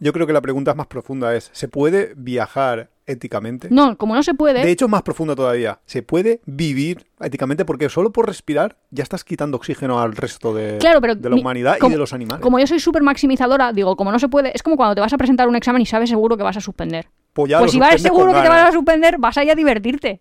Yo 0.00 0.12
creo 0.12 0.26
que 0.26 0.32
la 0.32 0.40
pregunta 0.40 0.74
más 0.74 0.86
profunda 0.86 1.34
es, 1.34 1.50
¿se 1.52 1.68
puede 1.68 2.12
viajar 2.16 2.90
éticamente? 3.06 3.68
No, 3.70 3.96
como 3.96 4.14
no 4.14 4.22
se 4.22 4.34
puede. 4.34 4.62
De 4.62 4.70
hecho, 4.70 4.84
es 4.84 4.90
más 4.90 5.02
profunda 5.02 5.34
todavía. 5.34 5.80
¿Se 5.86 6.02
puede 6.02 6.40
vivir 6.46 7.06
éticamente? 7.20 7.64
Porque 7.64 7.88
solo 7.88 8.10
por 8.12 8.26
respirar 8.26 8.76
ya 8.90 9.02
estás 9.02 9.24
quitando 9.24 9.56
oxígeno 9.56 10.00
al 10.00 10.14
resto 10.14 10.54
de, 10.54 10.78
Claro, 10.78 11.00
pero 11.00 11.14
de 11.14 11.28
la 11.28 11.34
mi- 11.34 11.40
humanidad 11.40 11.78
y 11.84 11.90
de 11.90 11.96
los 11.96 12.12
animales. 12.12 12.42
Como 12.42 12.58
yo 12.60 12.66
soy 12.66 12.78
súper 12.80 13.02
maximizadora, 13.02 13.72
digo, 13.72 13.96
como 13.96 14.12
no 14.12 14.18
se 14.18 14.28
puede, 14.28 14.52
es 14.54 14.62
como 14.62 14.76
cuando 14.76 14.94
te 14.94 15.00
vas 15.00 15.12
a 15.12 15.18
presentar 15.18 15.48
un 15.48 15.56
examen 15.56 15.82
y 15.82 15.86
sabes 15.86 16.10
seguro 16.10 16.36
que 16.36 16.42
vas 16.42 16.56
a 16.56 16.60
suspender. 16.60 17.08
Pues 17.32 17.50
ya 17.50 17.58
pues 17.58 17.70
si 17.72 17.78
vas 17.78 18.00
seguro 18.00 18.32
que 18.32 18.40
te 18.42 18.48
vas 18.48 18.68
a 18.68 18.72
suspender, 18.72 19.16
vas 19.18 19.36
a 19.38 19.44
ir 19.44 19.50
a 19.50 19.54
divertirte. 19.54 20.20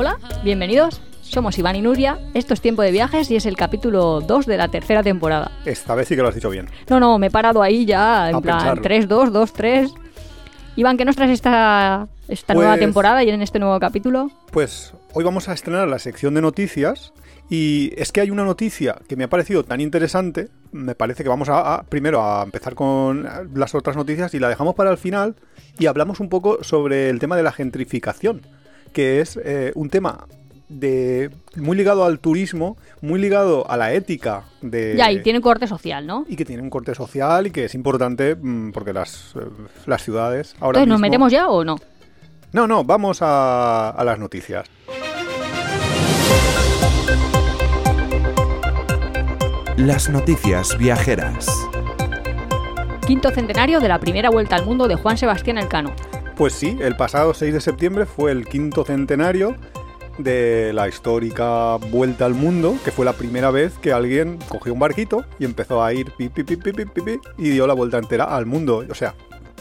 Hola, 0.00 0.16
bienvenidos. 0.44 1.00
Somos 1.22 1.58
Iván 1.58 1.74
y 1.74 1.82
Nuria, 1.82 2.20
esto 2.34 2.54
es 2.54 2.60
Tiempo 2.60 2.82
de 2.82 2.92
Viajes 2.92 3.32
y 3.32 3.36
es 3.36 3.46
el 3.46 3.56
capítulo 3.56 4.20
2 4.20 4.46
de 4.46 4.56
la 4.56 4.68
tercera 4.68 5.02
temporada. 5.02 5.50
Esta 5.64 5.96
vez 5.96 6.06
sí 6.06 6.14
que 6.14 6.22
lo 6.22 6.28
has 6.28 6.34
dicho 6.36 6.50
bien. 6.50 6.68
No, 6.88 7.00
no, 7.00 7.18
me 7.18 7.26
he 7.26 7.30
parado 7.32 7.62
ahí 7.62 7.84
ya, 7.84 8.30
en 8.30 8.36
A 8.36 8.40
plan 8.40 8.58
pensarlo. 8.58 8.82
3, 8.82 9.08
2, 9.08 9.32
2, 9.32 9.52
3. 9.52 9.90
Iván, 10.76 10.96
¿qué 10.96 11.04
nos 11.04 11.16
traes 11.16 11.32
esta, 11.32 12.06
esta 12.28 12.54
nueva 12.54 12.72
Pues- 12.74 12.80
temporada 12.80 13.24
y 13.24 13.30
en 13.30 13.42
este 13.42 13.58
nuevo 13.58 13.78
capítulo? 13.80 14.30
Pues 14.52 14.94
hoy 15.12 15.24
vamos 15.24 15.48
a 15.48 15.52
estrenar 15.52 15.88
la 15.88 15.98
sección 15.98 16.34
de 16.34 16.42
noticias 16.42 17.12
y 17.50 17.92
es 17.96 18.12
que 18.12 18.20
hay 18.20 18.30
una 18.30 18.44
noticia 18.44 18.96
que 19.08 19.16
me 19.16 19.24
ha 19.24 19.28
parecido 19.28 19.64
tan 19.64 19.80
interesante, 19.80 20.48
me 20.70 20.94
parece 20.94 21.24
que 21.24 21.28
vamos 21.28 21.48
a, 21.48 21.74
a- 21.74 21.82
primero 21.82 22.22
a 22.22 22.44
empezar 22.44 22.74
con 22.76 23.26
las 23.54 23.74
otras 23.74 23.96
noticias 23.96 24.32
y 24.34 24.38
la 24.38 24.48
dejamos 24.48 24.76
para 24.76 24.90
el 24.92 24.98
final 24.98 25.34
y 25.78 25.86
hablamos 25.86 26.20
un 26.20 26.28
poco 26.28 26.62
sobre 26.62 27.10
el 27.10 27.18
tema 27.18 27.36
de 27.36 27.42
la 27.42 27.52
gentrificación, 27.52 28.42
que 28.98 29.20
es 29.20 29.38
eh, 29.44 29.70
un 29.76 29.90
tema 29.90 30.26
de 30.68 31.30
muy 31.54 31.76
ligado 31.76 32.04
al 32.04 32.18
turismo, 32.18 32.76
muy 33.00 33.20
ligado 33.20 33.70
a 33.70 33.76
la 33.76 33.92
ética 33.92 34.42
de 34.60 34.96
Ya, 34.98 35.12
y 35.12 35.22
tiene 35.22 35.40
corte 35.40 35.68
social, 35.68 36.04
¿no? 36.04 36.24
y 36.28 36.34
que 36.34 36.44
tiene 36.44 36.64
un 36.64 36.68
corte 36.68 36.96
social 36.96 37.46
y 37.46 37.52
que 37.52 37.66
es 37.66 37.76
importante 37.76 38.34
mm, 38.34 38.72
porque 38.72 38.92
las, 38.92 39.34
eh, 39.36 39.46
las 39.86 40.02
ciudades 40.02 40.56
ahora 40.58 40.80
Entonces, 40.80 40.88
¿nos 40.88 40.96
mismo- 40.98 41.02
metemos 41.10 41.30
ya 41.32 41.48
o 41.48 41.62
no? 41.62 41.76
No, 42.52 42.66
no, 42.66 42.82
vamos 42.82 43.22
a, 43.22 43.90
a 43.90 44.02
las 44.02 44.18
noticias. 44.18 44.66
Las 49.76 50.08
noticias 50.10 50.76
viajeras. 50.76 51.46
Quinto 53.06 53.30
centenario 53.30 53.80
de 53.80 53.88
la 53.88 53.98
primera 54.00 54.28
vuelta 54.28 54.56
al 54.56 54.66
mundo 54.66 54.88
de 54.88 54.96
Juan 54.96 55.16
Sebastián 55.16 55.56
Elcano. 55.58 55.92
Pues 56.38 56.52
sí, 56.52 56.78
el 56.80 56.94
pasado 56.94 57.34
6 57.34 57.52
de 57.52 57.60
septiembre 57.60 58.06
fue 58.06 58.30
el 58.30 58.46
quinto 58.46 58.84
centenario 58.84 59.56
de 60.18 60.70
la 60.72 60.86
histórica 60.86 61.78
Vuelta 61.90 62.26
al 62.26 62.34
Mundo, 62.34 62.76
que 62.84 62.92
fue 62.92 63.04
la 63.04 63.12
primera 63.12 63.50
vez 63.50 63.76
que 63.78 63.92
alguien 63.92 64.38
cogió 64.48 64.72
un 64.72 64.78
barquito 64.78 65.24
y 65.40 65.44
empezó 65.44 65.82
a 65.82 65.92
ir 65.92 66.12
pi, 66.12 66.28
pi, 66.28 66.44
pi, 66.44 66.54
pi, 66.54 66.72
pi, 66.72 66.84
pi, 66.84 67.00
pi, 67.00 67.20
y 67.38 67.50
dio 67.50 67.66
la 67.66 67.74
vuelta 67.74 67.98
entera 67.98 68.22
al 68.22 68.46
mundo. 68.46 68.84
O 68.88 68.94
sea, 68.94 69.16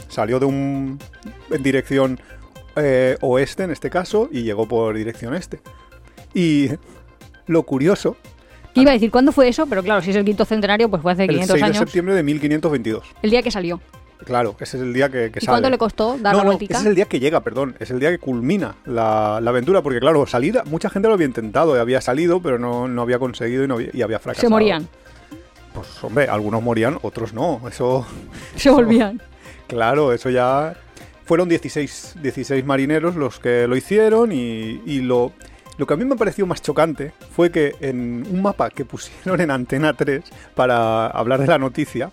salió 0.07 0.39
de 0.39 0.45
un 0.45 0.99
en 1.49 1.63
dirección 1.63 2.19
eh, 2.75 3.17
oeste 3.21 3.63
en 3.63 3.71
este 3.71 3.89
caso 3.89 4.29
y 4.31 4.43
llegó 4.43 4.67
por 4.67 4.95
dirección 4.95 5.33
este. 5.33 5.59
Y 6.35 6.69
lo 7.47 7.63
curioso, 7.63 8.17
¿Qué 8.75 8.81
iba 8.81 8.91
a 8.91 8.93
decir? 8.93 9.09
¿Cuándo 9.09 9.31
fue 9.31 9.47
eso? 9.47 9.65
Pero 9.65 9.81
claro, 9.81 10.03
si 10.03 10.11
es 10.11 10.15
el 10.15 10.25
quinto 10.25 10.45
centenario, 10.45 10.87
pues 10.87 11.01
fue 11.01 11.11
hace 11.11 11.23
el 11.23 11.29
500 11.29 11.51
6 11.53 11.59
de 11.59 11.65
años. 11.65 11.77
septiembre 11.79 12.13
de 12.13 12.21
1522. 12.21 13.03
El 13.23 13.31
día 13.31 13.41
que 13.41 13.49
salió. 13.49 13.81
Claro, 14.25 14.55
ese 14.59 14.77
es 14.77 14.83
el 14.83 14.93
día 14.93 15.09
que, 15.09 15.31
que 15.31 15.39
¿Y 15.39 15.45
sale. 15.45 15.53
cuánto 15.53 15.69
le 15.69 15.77
costó 15.77 16.17
dar 16.17 16.33
no, 16.33 16.39
la 16.39 16.43
no, 16.43 16.49
vueltica? 16.49 16.73
ese 16.73 16.81
es 16.83 16.87
el 16.89 16.95
día 16.95 17.05
que 17.05 17.19
llega, 17.19 17.41
perdón. 17.41 17.75
Es 17.79 17.91
el 17.91 17.99
día 17.99 18.09
que 18.09 18.19
culmina 18.19 18.75
la, 18.85 19.39
la 19.41 19.49
aventura. 19.51 19.81
Porque, 19.81 19.99
claro, 19.99 20.25
salir, 20.27 20.59
mucha 20.65 20.89
gente 20.89 21.07
lo 21.07 21.13
había 21.13 21.27
intentado, 21.27 21.75
y 21.75 21.79
había 21.79 22.01
salido, 22.01 22.41
pero 22.41 22.57
no, 22.59 22.87
no 22.87 23.01
había 23.03 23.19
conseguido 23.19 23.63
y, 23.63 23.67
no 23.67 23.75
había, 23.75 23.89
y 23.93 24.01
había 24.01 24.19
fracasado. 24.19 24.47
Se 24.47 24.49
morían, 24.49 24.87
Pues, 25.73 26.03
hombre, 26.03 26.27
algunos 26.27 26.61
morían, 26.63 26.97
otros 27.03 27.33
no. 27.33 27.61
Eso, 27.69 28.05
se 28.55 28.69
volvían. 28.69 29.21
claro, 29.67 30.11
eso 30.13 30.29
ya. 30.29 30.75
Fueron 31.25 31.49
16, 31.49 32.15
16 32.21 32.65
marineros 32.65 33.15
los 33.17 33.39
que 33.39 33.67
lo 33.67 33.75
hicieron 33.75 34.31
y, 34.31 34.81
y 34.85 35.01
lo. 35.01 35.31
Lo 35.77 35.85
que 35.85 35.93
a 35.93 35.97
mí 35.97 36.05
me 36.05 36.15
pareció 36.15 36.47
más 36.47 36.63
chocante 36.63 37.11
fue 37.35 37.51
que 37.51 37.75
en 37.81 38.25
un 38.31 38.41
mapa 38.41 38.71
que 38.71 38.83
pusieron 38.83 39.39
en 39.41 39.51
Antena 39.51 39.93
3 39.93 40.23
para 40.55 41.05
hablar 41.05 41.39
de 41.39 41.45
la 41.45 41.59
noticia, 41.59 42.09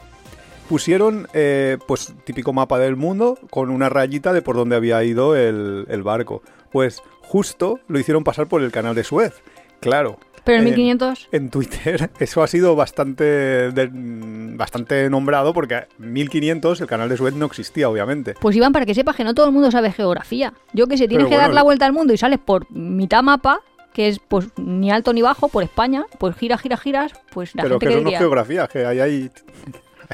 pusieron 0.69 1.29
eh, 1.35 1.79
pues 1.87 2.15
típico 2.25 2.53
mapa 2.53 2.79
del 2.79 2.97
mundo 2.97 3.39
con 3.51 3.71
una 3.71 3.89
rayita 3.89 4.33
de 4.33 4.43
por 4.43 4.57
dónde 4.57 4.77
había 4.77 5.03
ido 5.05 5.37
el, 5.37 5.87
el 5.89 6.03
barco. 6.03 6.43
Pues 6.73 7.03
justo 7.21 7.81
lo 7.89 7.99
hicieron 7.99 8.25
pasar 8.25 8.47
por 8.49 8.63
el 8.63 8.71
canal 8.73 8.95
de 8.95 9.05
Suez. 9.05 9.43
Claro. 9.81 10.19
Pero 10.45 10.59
en 10.59 10.65
Eh, 10.69 10.71
1500... 10.73 11.29
En 11.33 11.49
Twitter 11.51 12.11
eso 12.19 12.43
ha 12.43 12.47
sido 12.47 12.77
bastante, 12.77 13.25
de- 13.25 13.91
bastante 14.57 15.09
nombrado 15.09 15.55
porque 15.55 15.87
en 15.99 16.13
1500 16.13 16.81
el 16.83 16.87
canal 16.87 17.09
de 17.09 17.17
Suez 17.17 17.35
no 17.35 17.47
existía, 17.47 17.89
obviamente. 17.89 18.35
Pues 18.41 18.55
Iván, 18.57 18.73
para 18.73 18.85
que 18.85 18.95
sepas 18.95 19.17
que 19.17 19.25
no 19.25 19.35
todo 19.35 19.47
el 19.47 19.53
mundo 19.53 19.71
sabe 19.71 19.91
geografía. 19.93 20.53
Yo 20.75 20.87
que 20.87 20.99
sé, 20.99 21.09
tienes 21.09 21.27
Pero 21.29 21.37
que 21.37 21.43
dar 21.43 21.55
la 21.55 21.63
vuelta 21.63 21.87
al 21.87 21.93
mundo 21.95 22.13
y 22.13 22.19
sales 22.19 22.39
por 22.45 22.71
mitad 22.71 23.23
mapa, 23.23 23.61
que 23.95 24.09
es 24.09 24.19
pues 24.19 24.49
ni 24.57 24.91
alto 24.91 25.13
ni 25.15 25.23
bajo, 25.23 25.49
por 25.49 25.63
España, 25.63 26.05
pues 26.19 26.37
gira, 26.37 26.59
gira, 26.59 26.77
giras, 26.77 27.13
pues 27.33 27.55
la 27.55 27.63
Pero 27.63 27.75
gente 27.75 27.87
que 27.87 27.93
que 27.93 27.95
eso 28.01 28.05
no 28.05 28.11
es 28.11 28.19
geografía, 28.19 28.67
que 28.67 28.85
ahí 28.85 29.01
hay, 29.01 29.31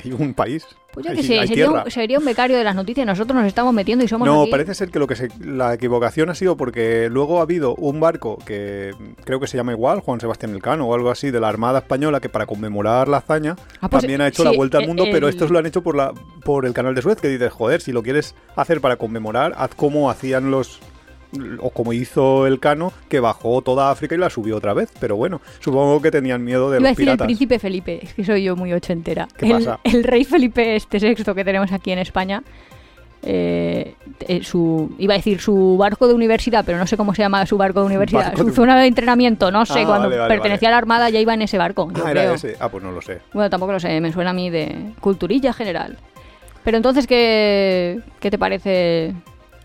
hay 0.05 0.13
un 0.13 0.35
país. 0.35 0.67
Pues 0.93 1.07
yo 1.07 1.13
que 1.15 1.23
sé, 1.23 1.47
sería 1.47 1.71
un, 1.71 1.89
sería 1.89 2.19
un 2.19 2.25
becario 2.25 2.57
de 2.59 2.65
las 2.65 2.75
noticias 2.75 3.07
nosotros 3.07 3.37
nos 3.37 3.47
estamos 3.47 3.73
metiendo 3.73 4.05
y 4.05 4.09
somos 4.09 4.27
No, 4.27 4.43
aquí- 4.43 4.51
parece 4.51 4.75
ser 4.75 4.91
que 4.91 4.99
lo 4.99 5.07
que 5.07 5.15
se, 5.15 5.29
la 5.39 5.73
equivocación 5.75 6.31
ha 6.31 6.35
sido 6.35 6.57
porque 6.57 7.09
luego 7.09 7.39
ha 7.39 7.43
habido 7.43 7.77
un 7.77 8.01
barco 8.01 8.39
que 8.45 8.93
creo 9.25 9.39
que 9.39 9.47
se 9.47 9.57
llama 9.57 9.71
igual, 9.71 10.01
Juan 10.01 10.19
Sebastián 10.19 10.53
Elcano 10.53 10.89
o 10.89 10.95
algo 10.95 11.11
así, 11.11 11.31
de 11.31 11.39
la 11.39 11.49
Armada 11.49 11.79
Española, 11.79 12.19
que 12.19 12.29
para 12.29 12.47
conmemorar 12.47 13.07
la 13.07 13.19
hazaña 13.19 13.55
Ah, 13.81 13.89
pues, 13.89 14.03
también 14.03 14.21
ha 14.21 14.27
hecho 14.27 14.43
sí, 14.43 14.49
la 14.51 14.57
vuelta 14.57 14.79
al 14.79 14.83
el- 14.83 14.89
mundo, 14.89 15.05
pero 15.13 15.29
el- 15.29 15.33
estos 15.35 15.53
lo 15.53 15.61
han 15.61 15.67
hecho 15.67 15.83
por, 15.83 15.95
la, 15.95 16.13
por 16.45 16.67
el 16.67 16.73
canal 16.73 16.95
de 16.97 17.03
Suez, 17.03 17.21
que 17.21 17.29
dices, 17.29 17.53
joder, 17.53 17.81
si 17.83 17.93
lo 17.93 18.03
quieres 18.03 18.35
hacer 18.57 18.81
para 18.81 18.97
conmemorar, 18.97 19.55
haz 19.59 19.73
como 19.77 20.11
hacían 20.11 20.51
los 20.51 20.81
o 21.61 21.71
como 21.71 21.93
hizo 21.93 22.47
Elcano, 22.47 22.93
que 23.09 23.21
bajó 23.21 23.63
toda 23.63 23.91
África 23.91 24.15
y 24.15 24.19
la 24.19 24.31
subió 24.31 24.57
otra 24.57 24.75
vez. 24.75 24.91
Pero 25.01 25.17
bueno, 25.17 25.41
supongo 25.61 26.01
que 26.03 26.11
tenían 26.11 26.43
miedo 26.45 26.71
de 26.71 26.81
Iba 26.81 26.89
a 26.89 26.93
decir 26.93 27.09
el 27.09 27.17
príncipe 27.19 27.59
Felipe, 27.59 28.01
es 28.03 28.15
que 28.15 28.25
soy 28.25 28.43
yo 28.45 28.57
muy 28.57 28.73
ochentera. 28.73 29.29
¿Qué 29.37 29.47
el, 29.47 29.53
pasa? 29.53 29.81
el 29.85 30.05
rey 30.05 30.25
Felipe 30.25 30.77
este 30.77 30.99
sexto 31.01 31.35
que 31.35 31.45
tenemos 31.45 31.71
aquí 31.73 31.93
en 31.93 31.99
España, 32.01 32.43
eh, 33.23 33.95
eh, 34.27 34.43
su, 34.43 34.95
iba 34.99 35.13
a 35.13 35.19
decir 35.19 35.41
su 35.41 35.77
barco 35.77 36.09
de 36.09 36.15
universidad, 36.15 36.65
pero 36.65 36.79
no 36.79 36.87
sé 36.87 36.97
cómo 36.97 37.15
se 37.15 37.21
llama 37.23 37.45
su 37.45 37.59
barco 37.59 37.81
de 37.81 37.87
universidad, 37.87 38.29
Barco 38.29 38.39
su 38.39 38.45
de- 38.47 38.53
zona 38.53 38.81
de 38.81 38.87
entrenamiento, 38.87 39.51
no 39.51 39.67
sé, 39.67 39.81
Ah, 39.83 39.87
cuando 39.87 40.09
vale, 40.09 40.19
vale, 40.19 40.35
pertenecía 40.35 40.69
a 40.69 40.71
la 40.73 40.79
Armada 40.79 41.11
ya 41.11 41.21
iba 41.21 41.35
en 41.35 41.43
ese 41.43 41.59
barco, 41.59 41.91
yo 41.95 42.07
Ah, 42.07 42.11
era 42.13 42.23
creo. 42.23 42.35
ese. 42.35 42.57
Ah, 42.61 42.71
pues 42.71 42.83
no 42.83 42.93
lo 42.93 43.03
sé. 43.03 43.21
Bueno, 43.35 43.51
tampoco 43.51 43.73
lo 43.73 43.81
sé, 43.81 44.01
me 44.01 44.11
suena 44.13 44.31
a 44.31 44.33
mí 44.33 44.49
de 44.49 44.93
culturilla 45.01 45.53
general. 45.53 45.99
Pero 46.65 46.79
entonces, 46.79 47.07
¿qué, 47.07 48.01
qué 48.21 48.31
te 48.31 48.39
parece 48.39 49.15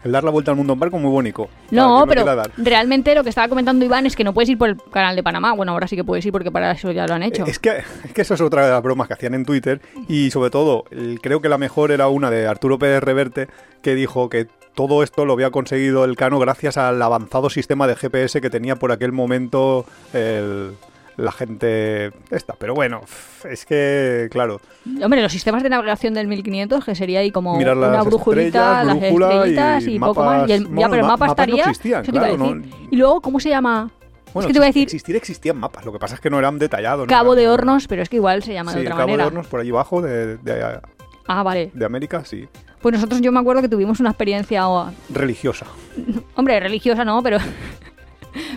El 0.06 0.12
dar 0.12 0.24
la 0.24 0.32
vuelta 0.32 0.52
al 0.52 0.58
mundo 0.58 0.72
en 0.74 0.80
barco 0.80 0.98
muy 1.00 1.10
bonito. 1.12 1.50
No, 1.72 2.04
que 2.06 2.10
pero 2.16 2.24
dar. 2.24 2.52
realmente 2.58 3.14
lo 3.16 3.24
que 3.24 3.30
estaba 3.30 3.50
comentando 3.50 3.84
Iván 3.84 4.06
es 4.06 4.16
que 4.16 4.24
no 4.24 4.34
puedes 4.34 4.48
ir 4.50 4.58
por 4.58 4.70
el 4.70 4.78
canal 4.92 5.16
de 5.16 5.24
Panamá. 5.24 5.54
Bueno, 5.54 5.72
ahora 5.74 5.88
sí 5.88 5.96
que 5.98 6.04
puedes 6.04 6.26
ir 6.26 6.32
porque 6.32 6.52
para 6.52 6.72
eso 6.72 6.92
ya 6.92 7.08
lo 7.08 7.16
han 7.16 7.24
hecho. 7.24 7.44
Es 7.46 7.60
que, 7.60 7.84
es 8.04 8.14
que 8.14 8.22
eso 8.22 8.36
es 8.36 8.42
otra 8.42 8.64
de 8.66 8.72
las 8.72 8.82
bromas 8.84 9.08
que 9.08 9.16
hacían 9.16 9.34
en 9.34 9.44
Twitter 9.46 9.82
y 10.08 10.32
sobre 10.32 10.52
todo 10.52 10.86
el- 10.92 11.20
creo 11.22 11.42
que 11.42 11.50
la 11.50 11.58
mejor 11.58 11.92
era 11.92 12.08
una 12.08 12.30
de 12.30 12.48
Arturo 12.48 12.78
Pérez 12.80 13.04
Reverte 13.04 13.48
que 13.82 13.96
dijo 13.96 14.30
que 14.30 14.48
todo 14.76 15.02
esto 15.04 15.26
lo 15.26 15.34
había 15.34 15.50
conseguido 15.52 16.06
el 16.06 16.16
Cano 16.16 16.38
gracias 16.38 16.78
al 16.78 17.02
avanzado 17.02 17.50
sistema 17.50 17.88
de 17.88 17.96
GPS 17.96 18.42
que 18.42 18.50
tenía 18.50 18.76
por 18.76 18.92
aquel 18.92 19.12
momento 19.12 19.86
el- 20.14 20.72
la 21.18 21.32
gente 21.32 22.12
esta. 22.32 22.54
Pero 22.54 22.74
bueno, 22.76 23.02
es 23.50 23.66
que, 23.66 24.28
claro, 24.32 24.60
Hombre, 25.04 25.22
los 25.22 25.32
sistemas 25.32 25.64
de 25.64 25.70
navegación 25.70 26.14
del 26.14 26.28
1500, 26.28 26.84
que 26.86 26.96
sería 26.96 27.20
ahí 27.22 27.32
como 27.32 27.58
mirar 27.58 27.78
una 27.78 27.88
estrellas, 28.02 28.86
las 28.86 29.04
estrellitas 29.04 29.84
y, 29.88 29.96
y 29.96 30.00
poco 30.00 30.24
mapas- 30.24 30.40
más. 30.42 30.50
Y 30.50 30.54
el, 30.54 30.64
ya, 30.64 30.70
bueno, 30.70 30.90
pero 30.90 30.96
el 30.96 31.02
ma- 31.02 31.08
mapa 31.10 31.26
mapas 31.28 31.38
no 31.48 31.56
estaría. 31.56 31.64
existían, 31.72 32.04
claro, 32.06 32.38
decir. 32.38 32.88
Y 32.92 32.96
luego, 32.98 33.22
¿cómo 33.22 33.40
se 33.40 33.50
llama? 33.50 33.92
bueno, 34.34 34.48
es 34.48 34.48
que 34.48 34.54
te 34.54 34.60
voy 34.60 34.66
a 34.66 34.70
decir 34.70 34.84
existir 34.84 35.16
existían 35.16 35.58
mapas, 35.58 35.86
lo 35.86 35.94
que 35.94 36.00
pasa 36.00 36.16
es 36.16 36.20
que 36.22 36.30
no 36.30 36.38
eran 36.40 36.60
detallados. 36.60 37.08
no 37.08 37.08
Cabo 37.08 37.34
eran- 37.34 37.44
de 37.46 37.50
Hornos, 37.50 37.88
pero 37.88 38.02
es 38.04 38.10
que 38.10 38.18
igual 38.18 38.44
se 38.44 38.54
llama 38.54 38.74
Sí, 38.74 38.80
de 38.80 38.84
otra 38.86 38.96
Cabo 38.98 39.08
manera. 39.08 39.24
de 39.24 39.28
Hornos 39.28 39.48
por 39.48 39.60
allí 39.62 39.70
abajo 39.70 40.02
de, 40.02 40.38
de- 40.38 40.80
Ah, 41.28 41.42
vale. 41.44 41.72
de 41.74 41.86
América, 41.86 42.24
sí. 42.26 42.48
Pues 42.82 42.94
nosotros 42.94 43.20
yo 43.22 43.32
me 43.32 43.40
acuerdo 43.40 43.62
que 43.64 43.70
tuvimos 43.70 44.00
una 44.00 44.10
experiencia, 44.10 44.68
o- 44.68 44.92
Religiosa. 45.10 45.66
hombre, 46.36 46.60
religiosa 46.60 47.04
no, 47.06 47.24
pero 47.24 47.38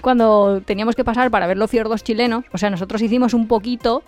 cuando 0.01 0.61
teníamos 0.65 0.95
que 0.95 1.05
pasar 1.05 1.31
para 1.31 1.47
ver 1.47 1.57
los 1.57 1.71
fiordos 1.71 2.03
chilenos, 2.05 2.45
o 2.53 2.59
sea, 2.59 2.71
nosotros 2.71 3.03
hicimos 3.03 3.35
un 3.35 3.47
poquito 3.49 4.03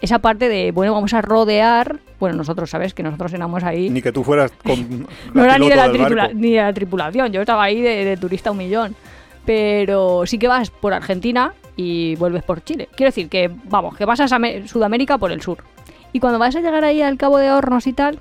esa 0.00 0.18
parte 0.18 0.48
de, 0.48 0.72
bueno, 0.72 0.94
vamos 0.94 1.12
a 1.12 1.20
rodear, 1.20 1.98
bueno, 2.18 2.36
nosotros, 2.36 2.70
¿sabes? 2.70 2.94
Que 2.94 3.02
nosotros 3.02 3.32
éramos 3.34 3.62
ahí... 3.64 3.90
Ni 3.90 4.00
que 4.00 4.12
tú 4.12 4.24
fueras 4.24 4.50
con. 4.64 5.06
no 5.34 5.44
era 5.44 5.58
ni 5.58 5.68
de, 5.68 5.76
la 5.76 5.92
tripula- 5.92 6.32
ni 6.32 6.52
de 6.52 6.62
la 6.62 6.72
tripulación, 6.72 7.32
yo 7.32 7.40
estaba 7.40 7.64
ahí 7.64 7.80
de, 7.82 8.04
de 8.04 8.16
turista 8.16 8.50
un 8.50 8.58
millón. 8.58 8.96
Pero 9.44 10.24
sí 10.26 10.38
que 10.38 10.48
vas 10.48 10.70
por 10.70 10.92
Argentina 10.94 11.52
y 11.76 12.14
vuelves 12.16 12.42
por 12.42 12.62
Chile. 12.62 12.88
Quiero 12.94 13.08
decir 13.08 13.28
que, 13.28 13.50
vamos, 13.64 13.96
que 13.96 14.04
vas 14.04 14.20
a 14.20 14.28
Sudamérica 14.66 15.18
por 15.18 15.32
el 15.32 15.40
sur. 15.42 15.64
Y 16.12 16.20
cuando 16.20 16.38
vas 16.38 16.54
a 16.56 16.60
llegar 16.60 16.84
ahí 16.84 17.02
al 17.02 17.16
Cabo 17.16 17.38
de 17.38 17.50
Hornos 17.50 17.86
y 17.86 17.92
tal, 17.92 18.18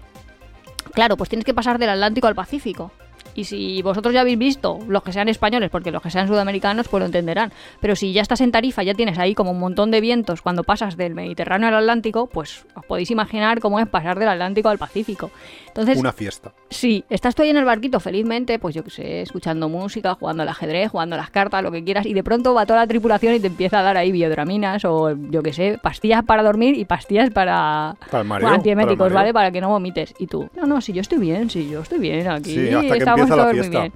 claro, 0.94 1.18
pues 1.18 1.30
tienes 1.30 1.46
que 1.46 1.54
pasar 1.54 1.78
del 1.78 1.90
Atlántico 1.90 2.28
al 2.28 2.36
Pacífico. 2.36 2.92
Y 3.40 3.46
si 3.46 3.82
vosotros 3.82 4.14
ya 4.14 4.20
habéis 4.20 4.38
visto, 4.38 4.80
los 4.90 5.02
que 5.02 5.14
sean 5.14 5.30
españoles, 5.30 5.70
porque 5.70 5.92
los 5.92 6.02
que 6.02 6.12
sean 6.12 6.28
sudamericanos, 6.28 6.90
pues 6.90 7.00
lo 7.00 7.06
entenderán. 7.06 7.54
Pero 7.80 7.96
si 7.96 8.12
ya 8.12 8.22
estás 8.22 8.42
en 8.42 8.52
Tarifa, 8.52 8.84
ya 8.84 8.94
tienes 8.94 9.18
ahí 9.18 9.34
como 9.34 9.52
un 9.52 9.60
montón 9.60 9.92
de 9.92 10.02
vientos 10.02 10.42
cuando 10.42 10.66
pasas 10.66 10.98
del 10.98 11.16
Mediterráneo 11.16 11.70
al 11.70 11.76
Atlántico, 11.76 12.28
pues 12.28 12.66
os 12.76 12.86
podéis 12.86 13.12
imaginar 13.12 13.62
cómo 13.62 13.80
es 13.80 13.88
pasar 13.88 14.20
del 14.20 14.28
Atlántico 14.28 14.68
al 14.68 14.78
Pacífico. 14.78 15.32
Entonces, 15.68 15.98
Una 15.98 16.12
fiesta. 16.12 16.52
Sí, 16.70 17.06
estás 17.10 17.34
tú 17.34 17.44
ahí 17.44 17.50
en 17.50 17.56
el 17.56 17.64
barquito 17.64 18.02
felizmente, 18.02 18.60
pues 18.60 18.76
yo 18.76 18.84
que 18.84 18.90
sé, 18.90 19.22
escuchando 19.22 19.70
música, 19.70 20.16
jugando 20.16 20.44
al 20.44 20.50
ajedrez, 20.50 20.92
jugando 20.92 21.16
a 21.16 21.18
las 21.18 21.30
cartas, 21.30 21.64
lo 21.64 21.72
que 21.72 21.82
quieras, 21.82 22.06
y 22.06 22.14
de 22.14 22.24
pronto 22.24 22.54
va 22.54 22.66
toda 22.66 22.80
la 22.80 22.88
tripulación 22.88 23.36
y 23.36 23.40
te 23.40 23.48
empieza 23.48 23.80
a 23.80 23.84
dar 23.84 23.96
ahí 23.96 24.12
biodraminas 24.12 24.84
o 24.84 25.16
yo 25.30 25.42
que 25.42 25.54
sé, 25.54 25.80
pastillas 25.82 26.26
para 26.26 26.44
dormir 26.44 26.78
y 26.78 26.84
pastillas 26.84 27.30
para, 27.30 27.96
Para 28.12 28.26
mareo, 28.26 28.48
bueno, 28.48 28.56
antieméticos, 28.58 29.08
para. 29.08 29.14
¿vale? 29.14 29.34
Para 29.34 29.52
que 29.52 29.62
no 29.62 29.70
vomites. 29.70 30.14
Y 30.20 30.28
tú, 30.28 30.50
no, 30.58 30.66
no, 30.66 30.82
si 30.82 30.92
yo 30.92 31.00
estoy 31.00 31.20
bien, 31.20 31.50
si 31.50 31.70
yo 31.70 31.80
estoy 31.82 32.00
bien 32.00 32.28
aquí, 32.28 32.50
Sí, 32.54 32.70
hasta 32.70 32.98
estamos 32.98 33.29
empieza 33.30 33.36
la 33.36 33.44
todos 33.44 33.54
muy 33.54 33.64
fiesta. 33.64 33.80
bien. 33.82 33.94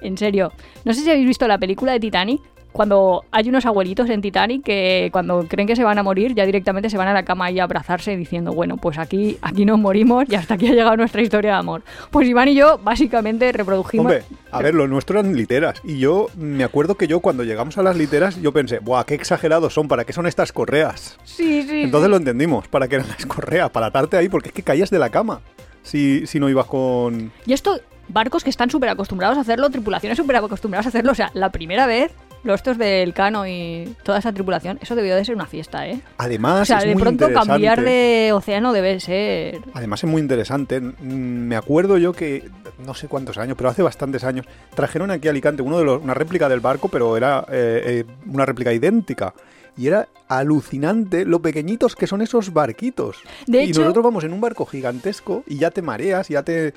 En 0.00 0.18
serio, 0.18 0.52
no 0.84 0.92
sé 0.92 1.00
si 1.00 1.10
habéis 1.10 1.26
visto 1.26 1.48
la 1.48 1.58
película 1.58 1.92
de 1.92 2.00
Titanic. 2.00 2.40
Cuando 2.72 3.24
hay 3.30 3.48
unos 3.48 3.66
abuelitos 3.66 4.10
en 4.10 4.20
Titanic 4.20 4.64
que 4.64 5.08
cuando 5.12 5.46
creen 5.48 5.68
que 5.68 5.76
se 5.76 5.84
van 5.84 5.96
a 5.96 6.02
morir 6.02 6.34
ya 6.34 6.44
directamente 6.44 6.90
se 6.90 6.96
van 6.98 7.06
a 7.06 7.12
la 7.12 7.24
cama 7.24 7.48
y 7.52 7.60
a 7.60 7.62
abrazarse 7.62 8.16
diciendo, 8.16 8.52
bueno, 8.52 8.78
pues 8.78 8.98
aquí, 8.98 9.38
aquí 9.42 9.64
nos 9.64 9.78
morimos 9.78 10.24
y 10.28 10.34
hasta 10.34 10.54
aquí 10.54 10.66
ha 10.66 10.72
llegado 10.72 10.96
nuestra 10.96 11.22
historia 11.22 11.52
de 11.52 11.56
amor. 11.58 11.84
Pues 12.10 12.26
Iván 12.26 12.48
y 12.48 12.56
yo 12.56 12.78
básicamente 12.78 13.52
reprodujimos... 13.52 14.06
Hombre, 14.06 14.24
a 14.50 14.60
ver, 14.60 14.74
lo 14.74 14.88
nuestro 14.88 15.20
eran 15.20 15.36
literas. 15.36 15.80
Y 15.84 16.00
yo 16.00 16.26
me 16.36 16.64
acuerdo 16.64 16.96
que 16.96 17.06
yo 17.06 17.20
cuando 17.20 17.44
llegamos 17.44 17.78
a 17.78 17.84
las 17.84 17.96
literas, 17.96 18.42
yo 18.42 18.50
pensé, 18.50 18.80
¡buah, 18.80 19.04
qué 19.04 19.14
exagerados 19.14 19.72
son! 19.72 19.86
¿Para 19.86 20.04
qué 20.04 20.12
son 20.12 20.26
estas 20.26 20.50
correas? 20.50 21.16
Sí, 21.22 21.62
sí. 21.62 21.82
Entonces 21.82 22.06
sí. 22.06 22.10
lo 22.10 22.16
entendimos, 22.16 22.66
¿para 22.66 22.88
qué 22.88 22.96
eran 22.96 23.06
las 23.06 23.24
correas? 23.24 23.70
Para 23.70 23.86
atarte 23.86 24.16
ahí, 24.16 24.28
porque 24.28 24.48
es 24.48 24.52
que 24.52 24.64
caías 24.64 24.90
de 24.90 24.98
la 24.98 25.10
cama 25.10 25.42
si, 25.84 26.26
si 26.26 26.40
no 26.40 26.48
ibas 26.48 26.66
con... 26.66 27.30
Y 27.46 27.52
esto, 27.52 27.80
barcos 28.08 28.44
que 28.44 28.50
están 28.50 28.70
súper 28.70 28.88
acostumbrados 28.90 29.38
a 29.38 29.42
hacerlo, 29.42 29.70
tripulaciones 29.70 30.16
súper 30.16 30.36
acostumbradas 30.36 30.86
a 30.86 30.88
hacerlo. 30.90 31.12
O 31.12 31.14
sea, 31.14 31.30
la 31.34 31.50
primera 31.50 31.86
vez, 31.86 32.12
los 32.42 32.56
estos 32.56 32.76
del 32.76 33.14
Cano 33.14 33.46
y 33.46 33.94
toda 34.02 34.18
esa 34.18 34.32
tripulación, 34.32 34.78
eso 34.82 34.94
debió 34.94 35.16
de 35.16 35.24
ser 35.24 35.34
una 35.34 35.46
fiesta, 35.46 35.88
¿eh? 35.88 36.00
Además, 36.18 36.62
o 36.62 36.64
sea, 36.66 36.78
es 36.78 36.84
de 36.84 36.92
muy 36.94 37.02
pronto 37.02 37.24
interesante. 37.24 37.48
cambiar 37.48 37.82
de 37.82 38.30
océano 38.34 38.72
debe 38.72 39.00
ser... 39.00 39.60
Además 39.72 40.04
es 40.04 40.10
muy 40.10 40.20
interesante. 40.20 40.80
Mm, 40.80 40.92
Me 41.48 41.56
acuerdo 41.56 41.96
yo 41.98 42.12
que, 42.12 42.48
no 42.84 42.92
sé 42.94 43.08
cuántos 43.08 43.38
años, 43.38 43.56
pero 43.56 43.70
hace 43.70 43.82
bastantes 43.82 44.24
años, 44.24 44.46
trajeron 44.74 45.10
aquí 45.10 45.28
a 45.28 45.30
Alicante 45.30 45.62
uno 45.62 45.78
de 45.78 45.84
los, 45.84 46.02
una 46.02 46.12
réplica 46.14 46.48
del 46.48 46.60
barco, 46.60 46.88
pero 46.88 47.16
era 47.16 47.46
eh, 47.50 48.04
eh, 48.08 48.14
una 48.26 48.44
réplica 48.44 48.72
idéntica. 48.72 49.32
Y 49.76 49.88
era 49.88 50.06
alucinante 50.28 51.24
lo 51.24 51.40
pequeñitos 51.42 51.96
que 51.96 52.06
son 52.06 52.22
esos 52.22 52.52
barquitos. 52.52 53.16
De 53.46 53.64
y 53.64 53.70
hecho- 53.70 53.80
nosotros 53.80 54.04
vamos 54.04 54.22
en 54.24 54.32
un 54.32 54.40
barco 54.40 54.66
gigantesco 54.66 55.42
y 55.48 55.56
ya 55.58 55.70
te 55.70 55.82
mareas, 55.82 56.28
ya 56.28 56.42
te... 56.42 56.74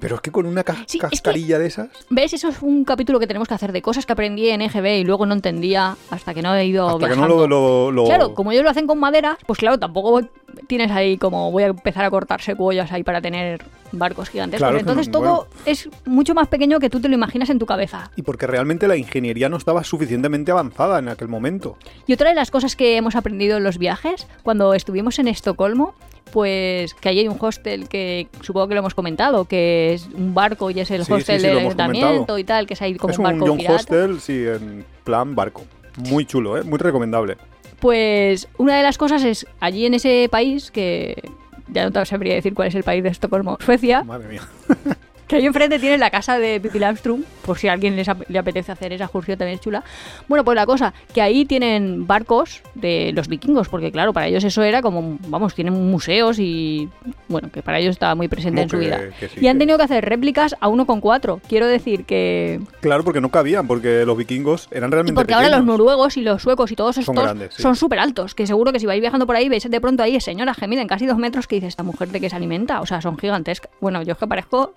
Pero 0.00 0.14
es 0.16 0.20
que 0.20 0.30
con 0.30 0.46
una 0.46 0.62
ca- 0.62 0.74
Sí, 0.74 0.82
es 0.86 0.92
que- 0.92 0.98
cascarilla 1.08 1.58
de 1.58 1.66
esas... 1.66 1.88
¿Ves? 2.08 2.32
Eso 2.32 2.48
es 2.48 2.62
un 2.62 2.84
capítulo 2.84 3.18
que 3.18 3.26
tenemos 3.26 3.48
que 3.48 3.54
hacer 3.54 3.72
de 3.72 3.82
cosas 3.82 4.06
que 4.06 4.12
aprendí 4.12 4.48
en 4.48 4.62
EGB 4.62 5.00
y 5.00 5.04
luego 5.04 5.26
no 5.26 5.34
entendía 5.34 5.96
hasta 6.10 6.34
que 6.34 6.42
no 6.42 6.54
he 6.54 6.66
ido 6.66 6.86
Hasta 6.88 6.98
que 7.08 7.14
viajando. 7.14 7.34
no 7.36 7.46
lo... 7.46 7.46
lo- 7.48 7.90
lo- 7.90 8.04
Claro, 8.04 8.34
como 8.34 8.52
ellos 8.52 8.62
lo 8.64 8.70
hacen 8.70 8.86
con 8.86 8.98
madera, 9.00 9.36
pues 9.46 9.58
claro, 9.58 9.78
tampoco 9.78 10.22
tienes 10.68 10.90
ahí 10.92 11.18
como 11.18 11.50
voy 11.50 11.64
a 11.64 11.66
empezar 11.66 12.04
a 12.04 12.10
cortar 12.10 12.40
secuoyas 12.40 12.92
ahí 12.92 13.02
para 13.02 13.20
tener 13.20 13.62
barcos 13.90 14.28
gigantescos. 14.28 14.60
Claro, 14.68 14.76
es 14.76 14.84
que 14.84 14.90
Entonces 14.90 15.12
no- 15.12 15.18
todo 15.20 15.48
es 15.66 15.88
mucho 16.06 16.34
más 16.34 16.46
pequeño 16.48 16.78
que 16.78 16.90
tú 16.90 17.00
te 17.00 17.08
lo 17.08 17.14
imaginas 17.14 17.50
en 17.50 17.58
tu 17.58 17.66
cabeza. 17.66 18.10
Y 18.16 18.22
porque 18.22 18.46
realmente 18.46 18.86
la 18.86 18.96
ingeniería 18.96 19.48
no 19.48 19.56
estaba 19.56 19.82
suficientemente 19.82 20.52
avanzada 20.52 20.98
en 21.00 21.08
aquel 21.08 21.28
momento. 21.28 21.76
Y 22.06 22.12
otra 22.12 22.28
de 22.28 22.34
las 22.36 22.50
cosas 22.52 22.76
que 22.76 22.96
hemos 22.96 23.16
aprendido 23.16 23.56
en 23.56 23.64
los 23.64 23.78
viajes, 23.78 24.26
cuando 24.42 24.74
estuvimos 24.74 25.18
en 25.18 25.26
Estocolmo, 25.28 25.94
pues 26.28 26.94
que 26.94 27.08
ahí 27.08 27.18
hay 27.20 27.28
un 27.28 27.36
hostel 27.40 27.88
que 27.88 28.28
supongo 28.42 28.68
que 28.68 28.74
lo 28.74 28.80
hemos 28.80 28.94
comentado, 28.94 29.44
que 29.46 29.94
es 29.94 30.06
un 30.14 30.34
barco 30.34 30.70
y 30.70 30.80
es 30.80 30.90
el 30.90 31.04
Sí, 31.04 31.12
hostel 31.12 31.40
sí, 31.40 31.42
sí, 31.42 31.48
del 31.48 31.58
ayuntamiento 31.58 32.38
y 32.38 32.44
tal, 32.44 32.66
que 32.66 32.74
es 32.74 32.82
ahí 32.82 32.94
como 32.96 33.12
es 33.12 33.18
un 33.18 33.26
un 33.26 33.32
barco 33.32 33.46
John 33.46 33.56
pirata. 33.58 33.76
Hostel, 33.76 34.20
sí, 34.20 34.44
en 34.46 34.84
plan 35.04 35.34
barco. 35.34 35.64
Muy 36.08 36.24
chulo, 36.24 36.56
¿eh? 36.58 36.62
Muy 36.62 36.78
recomendable. 36.78 37.36
Pues 37.80 38.48
una 38.58 38.76
de 38.76 38.82
las 38.82 38.98
cosas 38.98 39.24
es 39.24 39.46
allí 39.60 39.86
en 39.86 39.94
ese 39.94 40.28
país 40.30 40.70
que 40.70 41.22
ya 41.68 41.84
no 41.84 41.92
te 41.92 42.04
sabría 42.06 42.34
decir 42.34 42.54
cuál 42.54 42.68
es 42.68 42.74
el 42.74 42.82
país 42.84 43.02
de 43.02 43.08
Estocolmo, 43.10 43.58
Suecia, 43.60 44.02
Madre 44.04 44.28
mía. 44.28 44.42
que 45.28 45.36
ahí 45.36 45.46
enfrente 45.46 45.78
tiene 45.78 45.98
la 45.98 46.10
casa 46.10 46.38
de 46.38 46.58
Pippi 46.60 46.78
Landström, 46.78 47.22
por 47.44 47.58
si 47.58 47.68
a 47.68 47.72
alguien 47.74 47.94
les 47.96 48.08
ap- 48.08 48.28
le 48.28 48.38
apetece 48.38 48.72
hacer 48.72 48.92
esa 48.92 49.04
excursión 49.04 49.38
también 49.38 49.56
es 49.56 49.60
chula. 49.60 49.84
Bueno, 50.26 50.44
pues 50.44 50.56
la 50.56 50.66
cosa, 50.66 50.92
que 51.14 51.20
ahí 51.22 51.44
tienen 51.44 52.06
barcos 52.06 52.62
de 52.74 53.12
los 53.14 53.28
vikingos, 53.28 53.68
porque 53.68 53.92
claro, 53.92 54.12
para 54.12 54.26
ellos 54.26 54.42
eso 54.44 54.62
era 54.62 54.82
como, 54.82 55.18
vamos, 55.28 55.54
tienen 55.54 55.74
museos 55.74 56.38
y, 56.38 56.88
bueno, 57.28 57.50
que 57.52 57.62
para 57.62 57.78
ellos 57.78 57.92
estaba 57.92 58.14
muy 58.14 58.26
presente 58.28 58.62
en 58.62 58.68
su 58.70 58.78
que- 58.78 58.84
vida. 58.86 59.00
que 59.20 59.28
sí, 59.28 59.40
y 59.40 59.46
han 59.48 59.56
que- 59.56 59.60
tenido 59.60 59.78
que 59.78 59.84
hacer 59.84 60.04
réplicas 60.04 60.56
a 60.60 60.68
1,4. 60.68 61.40
Quiero 61.48 61.66
decir 61.66 62.04
que... 62.04 62.60
Claro, 62.80 63.04
porque 63.04 63.20
no 63.20 63.28
cabían, 63.30 63.66
porque 63.66 64.04
los 64.06 64.16
vikingos 64.16 64.68
eran 64.70 64.88
Y 64.88 64.92
realmente 64.92 65.14
porque 65.14 65.34
ahora 65.34 65.50
los 65.50 65.64
noruegos 65.64 66.16
y 66.16 66.22
los 66.22 66.42
suecos 66.42 66.72
y 66.72 66.76
todos 66.76 66.94
Son 66.96 67.02
estos 67.02 67.16
grandes, 67.22 67.54
sí. 67.54 67.62
son 67.62 67.76
súper 67.76 67.98
altos, 67.98 68.34
que 68.34 68.46
seguro 68.46 68.72
que 68.72 68.80
si 68.80 68.86
vais 68.86 69.00
viajando 69.00 69.26
por 69.26 69.36
ahí 69.36 69.48
veis 69.48 69.68
de 69.70 69.80
pronto 69.80 70.02
ahí 70.02 70.18
señoras 70.20 70.56
que 70.56 70.66
miden 70.66 70.88
casi 70.88 71.04
dos 71.06 71.18
metros 71.18 71.46
que 71.46 71.56
dice 71.56 71.66
esta 71.66 71.82
mujer 71.82 72.08
de 72.08 72.20
qué 72.20 72.30
se 72.30 72.36
alimenta, 72.36 72.80
o 72.80 72.86
sea, 72.86 73.00
son 73.02 73.18
gigantescas. 73.18 73.70
Bueno, 73.80 74.02
yo 74.02 74.12
es 74.12 74.18
que 74.18 74.26
parezco 74.26 74.72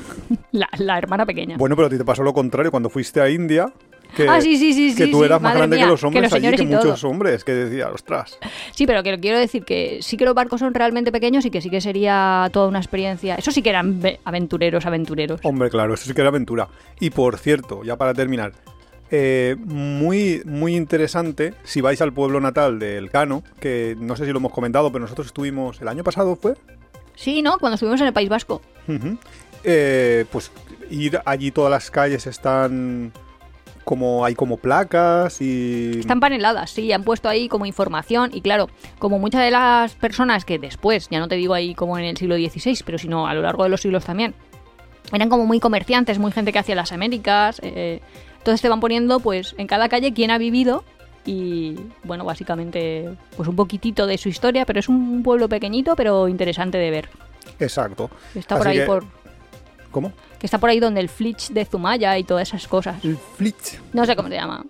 la, 0.52 0.68
la 0.78 0.98
hermana 0.98 1.26
pequeña. 1.26 1.56
Bueno, 1.56 1.76
pero 1.76 1.86
a 1.86 1.90
ti 1.90 1.98
te 1.98 2.04
pasó 2.04 2.22
lo 2.22 2.32
contrario 2.32 2.70
cuando 2.70 2.88
fuiste 2.90 3.20
a 3.20 3.28
India. 3.28 3.72
Que, 4.16 4.28
Ah, 4.28 4.42
sí, 4.42 4.58
sí, 4.58 4.74
sí, 4.74 4.94
Que 4.94 5.06
tú 5.06 5.24
eras 5.24 5.40
más 5.40 5.54
grande 5.54 5.76
mía, 5.76 5.86
que 5.86 5.90
los 5.90 6.00
que 6.00 6.06
hombres 6.06 6.24
los 6.24 6.32
allí, 6.34 6.50
que 6.50 6.56
todo. 6.66 6.76
muchos 6.76 7.04
hombres. 7.04 7.44
Que 7.44 7.52
decía, 7.52 7.88
ostras. 7.88 8.38
Sí, 8.72 8.86
pero 8.86 9.02
que 9.02 9.18
quiero 9.18 9.38
decir 9.38 9.64
que 9.64 10.00
sí 10.02 10.18
que 10.18 10.26
los 10.26 10.34
barcos 10.34 10.60
son 10.60 10.74
realmente 10.74 11.10
pequeños 11.10 11.46
y 11.46 11.50
que 11.50 11.62
sí 11.62 11.70
que 11.70 11.80
sería 11.80 12.50
toda 12.52 12.68
una 12.68 12.78
experiencia. 12.78 13.36
Eso 13.36 13.50
sí 13.52 13.62
que 13.62 13.70
eran 13.70 14.02
ve- 14.02 14.20
aventureros, 14.24 14.84
aventureros. 14.84 15.40
Hombre, 15.44 15.70
claro, 15.70 15.94
eso 15.94 16.04
sí 16.04 16.12
que 16.12 16.20
era 16.20 16.28
aventura. 16.28 16.68
Y 17.00 17.08
por 17.08 17.38
cierto, 17.38 17.84
ya 17.84 17.96
para 17.96 18.12
terminar, 18.12 18.52
eh, 19.10 19.56
muy, 19.64 20.42
muy 20.44 20.76
interesante 20.76 21.54
si 21.64 21.80
vais 21.80 22.02
al 22.02 22.12
pueblo 22.12 22.38
natal 22.38 22.78
del 22.78 23.10
Cano, 23.10 23.42
que 23.60 23.96
no 23.98 24.14
sé 24.16 24.26
si 24.26 24.32
lo 24.32 24.40
hemos 24.40 24.52
comentado, 24.52 24.92
pero 24.92 25.00
nosotros 25.04 25.28
estuvimos 25.28 25.80
el 25.80 25.88
año 25.88 26.04
pasado, 26.04 26.36
¿fue? 26.36 26.52
Sí, 27.14 27.40
¿no? 27.40 27.56
Cuando 27.58 27.76
estuvimos 27.76 28.00
en 28.02 28.08
el 28.08 28.12
País 28.12 28.28
Vasco. 28.28 28.60
Eh, 29.64 30.24
pues 30.30 30.50
ir 30.90 31.20
allí 31.24 31.50
todas 31.50 31.70
las 31.70 31.90
calles 31.90 32.26
están 32.26 33.12
como 33.84 34.24
hay 34.24 34.34
como 34.34 34.58
placas 34.58 35.40
y 35.40 35.98
Están 35.98 36.20
paneladas, 36.20 36.70
sí, 36.70 36.92
han 36.92 37.02
puesto 37.02 37.28
ahí 37.28 37.48
como 37.48 37.66
información 37.66 38.30
y 38.32 38.40
claro, 38.40 38.68
como 38.98 39.18
muchas 39.18 39.42
de 39.42 39.50
las 39.50 39.94
personas 39.96 40.44
que 40.44 40.58
después, 40.58 41.08
ya 41.10 41.18
no 41.18 41.26
te 41.26 41.34
digo 41.34 41.52
ahí 41.54 41.74
como 41.74 41.98
en 41.98 42.04
el 42.04 42.16
siglo 42.16 42.36
XVI, 42.36 42.78
pero 42.86 42.98
sino 42.98 43.26
a 43.26 43.34
lo 43.34 43.42
largo 43.42 43.64
de 43.64 43.70
los 43.70 43.80
siglos 43.80 44.04
también, 44.04 44.34
eran 45.12 45.28
como 45.28 45.46
muy 45.46 45.58
comerciantes, 45.58 46.18
muy 46.20 46.30
gente 46.30 46.52
que 46.52 46.60
hacía 46.60 46.76
las 46.76 46.92
Américas, 46.92 47.60
eh, 47.64 48.00
entonces 48.38 48.60
te 48.62 48.68
van 48.68 48.78
poniendo 48.80 49.18
pues 49.18 49.54
en 49.58 49.66
cada 49.66 49.88
calle 49.88 50.12
quién 50.12 50.30
ha 50.30 50.38
vivido 50.38 50.84
y 51.26 51.76
bueno, 52.04 52.24
básicamente 52.24 53.08
pues 53.36 53.48
un 53.48 53.56
poquitito 53.56 54.06
de 54.06 54.16
su 54.16 54.28
historia, 54.28 54.64
pero 54.64 54.78
es 54.78 54.88
un 54.88 55.22
pueblo 55.24 55.48
pequeñito 55.48 55.96
pero 55.96 56.28
interesante 56.28 56.78
de 56.78 56.90
ver. 56.90 57.08
exacto. 57.58 58.10
Está 58.34 58.56
por 58.58 58.68
ahí 58.68 58.78
que- 58.78 58.86
por 58.86 59.04
¿Cómo? 59.92 60.12
que 60.38 60.46
está 60.46 60.58
por 60.58 60.70
ahí 60.70 60.80
donde 60.80 61.00
el 61.00 61.08
Flitch 61.08 61.50
de 61.50 61.64
Zumaya 61.64 62.18
y 62.18 62.24
todas 62.24 62.48
esas 62.48 62.66
cosas. 62.66 63.04
El 63.04 63.16
Flitch. 63.16 63.80
No 63.92 64.04
sé 64.04 64.16
cómo 64.16 64.28
se 64.28 64.34
llama. 64.34 64.64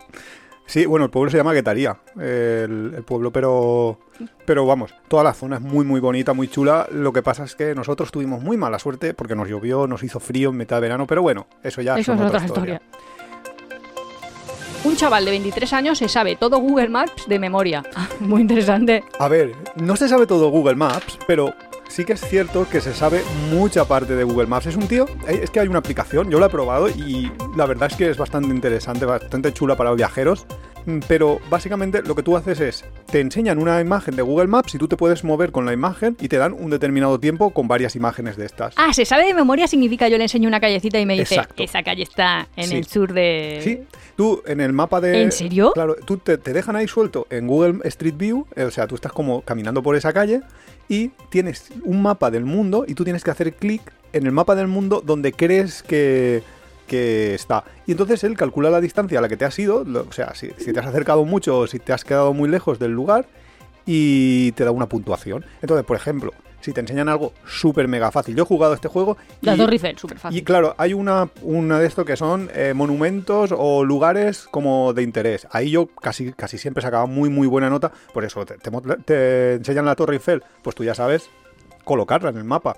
Sí, 0.67 0.85
bueno, 0.85 1.07
el 1.07 1.11
pueblo 1.11 1.31
se 1.31 1.39
llama 1.39 1.53
Guetaría, 1.55 1.99
el, 2.17 2.93
el 2.97 3.03
pueblo, 3.05 3.33
pero 3.33 3.99
pero 4.45 4.67
vamos, 4.67 4.95
toda 5.09 5.25
la 5.25 5.33
zona 5.35 5.57
es 5.57 5.63
muy 5.63 5.85
muy 5.85 6.01
bonita, 6.01 6.33
muy 6.33 6.49
chula. 6.49 6.87
Lo 6.93 7.13
que 7.13 7.23
pasa 7.23 7.45
es 7.45 7.55
que 7.55 7.75
nosotros 7.75 8.11
tuvimos 8.13 8.43
muy 8.43 8.57
mala 8.57 8.79
suerte 8.79 9.15
porque 9.15 9.35
nos 9.35 9.49
llovió, 9.49 9.87
nos 9.87 10.03
hizo 10.03 10.21
frío 10.21 10.51
en 10.51 10.57
mitad 10.57 10.77
de 10.77 10.83
verano, 10.83 11.07
pero 11.07 11.23
bueno, 11.23 11.47
eso 11.63 11.83
ya 11.83 11.99
Eso 11.99 12.13
es 12.13 12.21
otra 12.21 12.29
otra 12.29 12.45
historia. 12.45 12.83
Un 14.85 14.97
chaval 14.97 15.25
de 15.25 15.31
23 15.31 15.73
años 15.75 15.99
se 15.99 16.09
sabe 16.09 16.37
todo 16.37 16.59
Google 16.59 16.89
Maps 16.89 17.29
de 17.29 17.39
memoria. 17.39 17.85
Muy 18.21 18.41
interesante. 18.41 19.05
A 19.19 19.29
ver, 19.29 19.55
no 19.77 19.97
se 19.97 20.09
sabe 20.09 20.27
todo 20.27 20.51
Google 20.51 20.75
Maps, 20.75 21.19
pero 21.27 21.55
sí 21.93 22.05
que 22.05 22.15
es 22.15 22.21
cierto 22.21 22.67
que 22.71 22.81
se 22.81 22.95
sabe 22.95 23.23
mucha 23.51 23.85
parte 23.85 24.15
de 24.17 24.25
Google 24.25 24.47
Maps. 24.47 24.67
Es 24.67 24.77
un 24.77 24.89
tío, 24.89 25.07
eh, 25.29 25.41
es 25.43 25.51
que 25.51 25.61
hay 25.61 25.69
una 25.69 25.79
aplicación, 25.81 26.31
yo 26.31 26.41
la 26.41 26.47
he 26.47 26.51
probado 26.51 26.89
y 26.89 27.31
la 27.57 27.67
verdad 27.67 27.91
es 27.91 27.97
que 27.97 28.09
es 28.11 28.17
bastante 28.17 28.49
interesante, 28.49 29.05
bastante 29.05 29.53
chula 29.53 29.77
para 29.77 29.93
viajeros. 29.93 30.47
Mm, 30.87 30.99
Pero 31.07 31.39
básicamente 31.49 32.03
lo 32.03 32.17
que 32.17 32.23
tú 32.25 32.37
haces 32.37 32.59
es, 32.61 32.85
te 33.07 33.21
enseñan 33.21 33.59
una 33.59 33.81
imagen 33.81 34.17
de 34.17 34.23
Google 34.23 34.49
Maps 34.49 34.75
y 34.75 34.79
tú 34.79 34.89
te 34.89 34.97
puedes 34.97 35.23
mover 35.23 35.53
con 35.53 35.65
la 35.65 35.73
imagen 35.73 36.17
y 36.21 36.27
te 36.29 36.39
dan 36.39 36.53
un 36.55 36.71
determinado 36.71 37.21
tiempo 37.21 37.51
con 37.51 37.69
varias 37.69 37.95
imágenes 37.95 38.37
de 38.37 38.47
estas. 38.47 38.75
Ah, 38.77 38.93
se 38.93 39.05
sabe 39.05 39.27
de 39.27 39.35
memoria 39.35 39.69
significa 39.69 40.09
yo 40.09 40.17
le 40.19 40.25
enseño 40.25 40.49
una 40.49 40.59
callecita 40.61 40.99
y 40.99 41.07
me 41.07 41.13
dice, 41.17 41.37
Exacto. 41.37 41.63
esa 41.63 41.83
calle 41.85 42.03
está 42.03 42.49
en 42.57 42.69
Sí. 42.69 42.77
el 42.77 42.87
sur 42.87 43.13
de... 43.13 43.61
Sí, 43.63 43.81
tú 44.17 44.43
en 44.45 44.61
el 44.61 44.73
mapa 44.73 45.01
de... 45.01 45.23
¿En 45.23 45.31
serio? 45.31 45.71
Claro, 45.73 45.95
tú 46.05 46.17
te, 46.17 46.37
te 46.39 46.53
dejan 46.53 46.75
ahí 46.75 46.89
suelto 46.89 47.29
en 47.31 47.47
Google 47.47 47.79
Street 47.85 48.17
View, 48.17 48.47
eh, 48.57 48.65
o 48.65 48.71
sea, 48.73 48.89
tú 48.89 48.97
estás 48.97 49.13
como 49.13 49.43
caminando 49.43 49.85
por 49.85 49.95
esa 49.95 50.13
calle 50.13 50.41
y 50.93 51.11
tienes 51.31 51.71
un 51.85 52.03
mapa 52.03 52.31
del 52.31 52.45
mundo 52.45 52.85
y 52.87 52.95
tú 52.95 53.03
tienes 53.03 53.25
que 53.25 53.31
hacer 53.31 53.55
clic 53.55 53.81
en 54.13 54.27
el 54.27 54.33
mapa 54.33 54.55
del 54.55 54.67
mundo 54.67 55.03
donde 55.03 55.33
crees 55.33 55.83
que, 55.83 56.43
que 56.87 57.35
está. 57.35 57.65
Y 57.87 57.93
entonces 57.93 58.23
él 58.25 58.37
calcula 58.37 58.69
la 58.69 58.79
distancia 58.79 59.19
a 59.19 59.23
la 59.23 59.31
que 59.31 59.39
te 59.39 59.47
has 59.47 59.59
ido, 59.59 59.87
o 59.87 60.13
sea, 60.13 60.35
si, 60.35 60.51
si 60.59 60.75
te 60.75 60.81
has 60.81 60.87
acercado 60.87 61.25
mucho 61.25 61.61
o 61.61 61.67
si 61.67 61.79
te 61.79 61.95
has 61.95 62.05
quedado 62.05 62.35
muy 62.35 62.47
lejos 62.47 62.79
del 62.79 62.93
lugar 62.93 63.25
y 63.87 64.53
te 64.53 64.67
da 64.67 64.71
una 64.71 64.87
puntuación. 64.87 65.47
Entonces, 65.63 65.87
por 65.87 65.97
ejemplo, 65.97 66.35
si 66.63 66.73
te 66.73 66.81
enseñan 66.81 67.09
algo 67.11 67.35
súper 67.47 67.89
mega 67.89 68.11
fácil. 68.11 68.35
Yo 68.35 68.45
he 68.45 68.47
jugado 68.47 68.73
este 68.73 68.89
juego 68.89 69.19
La 69.43 69.55
y- 69.55 69.59
Torre 69.59 69.73
Eiffel, 69.75 69.99
súper 69.99 70.19
fácil. 70.19 70.39
y 70.39 70.43
claro, 70.43 70.75
hay 70.79 70.95
una, 70.95 71.29
una 71.43 71.79
de 71.79 71.87
estos 71.87 72.07
que 72.07 72.17
son 72.17 72.49
eh, 72.55 72.73
monumentos 72.75 73.53
o 73.57 73.85
lugares 73.85 74.47
como 74.51 74.93
de 74.95 75.03
interés. 75.03 75.47
Ahí 75.51 75.71
yo 75.73 75.89
casi, 75.89 76.33
casi 76.33 76.57
siempre 76.57 76.83
sacaba 76.83 77.07
muy, 77.07 77.29
muy 77.29 77.47
buena 77.47 77.69
nota. 77.69 77.93
Por 78.15 78.25
eso 78.25 78.47
te, 78.47 78.57
te 78.59 78.71
mo- 78.71 78.81
te 78.81 79.55
enseñan 79.55 79.85
la 79.85 79.95
Torre 79.97 80.15
Eiffel, 80.15 80.43
pues 80.63 80.75
tú 80.75 80.85
ya 80.85 80.95
sabes 80.95 81.29
colocarla 81.85 82.31
en 82.31 82.37
el 82.39 82.45
mapa. 82.45 82.77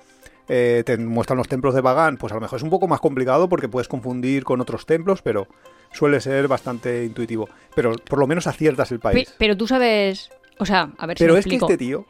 Eh, 0.49 0.83
te 0.85 0.99
muestran 0.99 1.39
los 1.39 1.49
templos 1.49 1.75
de 1.75 1.81
Bagán, 1.81 2.17
pues 2.19 2.33
a 2.33 2.37
lo 2.37 2.41
mejor 2.43 2.57
es 2.59 2.63
un 2.63 2.71
poco 2.71 2.87
más 2.87 3.01
complicado 3.01 3.49
porque 3.49 3.69
puedes 3.69 3.89
confundir 3.89 4.45
con 4.45 4.61
otros 4.61 4.85
templos, 4.85 5.23
pero 5.23 5.47
suele 5.93 6.21
ser 6.21 6.49
bastante 6.49 7.05
intuitivo. 7.05 7.49
Pero 7.75 7.93
por 7.93 8.19
lo 8.19 8.27
menos 8.27 8.47
aciertas 8.47 8.91
el 8.93 9.01
país. 9.01 9.35
pero 9.39 9.57
tú 9.57 9.67
sabes, 9.67 10.31
o 10.59 10.67
sea, 10.67 10.91
a 10.99 11.07
ver 11.07 11.17
si 11.17 11.25
Pero 11.25 11.37
es 11.39 11.47
que 11.47 11.57
este 11.57 11.79
tío, 11.79 12.05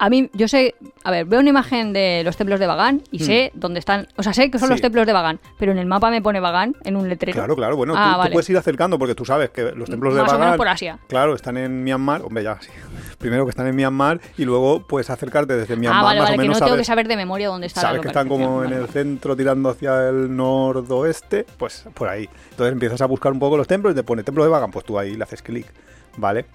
A 0.00 0.08
mí, 0.10 0.30
yo 0.32 0.46
sé, 0.46 0.76
a 1.02 1.10
ver, 1.10 1.24
veo 1.26 1.40
una 1.40 1.50
imagen 1.50 1.92
de 1.92 2.22
los 2.24 2.36
templos 2.36 2.60
de 2.60 2.66
Bagán 2.68 3.02
y 3.10 3.18
Hmm. 3.18 3.26
sé 3.26 3.50
dónde 3.54 3.80
están, 3.80 4.06
o 4.16 4.22
sea, 4.22 4.32
sé 4.32 4.48
que 4.50 4.58
son 4.60 4.68
los 4.68 4.80
templos 4.80 5.06
de 5.06 5.12
Bagán, 5.12 5.40
pero 5.58 5.72
en 5.72 5.78
el 5.78 5.86
mapa 5.86 6.08
me 6.10 6.22
pone 6.22 6.38
Bagán 6.38 6.76
en 6.84 6.94
un 6.96 7.08
letrero. 7.08 7.34
claro, 7.34 7.56
claro, 7.56 7.76
bueno, 7.76 7.94
Ah, 7.96 8.04
tú, 8.04 8.12
tú 8.12 8.18
vale. 8.18 8.32
puedes 8.32 8.48
ir 8.50 8.56
acercando 8.56 8.98
porque 8.98 9.14
tú 9.16 9.24
sabes 9.24 9.50
que 9.50 9.72
los 9.72 9.88
templos 9.90 10.14
de 10.14 10.20
Más 10.22 10.28
o 10.30 10.32
Bagán 10.34 10.46
menos 10.48 10.56
por 10.56 10.68
Asia. 10.68 10.98
Claro, 11.08 11.34
están 11.34 11.56
en 11.56 11.82
Myanmar. 11.82 12.22
Hombre, 12.22 12.44
ya, 12.44 12.58
sí. 12.60 12.70
Primero 13.18 13.44
que 13.44 13.50
están 13.50 13.66
en 13.66 13.74
Myanmar 13.74 14.20
y 14.36 14.44
luego 14.44 14.86
puedes 14.86 15.10
acercarte 15.10 15.56
desde 15.56 15.74
Myanmar 15.76 16.00
ah, 16.00 16.04
vale, 16.04 16.20
más 16.20 16.28
vale, 16.28 16.34
o 16.34 16.36
que 16.36 16.36
no 16.36 16.42
menos 16.52 16.58
tengo 16.58 16.68
que 16.70 16.74
sabes, 16.76 16.86
saber 16.86 17.08
de 17.08 17.16
memoria 17.16 17.48
dónde 17.48 17.66
está 17.66 17.82
la 17.82 17.88
sabes 17.88 18.02
que 18.02 18.08
están 18.08 18.28
como 18.28 18.62
en 18.62 18.72
el 18.72 18.86
centro 18.88 19.36
tirando 19.36 19.70
hacia 19.70 20.08
el 20.08 20.34
nordoeste, 20.36 21.44
pues 21.58 21.84
por 21.94 22.08
ahí. 22.08 22.28
Entonces 22.50 22.72
empiezas 22.72 23.00
a 23.00 23.06
buscar 23.06 23.32
un 23.32 23.38
poco 23.40 23.56
los 23.56 23.66
templos 23.66 23.92
y 23.92 23.96
te 23.96 24.02
pone 24.04 24.22
templo 24.22 24.44
de 24.44 24.50
Bagan, 24.50 24.70
pues 24.70 24.84
tú 24.84 24.96
ahí 24.98 25.16
le 25.16 25.24
haces 25.24 25.42
clic, 25.42 25.66
¿vale? 26.16 26.46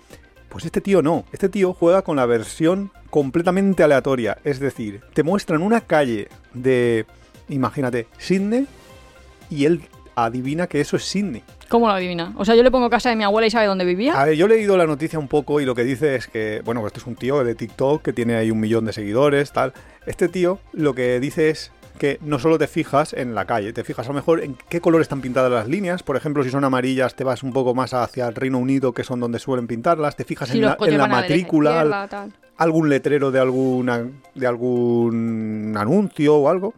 Pues 0.54 0.66
este 0.66 0.82
tío 0.82 1.02
no, 1.02 1.26
este 1.32 1.50
tío 1.50 1.74
juega 1.74 2.04
con 2.04 2.16
la 2.16 2.28
versión 2.28 2.92
completamente 3.10 3.82
aleatoria, 3.82 4.38
es 4.44 4.60
decir, 4.60 5.02
te 5.16 5.24
muestran 5.24 5.64
una 5.64 5.82
calle 5.82 6.28
de, 6.54 7.08
imagínate, 7.50 8.06
Sydney 8.20 8.68
y 9.50 9.66
él 9.66 9.82
adivina 10.14 10.68
que 10.68 10.80
eso 10.80 10.96
es 10.96 11.06
Sydney. 11.06 11.42
¿Cómo 11.70 11.88
lo 11.88 11.94
adivina? 11.94 12.36
O 12.38 12.46
sea, 12.46 12.54
yo 12.54 12.62
le 12.62 12.70
pongo 12.70 12.88
casa 12.92 13.10
de 13.10 13.16
mi 13.16 13.24
abuela 13.24 13.48
y 13.48 13.50
sabe 13.50 13.66
dónde 13.66 13.84
vivía. 13.84 14.14
A 14.14 14.26
ver, 14.26 14.36
yo 14.36 14.46
he 14.46 14.50
leído 14.50 14.78
la 14.78 14.86
noticia 14.86 15.18
un 15.18 15.28
poco 15.28 15.60
y 15.60 15.66
lo 15.66 15.74
que 15.74 15.84
dice 15.84 16.14
es 16.14 16.28
que, 16.28 16.62
bueno, 16.64 16.86
este 16.86 17.00
es 17.00 17.08
un 17.08 17.16
tío 17.16 17.44
de 17.44 17.56
TikTok 17.56 18.04
que 18.04 18.14
tiene 18.14 18.36
ahí 18.36 18.52
un 18.52 18.60
millón 18.60 18.86
de 18.86 18.94
seguidores, 18.94 19.54
tal. 19.54 19.74
Este 20.06 20.28
tío 20.28 20.60
lo 20.72 20.94
que 20.94 21.20
dice 21.20 21.50
es 21.50 21.72
que 22.04 22.20
no 22.20 22.38
solo 22.38 22.58
te 22.60 22.68
fijas 22.68 23.14
en 23.14 23.34
la 23.34 23.46
calle, 23.46 23.72
te 23.72 23.86
fijas 23.86 24.06
a 24.08 24.10
lo 24.10 24.16
mejor 24.16 24.42
en 24.42 24.58
qué 24.68 24.82
color 24.82 25.00
están 25.02 25.22
pintadas 25.22 25.50
las 25.50 25.70
líneas. 25.70 26.04
Por 26.04 26.18
ejemplo, 26.18 26.44
si 26.44 26.50
son 26.50 26.66
amarillas, 26.66 27.16
te 27.16 27.24
vas 27.24 27.44
un 27.44 27.54
poco 27.54 27.74
más 27.74 27.94
hacia 27.94 28.28
el 28.28 28.36
Reino 28.36 28.58
Unido, 28.58 28.92
que 28.92 29.06
son 29.06 29.22
donde 29.22 29.40
suelen 29.40 29.68
pintarlas. 29.68 30.18
Te 30.18 30.26
fijas 30.26 30.50
Si 30.50 30.58
en 30.58 30.66
la, 30.66 30.78
en 30.82 30.98
matrícula, 30.98 31.80
al- 31.80 31.88
izquierda, 31.88 32.08
tal. 32.10 32.34
algún 32.58 32.90
letrero 32.90 33.32
de, 33.32 33.40
alguna, 33.40 34.06
de 34.36 34.46
algún 34.48 35.76
anuncio 35.78 36.36
o 36.36 36.50
algo. 36.50 36.74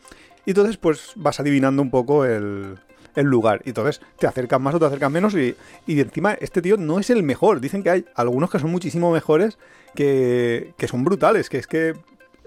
Y 0.45 0.51
entonces, 0.51 0.77
pues 0.77 1.13
vas 1.15 1.39
adivinando 1.39 1.81
un 1.81 1.89
poco 1.89 2.23
el, 2.23 2.75
el 3.15 3.25
lugar. 3.25 3.63
Y 3.65 3.69
entonces 3.69 4.01
te 4.19 4.27
acercas 4.27 4.61
más 4.61 4.75
o 4.75 4.79
te 4.79 4.85
acercas 4.85 5.09
menos. 5.09 5.33
Y, 5.33 5.55
y 5.87 5.99
encima, 6.01 6.33
este 6.33 6.61
tío 6.61 6.77
no 6.77 6.99
es 6.99 7.09
el 7.09 7.23
mejor. 7.23 7.61
Dicen 7.61 7.81
que 7.81 7.89
hay 7.89 8.05
algunos 8.13 8.51
que 8.51 8.59
son 8.59 8.69
muchísimo 8.69 9.11
mejores 9.11 9.57
que, 9.95 10.75
que 10.77 10.87
son 10.87 11.03
brutales. 11.03 11.49
Que 11.49 11.57
es 11.57 11.65
que 11.65 11.95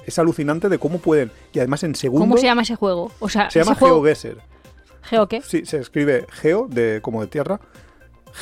es 0.09 0.19
alucinante 0.19 0.69
de 0.69 0.79
cómo 0.79 0.99
pueden. 0.99 1.31
Y 1.53 1.59
además, 1.59 1.83
en 1.85 1.95
segundo. 1.95 2.23
¿Cómo 2.25 2.37
se 2.37 2.47
llama 2.47 2.63
ese 2.63 2.75
juego? 2.77 3.11
O 3.21 3.29
sea, 3.29 3.51
Se 3.51 3.61
llama. 3.61 3.75
GeoGuessr. 3.77 4.39
¿Geo 5.03 5.27
qué? 5.29 5.41
Sí, 5.43 5.65
se 5.65 5.79
escribe 5.79 6.27
Geo, 6.31 6.67
de, 6.69 7.01
como 7.03 7.21
de 7.23 7.27
tierra. 7.29 7.61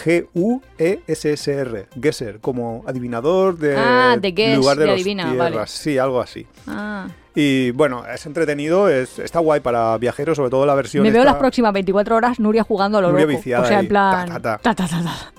G-U-E-S-S-R. 0.04 1.86
Guesser, 1.94 2.40
como 2.40 2.82
adivinador 2.86 3.56
de, 3.56 3.76
Ah, 3.78 4.16
de 4.20 4.32
guess, 4.32 4.56
lugar 4.58 4.76
de, 4.76 4.84
de 4.84 4.90
adivina, 4.92 5.30
tierras. 5.30 5.52
vale. 5.54 5.66
Sí, 5.66 5.96
algo 5.98 6.20
así. 6.20 6.46
Ah. 6.66 7.06
Y 7.34 7.70
bueno, 7.72 8.04
es 8.06 8.24
entretenido, 8.26 8.88
es, 8.88 9.18
está 9.18 9.38
guay 9.40 9.60
para 9.60 9.96
viajeros, 9.98 10.36
sobre 10.36 10.50
todo 10.50 10.66
la 10.66 10.74
versión. 10.74 11.02
Me 11.02 11.10
veo 11.10 11.20
esta- 11.22 11.32
las 11.32 11.38
próximas 11.40 11.72
24 11.72 12.16
horas 12.16 12.40
Nuria 12.40 12.62
jugando 12.64 12.98
a 12.98 13.00
lo 13.02 13.10
Nuria 13.10 13.26
loco. 13.26 13.36
viciada 13.38 13.64
o 13.64 13.66
sea, 13.68 13.80
en 13.80 13.88
plan... 13.88 14.28
ta, 14.28 14.40
ta, 14.40 14.74
ta. 14.74 15.32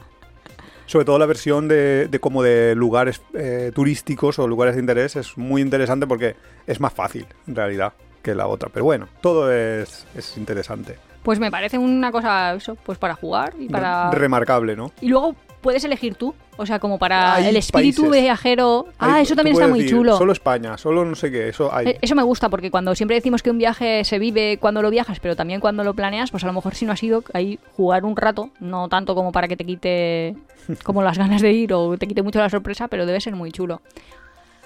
Sobre 0.87 1.05
todo 1.05 1.19
la 1.19 1.25
versión 1.25 1.67
de, 1.67 2.07
de 2.07 2.19
como 2.19 2.41
de 2.41 2.73
lugares 2.73 3.21
eh, 3.33 3.71
turísticos 3.75 4.39
o 4.39 4.47
lugares 4.47 4.75
de 4.75 4.81
interés 4.81 5.15
es 5.15 5.37
muy 5.37 5.61
interesante 5.61 6.07
porque 6.07 6.35
es 6.65 6.79
más 6.79 6.93
fácil, 6.93 7.27
en 7.45 7.55
realidad, 7.55 7.93
que 8.23 8.33
la 8.33 8.47
otra. 8.47 8.69
Pero 8.73 8.85
bueno, 8.85 9.07
todo 9.21 9.51
es, 9.53 10.07
es 10.15 10.37
interesante. 10.37 10.97
Pues 11.23 11.39
me 11.39 11.51
parece 11.51 11.77
una 11.77 12.09
cosa, 12.11 12.53
eso, 12.53 12.75
pues 12.75 12.97
para 12.97 13.13
jugar 13.15 13.53
y 13.59 13.67
para... 13.67 14.09
Remarcable, 14.11 14.77
¿no? 14.77 14.93
Y 15.01 15.09
luego 15.09 15.35
puedes 15.61 15.83
elegir 15.83 16.15
tú. 16.15 16.33
O 16.59 16.65
sea, 16.65 16.79
como 16.79 16.97
para 16.97 17.35
Hay 17.35 17.45
el 17.47 17.57
espíritu 17.57 18.03
países. 18.03 18.21
viajero. 18.23 18.87
Ah, 18.97 19.21
eso 19.21 19.35
también 19.35 19.55
está 19.55 19.67
muy 19.67 19.79
decir, 19.79 19.95
chulo. 19.95 20.17
Solo 20.17 20.31
España, 20.31 20.77
solo 20.77 21.05
no 21.05 21.15
sé 21.15 21.29
qué, 21.31 21.49
eso 21.49 21.71
hay. 21.73 21.87
Eh, 21.89 21.97
Eso 22.01 22.15
me 22.15 22.23
gusta 22.23 22.49
porque 22.49 22.71
cuando 22.71 22.95
siempre 22.95 23.15
decimos 23.15 23.43
que 23.43 23.51
un 23.51 23.59
viaje 23.59 24.03
se 24.03 24.17
vive 24.17 24.57
cuando 24.59 24.81
lo 24.81 24.89
viajas, 24.89 25.19
pero 25.19 25.35
también 25.35 25.59
cuando 25.59 25.83
lo 25.83 25.93
planeas, 25.93 26.31
pues 26.31 26.43
a 26.43 26.47
lo 26.47 26.53
mejor 26.53 26.73
si 26.73 26.85
no 26.85 26.93
has 26.93 27.03
ido, 27.03 27.23
ahí 27.33 27.59
jugar 27.75 28.05
un 28.05 28.15
rato, 28.17 28.49
no 28.59 28.89
tanto 28.89 29.13
como 29.13 29.31
para 29.31 29.47
que 29.47 29.55
te 29.55 29.65
quite 29.65 30.35
como 30.83 31.03
las 31.03 31.17
ganas 31.19 31.41
de 31.43 31.51
ir 31.51 31.73
o 31.73 31.95
te 31.97 32.07
quite 32.07 32.23
mucho 32.23 32.39
la 32.39 32.49
sorpresa, 32.49 32.87
pero 32.87 33.05
debe 33.05 33.21
ser 33.21 33.35
muy 33.35 33.51
chulo. 33.51 33.81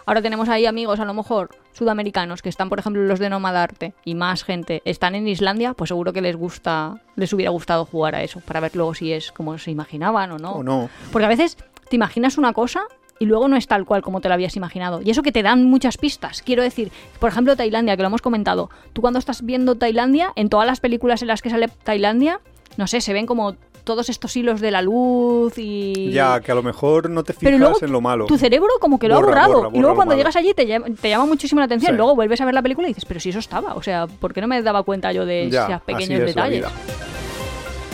Ahora 0.05 0.21
tenemos 0.21 0.49
ahí 0.49 0.65
amigos, 0.65 0.99
a 0.99 1.05
lo 1.05 1.13
mejor 1.13 1.49
sudamericanos, 1.73 2.41
que 2.41 2.49
están, 2.49 2.69
por 2.69 2.79
ejemplo, 2.79 3.03
los 3.03 3.19
de 3.19 3.29
Nomadarte 3.29 3.93
y 4.03 4.15
más 4.15 4.43
gente, 4.43 4.81
están 4.85 5.15
en 5.15 5.27
Islandia, 5.27 5.73
pues 5.73 5.89
seguro 5.89 6.13
que 6.13 6.21
les 6.21 6.35
gusta, 6.35 7.01
les 7.15 7.31
hubiera 7.33 7.51
gustado 7.51 7.85
jugar 7.85 8.15
a 8.15 8.23
eso, 8.23 8.39
para 8.41 8.59
ver 8.59 8.75
luego 8.75 8.93
si 8.93 9.13
es 9.13 9.31
como 9.31 9.57
se 9.57 9.71
imaginaban 9.71 10.31
o 10.31 10.37
no. 10.37 10.51
o 10.53 10.63
no. 10.63 10.89
Porque 11.11 11.25
a 11.25 11.29
veces 11.29 11.57
te 11.89 11.95
imaginas 11.95 12.37
una 12.37 12.53
cosa 12.53 12.83
y 13.19 13.25
luego 13.25 13.47
no 13.47 13.55
es 13.55 13.67
tal 13.67 13.85
cual 13.85 14.01
como 14.01 14.19
te 14.19 14.29
lo 14.29 14.33
habías 14.33 14.55
imaginado. 14.55 15.01
Y 15.03 15.11
eso 15.11 15.21
que 15.21 15.31
te 15.31 15.43
dan 15.43 15.65
muchas 15.65 15.97
pistas. 15.97 16.41
Quiero 16.41 16.63
decir, 16.63 16.91
por 17.19 17.29
ejemplo, 17.29 17.55
Tailandia, 17.55 17.95
que 17.95 18.01
lo 18.01 18.07
hemos 18.07 18.21
comentado. 18.21 18.71
Tú 18.93 19.01
cuando 19.01 19.19
estás 19.19 19.45
viendo 19.45 19.75
Tailandia, 19.75 20.33
en 20.35 20.49
todas 20.49 20.65
las 20.65 20.79
películas 20.79 21.21
en 21.21 21.27
las 21.27 21.43
que 21.43 21.51
sale 21.51 21.67
Tailandia, 21.67 22.39
no 22.77 22.87
sé, 22.87 22.99
se 22.99 23.13
ven 23.13 23.27
como 23.27 23.55
todos 23.91 24.07
estos 24.07 24.33
hilos 24.37 24.61
de 24.61 24.71
la 24.71 24.81
luz 24.81 25.57
y... 25.57 26.11
Ya, 26.11 26.39
que 26.39 26.53
a 26.53 26.55
lo 26.55 26.63
mejor 26.63 27.09
no 27.09 27.25
te 27.25 27.33
fijas 27.33 27.59
luego 27.59 27.77
en 27.81 27.91
lo 27.91 27.99
malo. 27.99 28.25
tu 28.25 28.37
cerebro 28.37 28.69
como 28.79 28.97
que 28.97 29.09
lo 29.09 29.15
Borra, 29.15 29.27
ha 29.27 29.47
borrado. 29.47 29.63
borra, 29.63 29.77
y 29.77 29.79
luego 29.81 29.95
cuando 29.95 30.11
malo. 30.13 30.19
llegas 30.19 30.35
allí 30.37 30.53
te 30.53 30.65
llama, 30.65 30.85
te 30.99 31.09
llama 31.09 31.25
muchísimo 31.25 31.59
la 31.59 31.65
atención. 31.65 31.91
Sí. 31.91 31.97
Luego 31.97 32.15
vuelves 32.15 32.39
a 32.39 32.45
ver 32.45 32.53
la 32.53 32.61
película 32.61 32.87
y 32.87 32.91
dices, 32.91 33.03
pero 33.03 33.19
si 33.19 33.29
eso 33.29 33.39
estaba. 33.39 33.73
O 33.75 33.81
sea, 33.83 34.07
¿por 34.07 34.33
qué 34.33 34.39
no 34.39 34.47
me 34.47 34.61
daba 34.61 34.83
cuenta 34.83 35.11
yo 35.11 35.25
de 35.25 35.49
Ya, 35.49 35.67
esos 35.67 35.81
pequeños 35.81 36.21
detalles? 36.21 36.65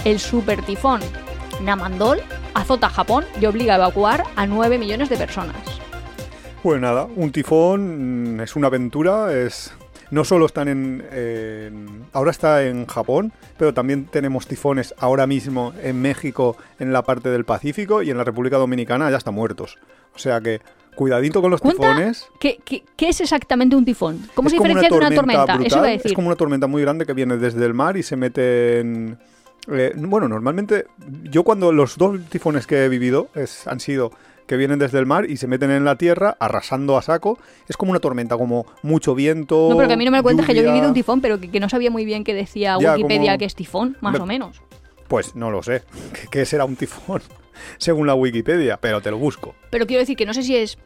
El 0.06 0.20
super 0.20 0.62
tifón 0.62 1.02
Namandol 1.64 2.20
azota 2.54 2.88
a 2.88 2.90
Japón 2.92 3.26
y 3.42 3.46
obliga 3.48 3.74
a 3.74 3.78
evacuar 3.78 4.24
a 4.36 4.46
9 4.46 4.78
millones 4.78 5.10
de 5.10 5.18
personas. 5.18 5.56
Pues 6.64 6.80
nada, 6.80 7.08
un 7.16 7.32
tifón 7.32 8.40
es 8.44 8.56
una 8.56 8.68
aventura, 8.68 9.34
es 9.34 9.74
no 10.12 10.24
solo 10.24 10.46
están 10.46 10.68
en, 10.68 11.04
en- 11.12 12.06
ahora 12.14 12.32
está 12.32 12.64
en 12.66 12.86
Japón, 12.86 13.32
pero 13.58 13.74
también 13.74 14.06
tenemos 14.06 14.48
tifones 14.48 14.94
ahora 14.98 15.28
mismo 15.28 15.74
en 15.84 16.02
México, 16.02 16.56
en 16.80 16.94
la 16.94 17.04
parte 17.04 17.30
del 17.30 17.46
Pacífico 17.46 18.02
y 18.02 18.10
en 18.10 18.18
la 18.18 18.24
República 18.24 18.58
Dominicana 18.58 19.10
ya 19.12 19.18
están 19.18 19.34
muertos. 19.36 19.78
O 20.16 20.20
sea 20.20 20.42
que 20.42 20.62
cuidadito 20.96 21.42
con 21.42 21.52
los 21.52 21.62
Cuenta 21.62 21.90
tifones. 21.90 22.28
¿Qué, 22.40 22.60
qué, 22.66 22.84
qué 22.96 23.10
es 23.10 23.22
exactamente 23.22 23.76
un 23.76 23.86
tifón? 23.86 24.20
¿Cómo 24.34 24.48
es 24.48 24.54
se 24.54 24.58
como 24.58 24.70
diferencia 24.70 24.98
de 25.00 25.06
una 25.06 25.16
tormenta? 25.16 25.44
brutal, 25.46 25.66
Eso 25.68 25.78
iba 25.78 25.88
a 25.88 25.92
decir. 25.92 26.08
Es 26.08 26.14
como 26.14 26.28
una 26.28 26.36
tormenta 26.36 26.66
muy 26.68 26.82
grande 26.82 27.06
que 27.06 27.14
viene 27.14 27.38
desde 27.38 27.64
el 27.66 27.74
mar 27.76 27.98
y 27.98 28.04
se 28.04 28.16
mete 28.16 28.80
en... 28.80 29.18
eh, 29.72 29.92
bueno, 29.96 30.28
normalmente 30.28 30.88
yo 31.24 31.44
cuando 31.44 31.72
los 31.72 31.98
dos 31.98 32.20
tifones 32.30 32.66
que 32.66 32.84
he 32.86 32.90
vivido 32.90 33.28
es, 33.36 33.68
han 33.68 33.80
sido 33.80 34.12
que 34.48 34.58
vienen 34.58 34.80
desde 34.80 34.98
el 35.00 35.06
mar 35.06 35.30
y 35.30 35.38
se 35.38 35.46
meten 35.48 35.70
en 35.72 35.86
la 35.86 35.98
tierra 35.98 36.36
arrasando 36.40 36.98
a 36.98 37.02
saco. 37.02 37.38
Es 37.68 37.78
como 37.78 37.92
una 37.92 38.00
tormenta, 38.00 38.38
como 38.38 38.66
mucho 38.82 39.14
viento. 39.14 39.68
No, 39.70 39.76
pero 39.78 39.88
que 39.88 39.94
a 39.94 39.98
mí 39.98 40.06
no 40.06 40.12
me 40.12 40.18
lo 40.18 40.24
cuentes 40.24 40.46
que 40.46 40.56
yo 40.56 40.62
he 40.62 40.66
vivido 40.66 40.88
un 40.88 40.94
tifón, 40.94 41.22
pero 41.22 41.40
que, 41.40 41.52
que 41.52 41.60
no 41.60 41.70
sabía 41.70 41.92
muy 41.92 42.06
bien 42.06 42.24
qué 42.24 42.34
decía 42.34 42.78
Ya, 42.80 42.94
Wikipedia 42.96 43.32
como- 43.34 43.38
que 43.40 43.46
es 43.46 43.56
tifón, 43.56 43.98
más 44.02 44.14
Me- 44.14 44.20
o 44.20 44.26
menos. 44.26 44.62
Pues 45.08 45.36
no 45.36 45.52
lo 45.52 45.62
sé. 45.64 45.84
¿Qué, 46.32 46.46
será 46.46 46.66
un 46.66 46.76
tifón? 46.76 47.22
Según 47.78 48.08
la 48.08 48.16
Wikipedia, 48.16 48.78
pero 48.78 49.02
te 49.02 49.12
lo 49.12 49.18
busco. 49.18 49.54
Pero 49.70 49.86
quiero 49.86 50.00
decir 50.00 50.16
que 50.16 50.26
no 50.26 50.34
sé 50.34 50.44
si 50.44 50.56
es... 50.56 50.78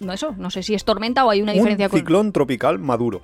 No 0.00 0.12
eso, 0.12 0.34
no 0.36 0.50
sé 0.50 0.62
si 0.62 0.74
es 0.74 0.84
tormenta 0.84 1.24
o 1.24 1.30
hay 1.30 1.42
una 1.42 1.52
diferencia 1.52 1.86
un 1.86 1.90
con... 1.90 2.00
ciclón 2.00 2.32
tropical 2.32 2.78
maduro. 2.78 3.20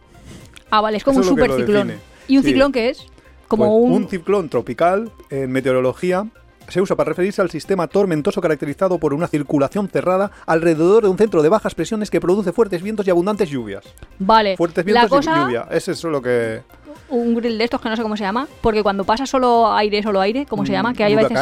Ah, 0.70 0.80
vale, 0.80 0.98
es 0.98 1.04
como 1.04 1.20
Eso 1.20 1.32
un 1.32 1.38
es 1.40 1.40
lo 1.40 1.44
que 1.44 1.48
super 1.50 1.60
lo 1.60 1.66
ciclón. 1.66 1.86
define. 1.88 2.04
¿Y 2.28 2.36
un 2.36 2.42
Sí. 2.44 2.48
ciclón 2.50 2.72
qué 2.72 2.88
es? 2.90 3.06
Como 3.48 3.64
Pues 3.80 3.96
un... 3.96 4.08
ciclón 4.08 4.48
tropical 4.48 5.10
en 5.30 5.50
meteorología 5.50 6.26
se 6.68 6.80
usa 6.80 6.96
para 6.96 7.08
referirse 7.08 7.40
al 7.42 7.50
sistema 7.50 7.86
tormentoso 7.88 8.40
caracterizado 8.40 8.98
por 8.98 9.14
una 9.14 9.26
circulación 9.26 9.88
cerrada 9.88 10.30
alrededor 10.46 11.02
de 11.04 11.08
un 11.08 11.18
centro 11.18 11.42
de 11.42 11.48
bajas 11.48 11.74
presiones 11.74 12.10
que 12.10 12.20
produce 12.20 12.52
fuertes 12.52 12.82
vientos 12.82 13.06
y 13.06 13.10
abundantes 13.10 13.48
lluvias. 13.50 13.84
Vale, 14.18 14.56
Fuertes 14.56 14.84
la 14.86 14.92
vientos 14.92 15.10
cosa... 15.10 15.36
y 15.36 15.40
lluvia. 15.40 15.66
Es 15.70 15.88
eso 15.88 16.08
lo 16.10 16.20
que... 16.22 16.62
un 17.08 17.34
grill 17.34 17.58
de 17.58 17.64
estos 17.64 17.80
que 17.80 17.88
no 17.88 17.96
sé 17.96 18.02
cómo 18.02 18.16
se 18.16 18.24
llama, 18.24 18.46
porque 18.60 18.82
cuando 18.82 19.04
pasa 19.04 19.26
solo 19.26 19.72
aire, 19.72 20.02
solo 20.02 20.20
aire, 20.20 20.46
¿cómo 20.46 20.64
se 20.64 20.72
Mm, 20.72 20.74
llama? 20.74 20.94
Que 20.94 21.04
hay 21.04 21.14
veces... 21.14 21.38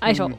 A 0.00 0.10
eso. 0.10 0.28
Mm. 0.28 0.34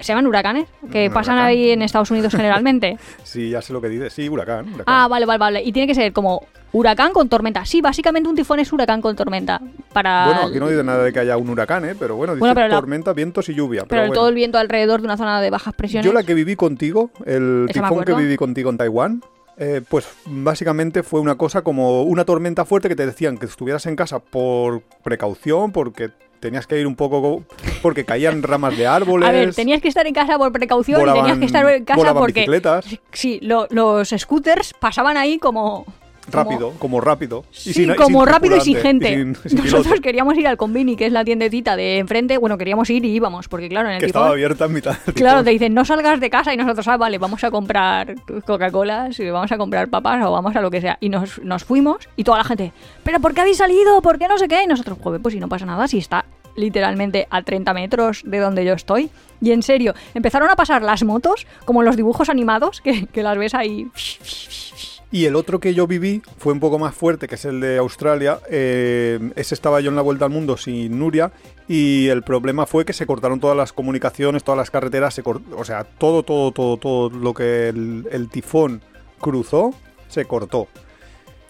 ¿Se 0.00 0.08
llaman 0.08 0.26
huracanes? 0.26 0.66
Que 0.90 1.10
pasan 1.10 1.34
huracán. 1.34 1.50
ahí 1.50 1.70
en 1.70 1.82
Estados 1.82 2.10
Unidos 2.10 2.32
generalmente. 2.34 2.96
Sí, 3.24 3.50
ya 3.50 3.62
sé 3.62 3.72
lo 3.72 3.80
que 3.80 3.88
dice. 3.88 4.10
Sí, 4.10 4.28
huracán. 4.28 4.66
huracán. 4.74 4.84
ah, 4.86 5.06
vale, 5.08 5.24
vale, 5.26 5.38
vale. 5.38 5.62
Y 5.62 5.70
tiene 5.72 5.86
que 5.86 5.94
ser 5.94 6.12
como 6.12 6.44
huracán 6.72 7.12
con 7.12 7.28
tormenta. 7.28 7.64
Sí, 7.64 7.80
básicamente 7.80 8.28
un 8.28 8.34
tifón 8.34 8.58
es 8.60 8.72
huracán 8.72 9.00
con 9.00 9.14
tormenta. 9.14 9.60
Para... 9.92 10.24
Bueno, 10.26 10.40
aquí 10.48 10.58
no 10.58 10.68
dice 10.68 10.82
nada 10.82 11.04
de 11.04 11.12
que 11.12 11.20
haya 11.20 11.36
un 11.36 11.48
huracán, 11.48 11.84
¿eh? 11.84 11.94
Pero 11.98 12.16
bueno, 12.16 12.34
dice 12.34 12.40
Bueno, 12.40 12.54
pero 12.54 12.68
la- 12.68 12.74
tormenta, 12.76 13.12
vientos 13.12 13.48
y 13.48 13.54
lluvia. 13.54 13.82
Pero 13.82 13.88
Pero, 13.88 14.00
bueno. 14.02 14.14
todo 14.14 14.28
el 14.28 14.34
viento 14.34 14.58
alrededor 14.58 15.00
de 15.00 15.06
una 15.06 15.16
zona 15.16 15.40
de 15.40 15.50
bajas 15.50 15.74
presiones. 15.74 16.06
Yo 16.06 16.12
la 16.12 16.22
que 16.24 16.34
viví 16.34 16.56
contigo, 16.56 17.10
el 17.26 17.68
tifón 17.72 18.04
que 18.04 18.14
viví 18.14 18.36
contigo 18.36 18.70
en 18.70 18.78
Taiwán, 18.78 19.22
eh, 19.56 19.82
pues 19.88 20.08
básicamente 20.26 21.02
fue 21.02 21.20
una 21.20 21.36
cosa 21.36 21.62
como 21.62 22.02
una 22.04 22.24
tormenta 22.24 22.64
fuerte 22.64 22.88
que 22.88 22.96
te 22.96 23.04
decían 23.06 23.36
que 23.38 23.46
estuvieras 23.46 23.86
en 23.86 23.94
casa 23.94 24.18
por 24.18 24.82
precaución, 25.04 25.70
porque 25.72 26.10
tenías 26.40 26.66
que 26.66 26.80
ir 26.80 26.86
un 26.86 26.96
poco, 26.96 27.44
porque 27.82 28.04
caían 28.04 28.42
ramas 28.42 28.76
de 28.76 28.86
árboles. 28.86 29.28
A 29.28 29.32
ver, 29.32 29.54
tenías 29.54 29.80
que 29.80 29.88
estar 29.88 30.06
en 30.06 30.14
casa 30.14 30.36
por 30.38 30.50
precaución 30.52 31.00
y 31.02 31.12
tenías 31.12 31.38
que 31.38 31.44
estar 31.44 31.68
en 31.70 31.84
casa 31.84 32.14
porque 32.14 32.40
bicicletas. 32.40 32.86
sí, 33.12 33.38
lo- 33.42 33.66
los 33.70 34.08
scooters 34.16 34.72
pasaban 34.80 35.16
ahí 35.16 35.38
como 35.38 35.84
Rápido, 36.32 36.72
como 36.78 37.00
rápido. 37.00 37.44
Y 37.52 37.56
Sí, 37.56 37.72
sin- 37.72 37.94
como 37.94 38.20
sin 38.24 38.32
rápido 38.32 38.56
y 38.56 38.60
sin 38.60 38.76
gente. 38.76 39.10
y 39.10 39.14
sin- 39.14 39.34
sin 39.44 39.58
Nosotros 39.58 39.82
piloto, 39.84 40.02
queríamos 40.02 40.36
ir 40.38 40.46
al 40.48 40.56
Convini, 40.56 40.96
que 40.96 41.06
es 41.06 41.12
la 41.12 41.24
tiendecita 41.24 41.76
de 41.76 41.98
enfrente. 41.98 42.38
Bueno, 42.38 42.56
queríamos 42.58 42.88
ir 42.90 43.04
y 43.04 43.10
íbamos, 43.14 43.48
porque 43.48 43.68
claro, 43.68 43.88
en 43.88 43.94
el 43.94 44.00
que 44.00 44.06
tifón- 44.06 44.08
estaba 44.08 44.28
abierta 44.30 44.64
en 44.66 44.72
mitad 44.72 44.96
del 45.06 45.14
Claro, 45.14 45.44
te 45.44 45.50
dicen, 45.50 45.74
no 45.74 45.84
salgas 45.84 46.20
de 46.20 46.30
casa 46.30 46.52
y 46.54 46.56
nosotros, 46.56 46.86
ah, 46.88 46.96
vale, 46.96 47.18
vamos 47.18 47.42
a 47.44 47.50
comprar 47.50 48.14
Coca-Colas 48.46 49.18
y 49.20 49.30
vamos 49.30 49.50
a 49.52 49.58
comprar 49.58 49.88
papas 49.88 50.24
o 50.24 50.30
vamos 50.32 50.54
a 50.56 50.60
lo 50.60 50.70
que 50.70 50.80
sea. 50.80 50.98
Y 51.00 51.08
nos, 51.08 51.38
nos 51.42 51.64
fuimos 51.64 52.08
y 52.16 52.24
toda 52.24 52.38
la 52.38 52.44
gente, 52.44 52.72
¿pero 53.04 53.20
por 53.20 53.34
qué 53.34 53.40
habéis 53.42 53.56
salido? 53.58 54.02
¿Por 54.02 54.18
qué 54.18 54.28
no 54.28 54.38
sé 54.38 54.48
qué? 54.48 54.62
Y 54.62 54.66
nosotros, 54.66 54.98
joder, 55.02 55.20
pues 55.20 55.34
si 55.34 55.40
no 55.40 55.48
pasa 55.48 55.66
nada, 55.66 55.86
si 55.88 55.98
está 55.98 56.24
literalmente 56.56 57.26
a 57.30 57.42
30 57.42 57.72
metros 57.72 58.22
de 58.26 58.38
donde 58.38 58.64
yo 58.64 58.72
estoy. 58.74 59.08
Y 59.40 59.52
en 59.52 59.62
serio, 59.62 59.94
empezaron 60.14 60.50
a 60.50 60.56
pasar 60.56 60.82
las 60.82 61.02
motos, 61.04 61.46
como 61.64 61.82
los 61.82 61.96
dibujos 61.96 62.28
animados, 62.28 62.80
que, 62.82 63.06
que 63.06 63.22
las 63.22 63.38
ves 63.38 63.54
ahí. 63.54 63.86
Y 65.12 65.24
el 65.26 65.34
otro 65.34 65.58
que 65.58 65.74
yo 65.74 65.88
viví 65.88 66.22
fue 66.38 66.52
un 66.52 66.60
poco 66.60 66.78
más 66.78 66.94
fuerte, 66.94 67.26
que 67.26 67.34
es 67.34 67.44
el 67.44 67.60
de 67.60 67.78
Australia. 67.78 68.38
Eh, 68.48 69.18
ese 69.34 69.54
estaba 69.54 69.80
yo 69.80 69.90
en 69.90 69.96
la 69.96 70.02
vuelta 70.02 70.24
al 70.26 70.30
mundo 70.30 70.56
sin 70.56 70.98
Nuria. 71.00 71.32
Y 71.66 72.06
el 72.08 72.22
problema 72.22 72.64
fue 72.66 72.84
que 72.84 72.92
se 72.92 73.06
cortaron 73.06 73.40
todas 73.40 73.56
las 73.56 73.72
comunicaciones, 73.72 74.44
todas 74.44 74.58
las 74.58 74.70
carreteras, 74.70 75.12
se 75.14 75.24
cort- 75.24 75.42
o 75.56 75.64
sea, 75.64 75.82
todo, 75.84 76.22
todo, 76.22 76.52
todo, 76.52 76.76
todo 76.76 77.10
lo 77.10 77.34
que 77.34 77.68
el, 77.68 78.06
el 78.12 78.28
tifón 78.28 78.82
cruzó, 79.18 79.74
se 80.08 80.24
cortó. 80.26 80.68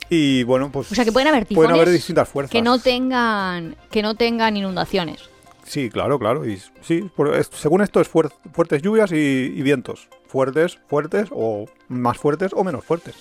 Y 0.08 0.42
bueno, 0.44 0.70
pues. 0.72 0.90
O 0.90 0.94
sea, 0.94 1.04
que 1.04 1.12
pueden 1.12 1.28
haber 1.28 1.46
Pueden 1.46 1.70
haber 1.70 1.80
tifones 1.84 1.94
distintas 2.00 2.28
fuerzas. 2.28 2.50
que 2.50 2.62
no 2.62 2.78
tengan 2.78 3.76
que 3.90 4.02
no 4.02 4.14
tengan 4.14 4.56
inundaciones. 4.56 5.28
Sí, 5.64 5.88
claro, 5.90 6.18
claro. 6.18 6.48
Y 6.48 6.60
sí, 6.80 7.08
por- 7.14 7.44
según 7.44 7.82
esto 7.82 8.00
es 8.00 8.10
fuer- 8.10 8.32
fuertes 8.52 8.82
lluvias 8.82 9.12
y, 9.12 9.16
y 9.16 9.62
vientos. 9.62 10.08
Fuertes, 10.26 10.78
fuertes 10.88 11.28
o 11.30 11.66
más 11.88 12.16
fuertes 12.18 12.52
o 12.54 12.64
menos 12.64 12.84
fuertes. 12.84 13.16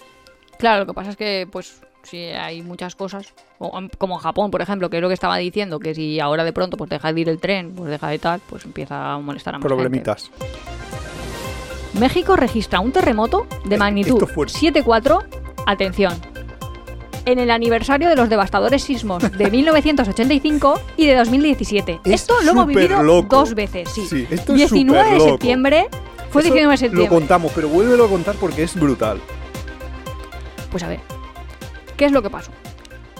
Claro, 0.59 0.81
lo 0.81 0.85
que 0.85 0.93
pasa 0.93 1.11
es 1.11 1.15
que, 1.17 1.47
pues, 1.49 1.81
si 2.03 2.17
hay 2.25 2.61
muchas 2.61 2.95
cosas, 2.95 3.33
como 3.97 4.15
en 4.15 4.19
Japón, 4.19 4.51
por 4.51 4.61
ejemplo, 4.61 4.89
que 4.89 4.97
es 4.97 5.01
lo 5.01 5.07
que 5.07 5.13
estaba 5.13 5.37
diciendo, 5.37 5.79
que 5.79 5.95
si 5.95 6.19
ahora 6.19 6.43
de 6.43 6.51
pronto 6.51 6.75
pues 6.75 6.89
deja 6.89 7.13
de 7.13 7.21
ir 7.21 7.29
el 7.29 7.39
tren, 7.39 7.73
pues 7.73 7.89
deja 7.89 8.09
de 8.09 8.19
tal, 8.19 8.41
pues 8.49 8.65
empieza 8.65 9.13
a 9.13 9.19
molestar 9.19 9.55
a 9.55 9.59
más 9.59 9.65
Problemitas. 9.65 10.29
gente. 10.37 11.99
México 11.99 12.35
registra 12.35 12.81
un 12.81 12.91
terremoto 12.91 13.47
de 13.65 13.77
magnitud 13.77 14.21
Esto 14.21 14.27
fuerte. 14.27 14.53
7.4, 14.59 15.23
atención, 15.65 16.13
en 17.25 17.39
el 17.39 17.51
aniversario 17.51 18.09
de 18.09 18.15
los 18.15 18.29
devastadores 18.29 18.83
sismos 18.83 19.23
de 19.31 19.51
1985 19.51 20.81
y 20.97 21.07
de 21.07 21.15
2017. 21.15 22.01
Es 22.03 22.13
Esto 22.21 22.35
lo 22.43 22.51
hemos 22.51 22.67
vivido 22.67 23.01
loco. 23.01 23.37
dos 23.37 23.55
veces, 23.55 23.89
sí. 23.89 24.05
Sí, 24.05 24.27
esto 24.29 24.53
es 24.53 24.71
19 24.71 25.13
de 25.13 25.19
septiembre, 25.21 25.87
fue 26.31 26.41
Eso 26.41 26.53
19 26.53 26.71
de 26.71 26.77
septiembre. 26.77 27.09
Lo 27.09 27.15
contamos, 27.15 27.51
pero 27.55 27.69
vuélvelo 27.69 28.05
a 28.05 28.09
contar 28.09 28.35
porque 28.35 28.63
es 28.63 28.75
brutal. 28.75 29.19
Pues 30.71 30.83
a 30.83 30.87
ver, 30.87 30.99
¿qué 31.97 32.05
es 32.05 32.11
lo 32.11 32.21
que 32.21 32.29
pasó? 32.29 32.51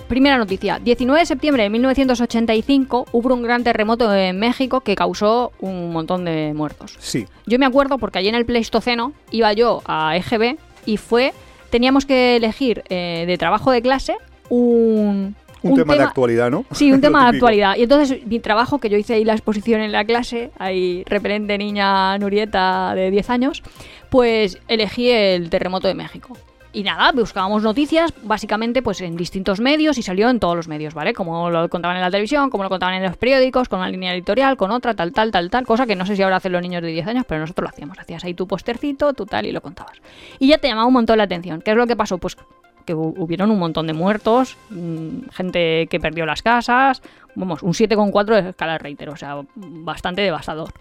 Primera 0.10 0.40
noticia, 0.40 0.80
19 0.80 1.20
de 1.20 1.26
septiembre 1.28 1.62
de 1.62 1.70
1985 1.70 3.06
hubo 3.12 3.32
un 3.32 3.44
gran 3.44 3.64
terremoto 3.64 4.12
en 4.12 4.40
México 4.40 4.82
que 4.82 4.96
causó 4.96 5.52
un 5.60 5.92
montón 5.92 6.26
de 6.26 6.52
muertos. 6.56 6.96
Sí. 6.98 7.28
Yo 7.46 7.60
me 7.60 7.68
acuerdo 7.68 8.00
porque 8.00 8.18
allí 8.18 8.28
en 8.28 8.34
el 8.34 8.44
Pleistoceno 8.44 9.14
iba 9.30 9.54
yo 9.54 9.84
a 9.86 10.18
EGB 10.18 10.58
y 10.88 10.98
fue, 10.98 11.32
teníamos 11.70 12.08
que 12.08 12.38
elegir 12.38 12.84
eh, 12.90 13.26
de 13.28 13.38
trabajo 13.38 13.70
de 13.70 13.84
clase 13.84 14.18
un... 14.50 15.36
Un, 15.62 15.76
tema, 15.76 15.94
de 15.94 16.04
actualidad, 16.04 16.50
¿no? 16.50 16.66
Sí, 16.72 16.92
un 16.94 17.02
tema 17.02 17.24
de 17.30 17.36
actualidad. 17.36 17.76
Y 17.76 17.84
entonces 17.84 18.26
mi 18.26 18.40
trabajo, 18.40 18.80
que 18.80 18.90
yo 18.90 18.98
hice 18.98 19.14
ahí 19.14 19.26
la 19.26 19.34
exposición 19.34 19.82
en 19.82 19.92
la 19.92 20.06
clase, 20.06 20.50
ahí 20.58 21.04
referente 21.06 21.56
niña 21.58 22.18
Nurieta 22.18 22.96
de 22.96 23.12
10 23.12 23.30
años, 23.30 23.62
pues 24.10 24.58
elegí 24.68 25.12
el 25.12 25.52
terremoto 25.52 25.88
de 25.88 25.94
México. 25.94 26.36
Y 26.72 26.84
nada, 26.84 27.12
buscábamos 27.14 27.64
noticias 27.64 28.14
básicamente 28.22 28.84
pues 28.84 29.02
en 29.02 29.18
distintos 29.18 29.60
medios 29.60 29.98
y 29.98 30.04
salió 30.04 30.30
en 30.30 30.40
todos 30.40 30.56
los 30.56 30.68
medios, 30.68 30.94
¿vale? 30.94 31.14
Como 31.14 31.50
lo 31.50 31.68
contaban 31.68 31.98
en 31.98 32.04
la 32.04 32.12
televisión, 32.12 32.52
como 32.52 32.62
lo 32.64 32.70
contaban 32.70 32.94
en 32.94 33.02
los 33.04 33.18
periódicos, 33.18 33.68
con 33.68 33.80
una 33.80 33.90
línea 33.90 34.14
editorial, 34.14 34.56
con 34.56 34.70
otra, 34.70 34.94
tal, 34.94 35.12
tal, 35.12 35.32
tal, 35.32 35.50
tal, 35.50 35.66
cosa 35.66 35.88
que 35.88 35.96
no 35.96 36.06
sé 36.06 36.16
si 36.16 36.22
ahora 36.22 36.36
hacen 36.36 36.52
los 36.52 36.62
niños 36.62 36.84
de 36.84 36.90
10 36.90 37.08
años, 37.08 37.26
pero 37.28 37.42
nosotros 37.42 37.64
lo 37.64 37.70
hacíamos. 37.70 37.98
Hacías 37.98 38.24
ahí 38.24 38.36
tu 38.36 38.48
postercito, 38.48 39.14
tu 39.14 39.26
tal, 39.26 39.48
y 39.48 39.52
lo 39.52 39.62
contabas. 39.62 39.98
Y 40.38 40.48
ya 40.50 40.60
te 40.60 40.68
llamaba 40.68 40.86
un 40.86 40.94
montón 40.94 41.18
la 41.18 41.24
atención. 41.24 41.60
¿Qué 41.62 41.72
es 41.72 41.78
lo 41.78 41.88
que 41.88 41.96
pasó? 41.96 42.20
Pues 42.20 42.38
que 42.86 42.96
hu- 42.96 43.16
hubieron 43.18 43.50
un 43.50 43.58
montón 43.58 43.88
de 43.88 43.94
muertos, 43.94 44.56
mm, 44.70 45.30
gente 45.32 45.88
que 45.90 46.00
perdió 46.00 46.28
las 46.28 46.44
casas, 46.44 47.02
vamos, 47.34 47.64
un 47.64 47.74
7,4 47.74 48.36
de 48.44 48.50
escala 48.52 48.78
Reiter, 48.78 49.10
o 49.10 49.16
sea, 49.16 49.38
bastante 49.56 50.22
devastador. 50.22 50.72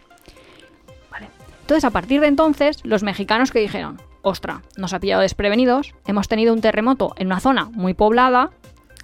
Vale. 1.11 1.29
Entonces, 1.63 1.85
a 1.85 1.91
partir 1.91 2.21
de 2.21 2.27
entonces, 2.27 2.81
los 2.85 3.03
mexicanos 3.03 3.51
que 3.51 3.61
dijeron, 3.61 3.99
ostra, 4.29 4.63
nos 4.77 4.93
ha 4.93 5.01
pillado 5.01 5.23
desprevenidos, 5.23 5.95
hemos 6.07 6.29
tenido 6.29 6.55
un 6.55 6.61
terremoto 6.61 7.15
en 7.17 7.27
una 7.27 7.41
zona 7.41 7.67
muy 7.73 7.95
poblada. 7.95 8.51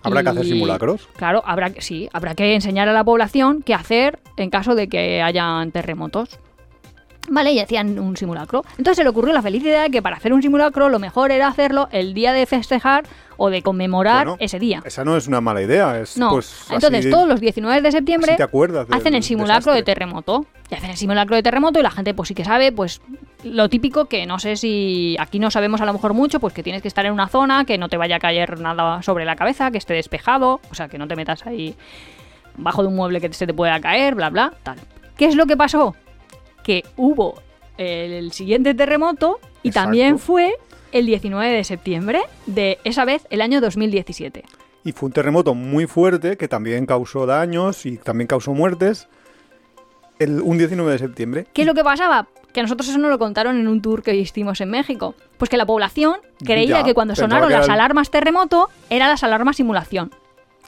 Habrá 0.02 0.22
que 0.22 0.28
hacer 0.28 0.44
simulacros. 0.44 1.08
Claro, 1.16 1.42
habrá 1.46 1.70
que, 1.70 1.80
sí, 1.80 2.08
habrá 2.12 2.34
que 2.34 2.54
enseñar 2.54 2.88
a 2.88 2.92
la 2.92 3.04
población 3.04 3.62
qué 3.62 3.74
hacer 3.74 4.20
en 4.36 4.50
caso 4.50 4.74
de 4.74 4.88
que 4.88 5.22
hayan 5.22 5.72
terremotos. 5.72 6.38
Vale, 7.28 7.52
y 7.52 7.60
hacían 7.60 7.98
un 7.98 8.16
simulacro. 8.16 8.64
Entonces 8.72 8.98
se 8.98 9.02
le 9.02 9.08
ocurrió 9.08 9.32
la 9.32 9.42
feliz 9.42 9.62
idea 9.62 9.82
de 9.84 9.90
que 9.90 10.02
para 10.02 10.16
hacer 10.16 10.32
un 10.32 10.42
simulacro 10.42 10.88
lo 10.88 10.98
mejor 10.98 11.32
era 11.32 11.48
hacerlo 11.48 11.88
el 11.90 12.12
día 12.12 12.32
de 12.32 12.44
festejar 12.44 13.04
o 13.36 13.50
de 13.50 13.62
conmemorar 13.62 14.26
Bueno, 14.26 14.36
ese 14.40 14.58
día. 14.58 14.82
Esa 14.84 15.04
no 15.04 15.16
es 15.16 15.26
una 15.26 15.40
mala 15.40 15.62
idea. 15.62 15.98
Es, 16.00 16.16
No, 16.16 16.30
pues, 16.30 16.66
entonces 16.70 17.00
así- 17.00 17.10
todos 17.10 17.28
los 17.28 17.40
19 17.40 17.80
de 17.82 17.92
septiembre 17.92 18.36
te 18.36 18.94
hacen 18.96 19.14
el 19.14 19.22
simulacro 19.22 19.72
de 19.72 19.82
terremoto. 19.82 20.46
Y 20.70 20.74
hacen 20.74 20.90
el 20.90 20.96
simulacro 20.96 21.36
de 21.36 21.42
terremoto 21.42 21.78
y 21.78 21.82
la 21.82 21.90
gente 21.90 22.14
pues 22.14 22.28
sí 22.28 22.34
que 22.34 22.44
sabe, 22.44 22.72
pues 22.72 23.00
lo 23.42 23.68
típico 23.68 24.06
que 24.06 24.24
no 24.26 24.38
sé 24.38 24.56
si 24.56 25.16
aquí 25.20 25.38
no 25.38 25.50
sabemos 25.50 25.80
a 25.80 25.84
lo 25.84 25.92
mejor 25.92 26.14
mucho, 26.14 26.40
pues 26.40 26.54
que 26.54 26.62
tienes 26.62 26.80
que 26.82 26.88
estar 26.88 27.04
en 27.04 27.12
una 27.12 27.28
zona, 27.28 27.64
que 27.64 27.76
no 27.78 27.88
te 27.88 27.96
vaya 27.96 28.16
a 28.16 28.18
caer 28.18 28.58
nada 28.60 29.02
sobre 29.02 29.24
la 29.24 29.36
cabeza, 29.36 29.70
que 29.70 29.78
esté 29.78 29.94
despejado, 29.94 30.60
o 30.70 30.74
sea, 30.74 30.88
que 30.88 30.96
no 30.98 31.06
te 31.06 31.16
metas 31.16 31.46
ahí 31.46 31.74
bajo 32.56 32.82
de 32.82 32.88
un 32.88 32.96
mueble 32.96 33.20
que 33.20 33.32
se 33.32 33.46
te 33.46 33.52
pueda 33.54 33.78
caer, 33.80 34.14
bla, 34.14 34.30
bla, 34.30 34.52
tal. 34.62 34.78
¿Qué 35.16 35.26
es 35.26 35.34
lo 35.36 35.46
que 35.46 35.56
pasó? 35.56 35.94
Que 36.62 36.84
hubo 36.96 37.34
el 37.76 38.32
siguiente 38.32 38.74
terremoto 38.74 39.38
y 39.62 39.68
Exacto. 39.68 39.84
también 39.86 40.18
fue 40.18 40.54
el 40.94 41.04
19 41.06 41.52
de 41.52 41.64
septiembre 41.64 42.22
de 42.46 42.78
esa 42.84 43.04
vez 43.04 43.26
el 43.28 43.42
año 43.42 43.60
2017. 43.60 44.44
Y 44.84 44.92
fue 44.92 45.08
un 45.08 45.12
terremoto 45.12 45.54
muy 45.54 45.86
fuerte 45.86 46.36
que 46.36 46.48
también 46.48 46.86
causó 46.86 47.26
daños 47.26 47.84
y 47.84 47.96
también 47.98 48.28
causó 48.28 48.52
muertes. 48.54 49.08
El, 50.18 50.40
un 50.40 50.56
19 50.58 50.92
de 50.92 50.98
septiembre. 50.98 51.46
¿Qué 51.52 51.62
es 51.62 51.66
lo 51.66 51.74
que 51.74 51.82
pasaba? 51.82 52.28
Que 52.52 52.60
a 52.60 52.62
nosotros 52.62 52.88
eso 52.88 52.98
nos 52.98 53.10
lo 53.10 53.18
contaron 53.18 53.58
en 53.58 53.66
un 53.66 53.82
tour 53.82 54.02
que 54.02 54.14
hicimos 54.14 54.60
en 54.60 54.70
México. 54.70 55.14
Pues 55.38 55.50
que 55.50 55.56
la 55.56 55.66
población 55.66 56.18
creía 56.44 56.78
Ya, 56.78 56.84
que 56.84 56.94
cuando 56.94 57.16
sonaron 57.16 57.48
que 57.48 57.54
las 57.56 57.66
el- 57.66 57.72
alarmas 57.72 58.10
terremoto, 58.10 58.68
eran 58.90 59.08
las 59.10 59.24
alarmas 59.24 59.56
simulación. 59.56 60.12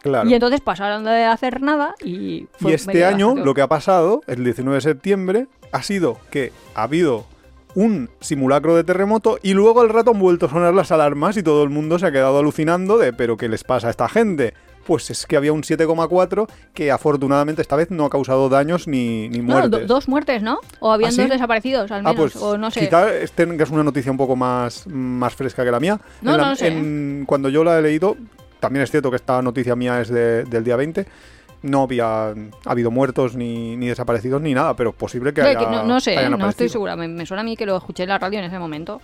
Claro. 0.03 0.29
Y 0.29 0.35
entonces 0.35 0.61
pasaron 0.61 1.05
de 1.05 1.25
hacer 1.25 1.63
nada 1.63 1.95
y 2.05 2.49
fue 2.59 2.73
Y 2.73 2.75
este 2.75 3.05
año 3.05 3.35
lo 3.37 3.55
que 3.55 3.63
ha 3.63 3.69
pasado, 3.69 4.21
el 4.27 4.43
19 4.45 4.77
de 4.77 4.81
septiembre, 4.81 5.47
ha 5.73 5.83
sido 5.83 6.19
que 6.31 6.53
ha 6.75 6.83
habido 6.85 7.27
un 7.77 8.11
simulacro 8.21 8.75
de 8.75 8.83
terremoto 8.83 9.39
y 9.43 9.53
luego 9.53 9.81
al 9.83 9.91
rato 9.91 10.11
han 10.11 10.19
vuelto 10.19 10.47
a 10.47 10.49
sonar 10.51 10.75
las 10.75 10.91
alarmas 10.91 11.37
y 11.37 11.43
todo 11.45 11.63
el 11.63 11.71
mundo 11.71 11.99
se 12.01 12.07
ha 12.07 12.11
quedado 12.11 12.39
alucinando 12.39 12.99
de 12.99 13.13
¿pero 13.13 13.37
qué 13.37 13.49
les 13.49 13.63
pasa 13.63 13.87
a 13.87 13.91
esta 13.91 14.09
gente? 14.09 14.55
Pues 14.87 15.11
es 15.11 15.27
que 15.27 15.37
había 15.37 15.53
un 15.53 15.63
7,4 15.63 16.49
que 16.73 16.91
afortunadamente 16.91 17.61
esta 17.61 17.77
vez 17.77 17.91
no 17.91 18.05
ha 18.07 18.11
causado 18.11 18.49
daños 18.49 18.87
ni, 18.89 19.29
ni 19.29 19.39
No, 19.39 19.45
muertes. 19.45 19.71
do- 19.71 19.87
dos 19.87 20.09
muertes, 20.09 20.43
¿no? 20.43 20.59
O 20.81 20.93
habían 20.93 21.09
¿Ah, 21.11 21.13
sí? 21.13 21.21
dos 21.23 21.31
desaparecidos, 21.31 21.91
al 21.91 22.01
Ah, 22.07 22.13
menos. 22.13 22.33
pues 22.33 22.37
o 22.43 22.57
no 22.57 22.71
sé. 22.71 22.81
quizá 22.81 23.07
tengas 23.35 23.71
una 23.71 23.83
noticia 23.85 24.11
un 24.11 24.17
poco 24.19 24.37
más, 24.37 24.87
más 24.87 25.35
fresca 25.35 25.65
que 25.65 25.71
la 25.71 25.81
mía. 25.81 26.01
No, 26.23 26.33
En 26.33 26.37
la- 26.39 26.45
no 26.45 26.51
lo 26.51 26.57
sé. 26.57 26.69
en- 26.69 27.25
cuando 27.27 27.49
yo 27.49 27.63
la 27.65 27.79
he 27.79 27.83
leído, 27.83 28.17
también 28.61 28.85
es 28.85 28.91
cierto 28.91 29.11
que 29.11 29.17
esta 29.17 29.43
noticia 29.43 29.77
mía 29.77 30.01
es 30.01 30.09
de- 30.09 30.45
del 30.45 30.65
día 30.65 30.77
20. 30.77 31.05
No 31.63 31.83
había 31.83 32.35
habido 32.65 32.91
muertos 32.91 33.35
ni, 33.35 33.77
ni 33.77 33.87
desaparecidos 33.89 34.41
ni 34.43 34.55
nada, 34.55 34.75
pero 34.77 34.91
es 34.91 34.97
posible 34.97 35.33
que, 35.33 35.43
haya, 35.43 35.59
que 35.59 35.67
no, 35.67 35.85
no 35.85 36.01
sé, 36.01 36.17
hayan 36.17 36.39
no 36.39 36.49
estoy 36.49 36.69
segura. 36.69 36.97
Me, 36.97 37.09
me 37.09 37.27
suena 37.27 37.41
a 37.41 37.45
mí 37.45 37.57
que 37.57 37.67
lo 37.67 37.77
escuché 37.77 38.05
en 38.05 38.11
la 38.11 38.19
radio 38.19 38.39
en 38.39 38.45
ese 38.45 38.59
momento. 38.59 39.01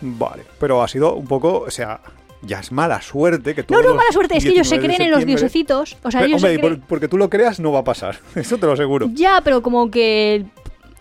Vale, 0.00 0.42
pero 0.58 0.82
ha 0.82 0.88
sido 0.88 1.14
un 1.14 1.26
poco, 1.26 1.60
o 1.60 1.70
sea, 1.70 2.00
ya 2.42 2.58
es 2.58 2.72
mala 2.72 3.00
suerte 3.00 3.54
que 3.54 3.62
No, 3.62 3.66
todos 3.68 3.82
no, 3.82 3.88
los 3.90 3.96
mala 3.96 4.12
suerte. 4.12 4.36
Es 4.36 4.44
que 4.44 4.50
ellos 4.50 4.68
se 4.68 4.74
19 4.78 4.88
de 4.88 4.96
creen 4.96 5.08
en 5.08 5.18
los 5.18 5.26
diosecitos. 5.26 5.96
O 6.02 6.10
sea, 6.10 6.20
Pero, 6.20 6.28
ellos 6.28 6.42
hombre, 6.42 6.54
se 6.56 6.60
por- 6.60 6.80
porque 6.88 7.08
tú 7.08 7.16
lo 7.16 7.30
creas 7.30 7.60
no 7.60 7.70
va 7.72 7.78
a 7.80 7.84
pasar, 7.84 8.18
eso 8.34 8.58
te 8.58 8.66
lo 8.66 8.72
aseguro. 8.72 9.08
Ya, 9.12 9.40
pero 9.42 9.62
como 9.62 9.90
que... 9.90 10.44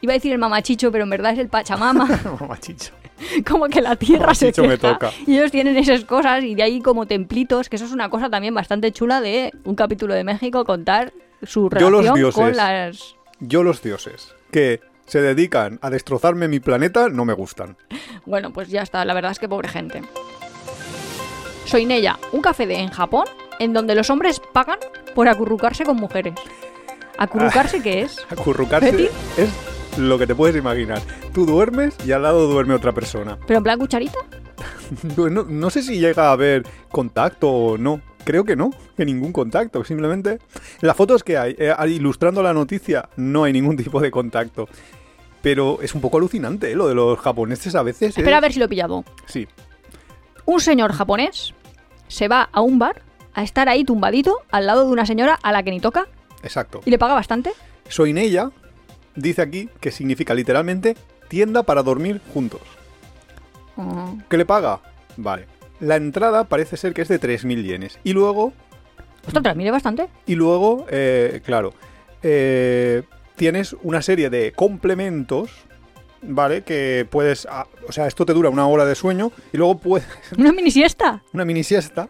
Iba 0.03 0.13
a 0.13 0.15
decir 0.15 0.31
el 0.31 0.39
mamachicho, 0.39 0.91
pero 0.91 1.03
en 1.03 1.09
verdad 1.11 1.33
es 1.33 1.39
el 1.39 1.47
pachamama. 1.47 2.07
Machicho. 2.47 2.91
como 3.49 3.67
que 3.67 3.81
la 3.81 3.95
tierra 3.95 4.34
se 4.34 4.51
me 4.62 4.77
toca. 4.77 5.12
y 5.27 5.38
ellos 5.38 5.51
tienen 5.51 5.77
esas 5.77 6.05
cosas 6.05 6.43
y 6.43 6.55
de 6.55 6.63
ahí 6.63 6.81
como 6.81 7.05
templitos 7.05 7.69
que 7.69 7.75
eso 7.75 7.86
es 7.86 7.91
una 7.91 8.10
cosa 8.10 8.29
también 8.29 8.53
bastante 8.53 8.91
chula 8.91 9.21
de 9.21 9.51
un 9.63 9.75
capítulo 9.75 10.13
de 10.13 10.23
México 10.23 10.63
contar 10.65 11.13
su 11.43 11.69
Yo 11.69 11.89
los 11.89 12.01
relación 12.05 12.15
dioses. 12.15 12.36
con 12.36 12.55
las 12.55 13.15
Yo 13.39 13.63
los 13.63 13.81
dioses 13.81 14.34
que 14.51 14.81
se 15.05 15.21
dedican 15.21 15.79
a 15.81 15.89
destrozarme 15.89 16.47
mi 16.47 16.60
planeta 16.60 17.10
no 17.10 17.25
me 17.25 17.34
gustan. 17.34 17.77
bueno 18.25 18.51
pues 18.53 18.69
ya 18.69 18.81
está 18.81 19.03
la 19.05 19.13
verdad 19.13 19.31
es 19.31 19.39
que 19.39 19.49
pobre 19.49 19.67
gente 19.69 20.01
Soy 21.65 21.86
Nella, 21.86 22.19
un 22.31 22.41
café 22.41 22.67
de 22.67 22.75
en 22.75 22.89
Japón 22.89 23.25
en 23.60 23.73
donde 23.73 23.95
los 23.95 24.10
hombres 24.10 24.41
pagan 24.53 24.79
por 25.15 25.27
acurrucarse 25.29 25.84
con 25.84 25.95
mujeres. 25.97 26.34
¿Acurrucarse 27.17 27.81
qué 27.84 28.01
es? 28.01 28.17
Acurrucarse 28.29 28.91
¿Betty? 28.91 29.10
es 29.38 29.49
lo 29.97 30.17
que 30.17 30.27
te 30.27 30.36
puedes 30.36 30.56
imaginar. 30.56 31.01
Tú 31.34 31.45
duermes 31.45 31.95
y 32.06 32.12
al 32.12 32.23
lado 32.23 32.47
duerme 32.47 32.73
otra 32.73 32.91
persona. 32.91 33.38
¿Pero 33.47 33.58
en 33.60 33.63
plan 33.63 33.80
cucharita? 33.80 34.17
No, 35.17 35.43
no 35.43 35.69
sé 35.69 35.82
si 35.84 35.99
llega 35.99 36.27
a 36.30 36.32
haber 36.34 36.63
contacto 36.89 37.49
o 37.49 37.77
no. 37.77 38.01
Creo 38.25 38.43
que 38.43 38.56
no, 38.56 38.71
que 38.97 39.06
ningún 39.06 39.32
contacto. 39.32 39.84
Simplemente. 39.86 40.32
En 40.34 40.39
las 40.82 40.95
fotos 40.97 41.23
que 41.23 41.38
hay, 41.38 41.56
eh, 41.58 41.73
ilustrando 41.88 42.43
la 42.43 42.54
noticia, 42.54 43.10
no 43.15 43.45
hay 43.45 43.54
ningún 43.54 43.77
tipo 43.77 43.99
de 44.01 44.12
contacto. 44.12 44.67
Pero 45.41 45.80
es 45.82 45.95
un 45.95 46.01
poco 46.01 46.17
alucinante, 46.17 46.71
¿eh? 46.71 46.75
lo 46.75 46.88
de 46.88 46.93
los 46.93 47.17
japoneses 47.19 47.73
a 47.73 47.82
veces. 47.84 48.10
Espera 48.17 48.36
a 48.36 48.39
es- 48.39 48.41
ver 48.43 48.54
si 48.54 48.60
lo 48.60 48.65
he 48.65 48.69
pillado. 48.69 49.04
Sí, 49.25 49.47
Un 50.45 50.60
señor 50.60 50.91
japonés 50.93 51.54
se 52.08 52.27
va 52.27 52.49
a 52.51 52.62
un 52.62 52.77
bar 52.77 53.01
a 53.34 53.43
estar 53.43 53.69
ahí 53.69 53.84
tumbadito 53.86 54.39
al 54.51 54.67
lado 54.67 54.86
de 54.86 54.91
una 54.91 55.06
señora 55.06 55.39
a 55.41 55.51
la 55.54 55.63
que 55.63 55.71
ni 55.71 55.80
toca 55.80 56.08
exacto. 56.43 56.82
y 56.86 56.91
le 56.91 56.99
paga 56.99 57.13
bastante. 57.15 57.51
Soinella 57.88 58.51
dice 59.15 59.41
aquí 59.41 59.69
que 59.80 59.91
significa 59.91 60.34
literalmente 60.34 60.95
tienda 61.28 61.63
para 61.63 61.84
dormir 61.84 62.21
juntos. 62.34 62.62
Oh. 63.78 64.17
¿Qué 64.30 64.38
le 64.38 64.45
paga? 64.45 64.80
Vale. 65.17 65.45
La 65.80 65.95
entrada 65.95 66.43
parece 66.43 66.78
ser 66.78 66.93
que 66.93 67.02
es 67.02 67.08
de 67.08 67.19
3.000 67.19 67.63
yenes. 67.63 68.00
Y 68.04 68.13
luego, 68.13 68.54
Ostras, 69.26 69.43
transmite 69.43 69.71
bastante. 69.71 70.08
y 70.26 70.36
luego 70.36 70.86
eh, 70.89 71.41
claro, 71.43 71.74
eh, 72.21 73.04
tienes 73.36 73.76
una 73.82 74.02
serie 74.02 74.30
de 74.30 74.52
complementos, 74.52 75.50
¿vale? 76.21 76.63
Que 76.63 77.08
puedes... 77.10 77.47
ah, 77.50 77.65
o 77.88 77.91
sea, 77.91 78.08
esto 78.08 78.26
te 78.26 78.34
dura 78.34 78.50
una 78.50 78.67
hora 78.67 78.86
de 78.86 78.93
sueño 78.95 79.32
y 79.52 79.58
luego 79.58 79.80
puedes... 79.80 80.08
Una 80.38 80.52
mini 80.52 80.69
siesta. 80.71 81.24
una 81.34 81.45
mini 81.45 81.63
siesta. 81.63 82.10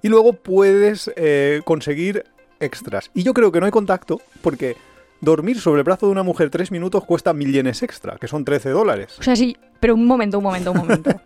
Y 0.00 0.08
luego 0.08 0.32
puedes 0.34 1.10
eh, 1.16 1.60
conseguir 1.64 2.24
extras. 2.60 3.10
Y 3.14 3.24
yo 3.24 3.34
creo 3.34 3.50
que 3.50 3.58
no 3.58 3.66
hay 3.66 3.72
contacto 3.72 4.20
porque 4.42 4.76
dormir 5.20 5.60
sobre 5.60 5.80
el 5.80 5.84
brazo 5.84 6.06
de 6.06 6.12
una 6.12 6.22
mujer 6.22 6.50
3 6.50 6.70
minutos 6.70 7.04
cuesta 7.04 7.32
mil 7.32 7.52
yenes 7.52 7.82
extra, 7.82 8.16
que 8.18 8.28
son 8.28 8.44
13 8.44 8.70
dólares. 8.70 9.16
O 9.18 9.22
sea, 9.22 9.36
sí, 9.36 9.56
pero 9.80 9.94
un 9.94 10.06
momento, 10.06 10.38
un 10.38 10.44
momento, 10.44 10.72
un 10.72 10.78
momento. 10.78 11.10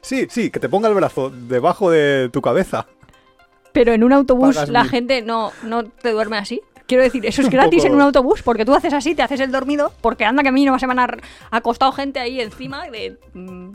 Sí, 0.00 0.26
sí, 0.28 0.50
que 0.50 0.58
te 0.58 0.68
ponga 0.68 0.88
el 0.88 0.94
brazo 0.94 1.30
debajo 1.30 1.90
de 1.92 2.28
tu 2.32 2.42
cabeza. 2.42 2.86
Pero 3.72 3.92
en 3.92 4.02
un 4.02 4.12
autobús 4.12 4.56
Pagas 4.56 4.68
la 4.68 4.82
mil. 4.82 4.90
gente 4.90 5.22
no, 5.22 5.52
no 5.62 5.84
te 5.84 6.10
duerme 6.10 6.38
así. 6.38 6.60
Quiero 6.86 7.02
decir, 7.02 7.26
eso 7.26 7.42
es 7.42 7.50
gratis 7.50 7.84
en 7.84 7.94
un 7.94 8.00
autobús, 8.00 8.42
porque 8.42 8.64
tú 8.64 8.72
haces 8.72 8.92
así, 8.92 9.14
te 9.16 9.22
haces 9.22 9.40
el 9.40 9.50
dormido, 9.50 9.92
porque 10.00 10.24
anda 10.24 10.42
que 10.44 10.50
a 10.50 10.52
mí 10.52 10.64
no 10.64 10.78
se 10.78 10.86
me 10.86 10.92
han 11.00 11.20
acostado 11.50 11.90
gente 11.90 12.20
ahí 12.20 12.40
encima 12.40 12.86
de... 12.88 13.18
mm, 13.34 13.70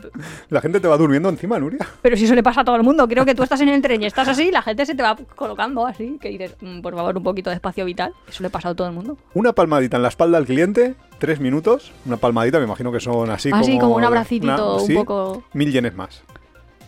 La 0.48 0.60
gente 0.62 0.80
te 0.80 0.88
va 0.88 0.96
durmiendo 0.96 1.28
encima, 1.28 1.58
Nuria. 1.58 1.86
Pero 2.00 2.16
si 2.16 2.24
eso 2.24 2.34
le 2.34 2.42
pasa 2.42 2.62
a 2.62 2.64
todo 2.64 2.76
el 2.76 2.82
mundo, 2.82 3.06
creo 3.06 3.26
que 3.26 3.34
tú 3.34 3.42
estás 3.42 3.60
en 3.60 3.68
el 3.68 3.82
tren 3.82 4.02
y 4.02 4.06
estás 4.06 4.28
así, 4.28 4.50
la 4.50 4.62
gente 4.62 4.86
se 4.86 4.94
te 4.94 5.02
va 5.02 5.14
colocando 5.36 5.86
así, 5.86 6.18
que 6.22 6.30
dices, 6.30 6.56
"Mm, 6.62 6.80
por 6.80 6.94
favor, 6.94 7.14
un 7.16 7.22
poquito 7.22 7.50
de 7.50 7.56
espacio 7.56 7.84
vital. 7.84 8.14
Eso 8.26 8.42
le 8.42 8.48
pasa 8.50 8.70
a 8.70 8.74
todo 8.74 8.86
el 8.88 8.94
mundo. 8.94 9.18
Una 9.34 9.52
palmadita 9.52 9.96
en 9.98 10.02
la 10.02 10.08
espalda 10.08 10.38
al 10.38 10.46
cliente, 10.46 10.94
tres 11.18 11.38
minutos. 11.38 11.92
Una 12.06 12.16
palmadita, 12.16 12.58
me 12.58 12.64
imagino 12.64 12.90
que 12.92 13.00
son 13.00 13.28
así 13.30 13.50
Así 13.52 13.78
como, 13.78 13.92
un 13.92 13.98
una- 13.98 14.06
abracitito, 14.06 14.78
sí, 14.80 14.96
un 14.96 15.04
poco... 15.04 15.42
Mil 15.52 15.70
yenes 15.70 15.94
más. 15.94 16.22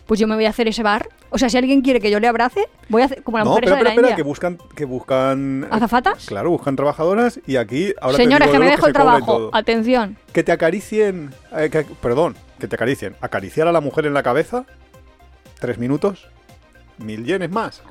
Pues 0.05 0.19
yo 0.19 0.27
me 0.27 0.35
voy 0.35 0.45
a 0.45 0.49
hacer 0.49 0.67
ese 0.67 0.83
bar. 0.83 1.09
O 1.31 1.37
sea, 1.37 1.49
si 1.49 1.57
alguien 1.57 1.81
quiere 1.81 1.99
que 1.99 2.11
yo 2.11 2.19
le 2.19 2.27
abrace, 2.27 2.67
voy 2.89 3.01
a 3.01 3.05
hacer 3.05 3.23
como 3.23 3.37
la 3.39 3.43
no, 3.43 3.49
mujer 3.49 3.65
espera, 3.65 3.79
esa 3.79 3.83
de 3.83 3.89
espera, 3.89 4.01
la 4.07 4.07
espera, 4.11 4.15
que 4.15 4.23
buscan, 4.23 4.57
que 4.75 4.85
buscan. 4.85 5.67
¿Azafatas? 5.71 6.25
Claro, 6.27 6.51
buscan 6.51 6.75
trabajadoras 6.75 7.39
y 7.47 7.55
aquí 7.55 7.93
ahora 7.99 8.17
digo 8.17 8.51
que 8.51 8.59
me 8.59 8.69
dejo 8.69 8.87
el 8.87 8.93
trabajo. 8.93 9.49
Atención. 9.51 10.17
Que 10.31 10.43
te 10.43 10.51
acaricien, 10.51 11.33
eh, 11.57 11.69
que- 11.71 11.83
perdón, 12.01 12.35
que 12.59 12.67
te 12.67 12.75
acaricien. 12.75 13.15
Acariciar 13.21 13.67
a 13.67 13.71
la 13.71 13.81
mujer 13.81 14.05
en 14.05 14.13
la 14.13 14.21
cabeza, 14.21 14.65
tres 15.59 15.77
minutos, 15.79 16.29
mil 16.99 17.25
yenes 17.25 17.49
más. 17.49 17.81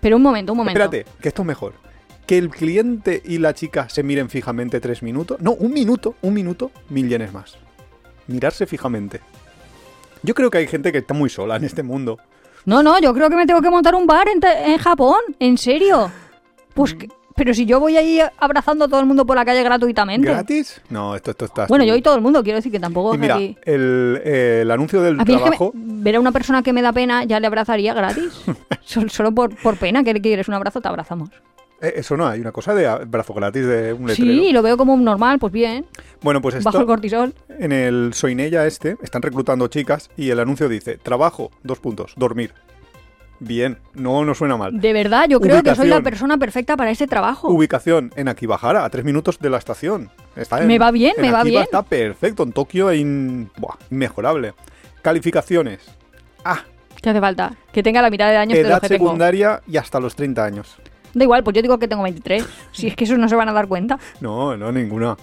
Pero 0.00 0.16
un 0.16 0.22
momento, 0.22 0.52
un 0.52 0.58
momento. 0.58 0.80
Espérate, 0.80 1.06
que 1.20 1.28
esto 1.28 1.42
es 1.42 1.46
mejor. 1.46 1.74
Que 2.26 2.38
el 2.38 2.48
cliente 2.48 3.20
y 3.24 3.38
la 3.38 3.52
chica 3.52 3.88
se 3.88 4.02
miren 4.02 4.30
fijamente 4.30 4.80
tres 4.80 5.02
minutos. 5.02 5.40
No, 5.40 5.52
un 5.52 5.72
minuto, 5.72 6.14
un 6.22 6.34
minuto, 6.34 6.70
mil 6.88 7.08
yenes 7.08 7.32
más. 7.32 7.56
Mirarse 8.26 8.66
fijamente. 8.66 9.20
Yo 10.22 10.34
creo 10.34 10.50
que 10.50 10.58
hay 10.58 10.66
gente 10.66 10.92
que 10.92 10.98
está 10.98 11.14
muy 11.14 11.28
sola 11.30 11.56
en 11.56 11.64
este 11.64 11.82
mundo. 11.82 12.18
No, 12.64 12.82
no, 12.82 12.98
yo 13.00 13.12
creo 13.12 13.28
que 13.28 13.36
me 13.36 13.46
tengo 13.46 13.60
que 13.60 13.70
montar 13.70 13.94
un 13.94 14.06
bar 14.06 14.26
en, 14.28 14.40
en 14.72 14.78
Japón. 14.78 15.18
¿En 15.40 15.58
serio? 15.58 16.08
Mm. 16.08 16.72
Pues, 16.74 16.94
que- 16.94 17.08
pero 17.34 17.54
si 17.54 17.64
yo 17.64 17.80
voy 17.80 17.96
ahí 17.96 18.20
abrazando 18.38 18.84
a 18.84 18.88
todo 18.88 19.00
el 19.00 19.06
mundo 19.06 19.24
por 19.24 19.36
la 19.36 19.44
calle 19.44 19.62
gratuitamente. 19.62 20.28
¿Gratis? 20.28 20.80
No, 20.90 21.16
esto, 21.16 21.30
esto 21.30 21.46
está. 21.46 21.66
Bueno, 21.66 21.82
yo 21.84 21.96
y 21.96 22.02
todo 22.02 22.14
el 22.14 22.20
mundo, 22.20 22.42
quiero 22.42 22.56
decir 22.58 22.70
que 22.70 22.78
tampoco 22.78 23.14
Y 23.14 23.18
mira, 23.18 23.36
aquí- 23.36 23.56
el, 23.64 24.20
eh, 24.22 24.58
el 24.62 24.70
anuncio 24.70 25.00
del 25.00 25.18
A 25.18 25.24
mí 25.24 25.32
es 25.34 25.38
que 25.40 25.50
me- 25.50 25.56
trabajo. 25.56 25.72
ver 25.74 26.16
a 26.16 26.20
una 26.20 26.30
persona 26.30 26.62
que 26.62 26.72
me 26.74 26.82
da 26.82 26.92
pena 26.92 27.24
ya 27.24 27.40
le 27.40 27.46
abrazaría 27.46 27.94
gratis. 27.94 28.32
Sol- 28.84 29.10
Solo 29.10 29.32
por, 29.32 29.56
por 29.56 29.76
pena, 29.78 30.04
que 30.04 30.12
quieres 30.20 30.46
un 30.46 30.54
abrazo, 30.54 30.80
te 30.82 30.88
abrazamos. 30.88 31.30
Eh, 31.82 31.92
eso 31.96 32.16
no, 32.16 32.26
hay 32.26 32.40
una 32.40 32.52
cosa 32.52 32.74
de 32.74 32.88
brazo 33.06 33.34
gratis 33.34 33.66
de 33.66 33.92
un 33.92 34.06
letrero. 34.06 34.32
Sí, 34.32 34.52
lo 34.52 34.62
veo 34.62 34.76
como 34.76 34.94
un 34.94 35.04
normal, 35.04 35.38
pues 35.38 35.52
bien. 35.52 35.84
Bueno, 36.22 36.40
pues 36.40 36.54
Bajo 36.62 36.78
el 36.78 36.82
esto, 36.82 36.86
cortisol. 36.86 37.34
en 37.48 37.72
el 37.72 38.14
Soinella 38.14 38.66
este, 38.66 38.96
están 39.02 39.20
reclutando 39.22 39.68
chicas 39.68 40.08
y 40.16 40.30
el 40.30 40.40
anuncio 40.40 40.68
dice: 40.68 40.96
trabajo, 40.96 41.50
dos 41.62 41.78
puntos, 41.80 42.14
dormir. 42.16 42.54
Bien, 43.44 43.78
no 43.94 44.24
nos 44.24 44.38
suena 44.38 44.56
mal. 44.56 44.80
De 44.80 44.92
verdad, 44.92 45.24
yo 45.28 45.40
creo 45.40 45.64
que 45.64 45.74
soy 45.74 45.88
la 45.88 46.00
persona 46.00 46.38
perfecta 46.38 46.76
para 46.76 46.92
este 46.92 47.08
trabajo. 47.08 47.48
Ubicación 47.48 48.12
en 48.14 48.28
Akibahara, 48.28 48.84
a 48.84 48.90
tres 48.90 49.04
minutos 49.04 49.40
de 49.40 49.50
la 49.50 49.58
estación. 49.58 50.10
Está 50.36 50.60
en- 50.60 50.68
Me 50.68 50.78
va 50.78 50.92
bien, 50.92 51.14
en 51.16 51.22
me 51.22 51.32
va 51.32 51.42
bien. 51.42 51.62
Está 51.62 51.82
perfecto, 51.82 52.44
en 52.44 52.52
Tokio 52.52 52.92
in- 52.92 53.50
buah, 53.56 53.74
inmejorable. 53.90 54.54
Calificaciones. 55.02 55.80
Ah, 56.44 56.60
¿Qué 57.02 57.10
hace 57.10 57.18
falta? 57.20 57.56
Que 57.72 57.82
tenga 57.82 58.00
la 58.00 58.10
mitad 58.10 58.30
de 58.30 58.36
años 58.36 58.54
de 58.54 58.60
edad 58.60 58.70
los 58.74 58.80
que 58.82 58.88
tengo. 58.90 59.06
secundaria 59.06 59.60
y 59.66 59.76
hasta 59.76 59.98
los 59.98 60.14
30 60.14 60.44
años. 60.44 60.76
Da 61.14 61.24
igual, 61.24 61.42
pues 61.44 61.54
yo 61.54 61.62
digo 61.62 61.78
que 61.78 61.88
tengo 61.88 62.02
23. 62.02 62.46
Si 62.72 62.86
es 62.86 62.96
que 62.96 63.04
esos 63.04 63.18
no 63.18 63.28
se 63.28 63.36
van 63.36 63.48
a 63.48 63.52
dar 63.52 63.68
cuenta. 63.68 63.98
No, 64.20 64.56
no, 64.56 64.70
ninguna. 64.72 65.16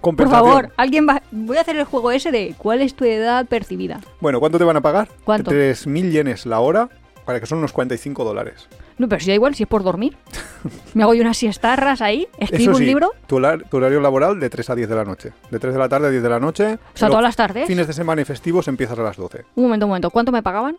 Por 0.00 0.28
favor, 0.28 0.70
alguien 0.76 1.08
va... 1.08 1.22
Voy 1.30 1.56
a 1.56 1.62
hacer 1.62 1.76
el 1.76 1.84
juego 1.84 2.10
ese 2.10 2.30
de 2.30 2.54
¿cuál 2.58 2.82
es 2.82 2.94
tu 2.94 3.04
edad 3.06 3.46
percibida? 3.46 4.00
Bueno, 4.20 4.38
¿cuánto 4.38 4.58
te 4.58 4.64
van 4.64 4.76
a 4.76 4.82
pagar? 4.82 5.08
¿Cuánto? 5.24 5.50
3.000 5.50 6.10
yenes 6.10 6.44
la 6.44 6.60
hora, 6.60 6.90
para 7.24 7.40
que 7.40 7.46
son 7.46 7.58
unos 7.58 7.72
45 7.72 8.22
dólares. 8.22 8.68
No, 8.98 9.08
pero 9.08 9.20
si 9.20 9.28
da 9.28 9.34
igual, 9.34 9.54
si 9.54 9.62
es 9.62 9.68
por 9.68 9.82
dormir. 9.82 10.16
Me 10.94 11.02
hago 11.04 11.14
yo 11.14 11.22
unas 11.22 11.38
siestarras 11.38 12.02
ahí, 12.02 12.28
escribo 12.38 12.72
Eso 12.72 12.80
un 12.80 12.84
libro. 12.86 13.12
Tu, 13.26 13.36
horar- 13.36 13.64
tu 13.70 13.78
horario 13.78 13.98
laboral 14.00 14.38
de 14.38 14.50
3 14.50 14.68
a 14.70 14.74
10 14.74 14.88
de 14.90 14.94
la 14.94 15.04
noche. 15.04 15.32
De 15.50 15.58
3 15.58 15.72
de 15.72 15.78
la 15.80 15.88
tarde 15.88 16.08
a 16.08 16.10
10 16.10 16.22
de 16.22 16.28
la 16.28 16.38
noche. 16.38 16.74
O 16.74 16.78
sea, 16.98 17.08
todas 17.08 17.22
las 17.24 17.34
tardes. 17.36 17.66
Fines 17.66 17.86
de 17.86 17.92
semana 17.94 18.20
y 18.20 18.24
festivos 18.26 18.68
empiezas 18.68 18.98
a 18.98 19.02
las 19.02 19.16
12. 19.16 19.46
Un 19.54 19.64
momento, 19.64 19.86
un 19.86 19.90
momento. 19.90 20.10
¿Cuánto 20.10 20.32
me 20.32 20.42
pagaban? 20.42 20.76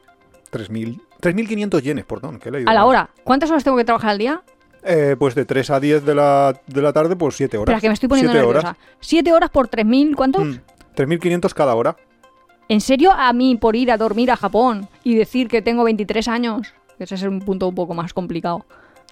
3.000. 0.51 1.01
3.500 1.21 1.82
yenes, 1.82 2.06
perdón, 2.06 2.39
que 2.39 2.49
he 2.49 2.51
leído 2.51 2.69
A 2.69 2.73
la 2.73 2.82
mal. 2.82 2.89
hora. 2.89 3.10
¿Cuántas 3.23 3.49
horas 3.49 3.63
tengo 3.63 3.78
que 3.78 3.86
trabajar 3.86 4.12
al 4.12 4.17
día? 4.17 4.41
Eh, 4.84 5.15
pues 5.17 5.34
de 5.34 5.45
3 5.45 5.69
a 5.71 5.80
10 5.80 6.06
de 6.06 6.13
la, 6.15 6.60
de 6.67 6.82
la 6.82 6.93
tarde, 6.93 7.15
pues 7.15 7.36
7 7.36 7.58
horas. 7.58 7.63
Espera, 7.73 7.82
que 7.82 7.88
me 7.88 7.93
estoy 7.95 8.10
poniendo 8.10 8.32
7 8.32 8.45
nerviosa. 8.45 8.69
horas. 8.69 8.82
¿Siete 8.99 9.34
horas 9.34 9.49
por 9.49 9.67
3.000? 9.69 10.15
¿Cuántos? 10.15 10.45
Mm, 10.45 10.56
3.500 10.95 11.54
cada 11.54 11.73
hora. 11.75 11.95
¿En 12.67 12.82
serio 12.82 13.12
a 13.12 13.32
mí 13.34 13.56
por 13.56 13.75
ir 13.75 13.91
a 13.91 13.97
dormir 13.97 14.30
a 14.32 14.36
Japón 14.36 14.88
y 15.04 15.15
decir 15.15 15.47
que 15.47 15.62
tengo 15.62 15.84
23 15.84 16.28
años? 16.28 16.73
Ese 16.99 17.15
es 17.15 17.23
un 17.23 17.39
punto 17.39 17.67
un 17.67 17.75
poco 17.75 17.93
más 17.93 18.13
complicado. 18.13 18.65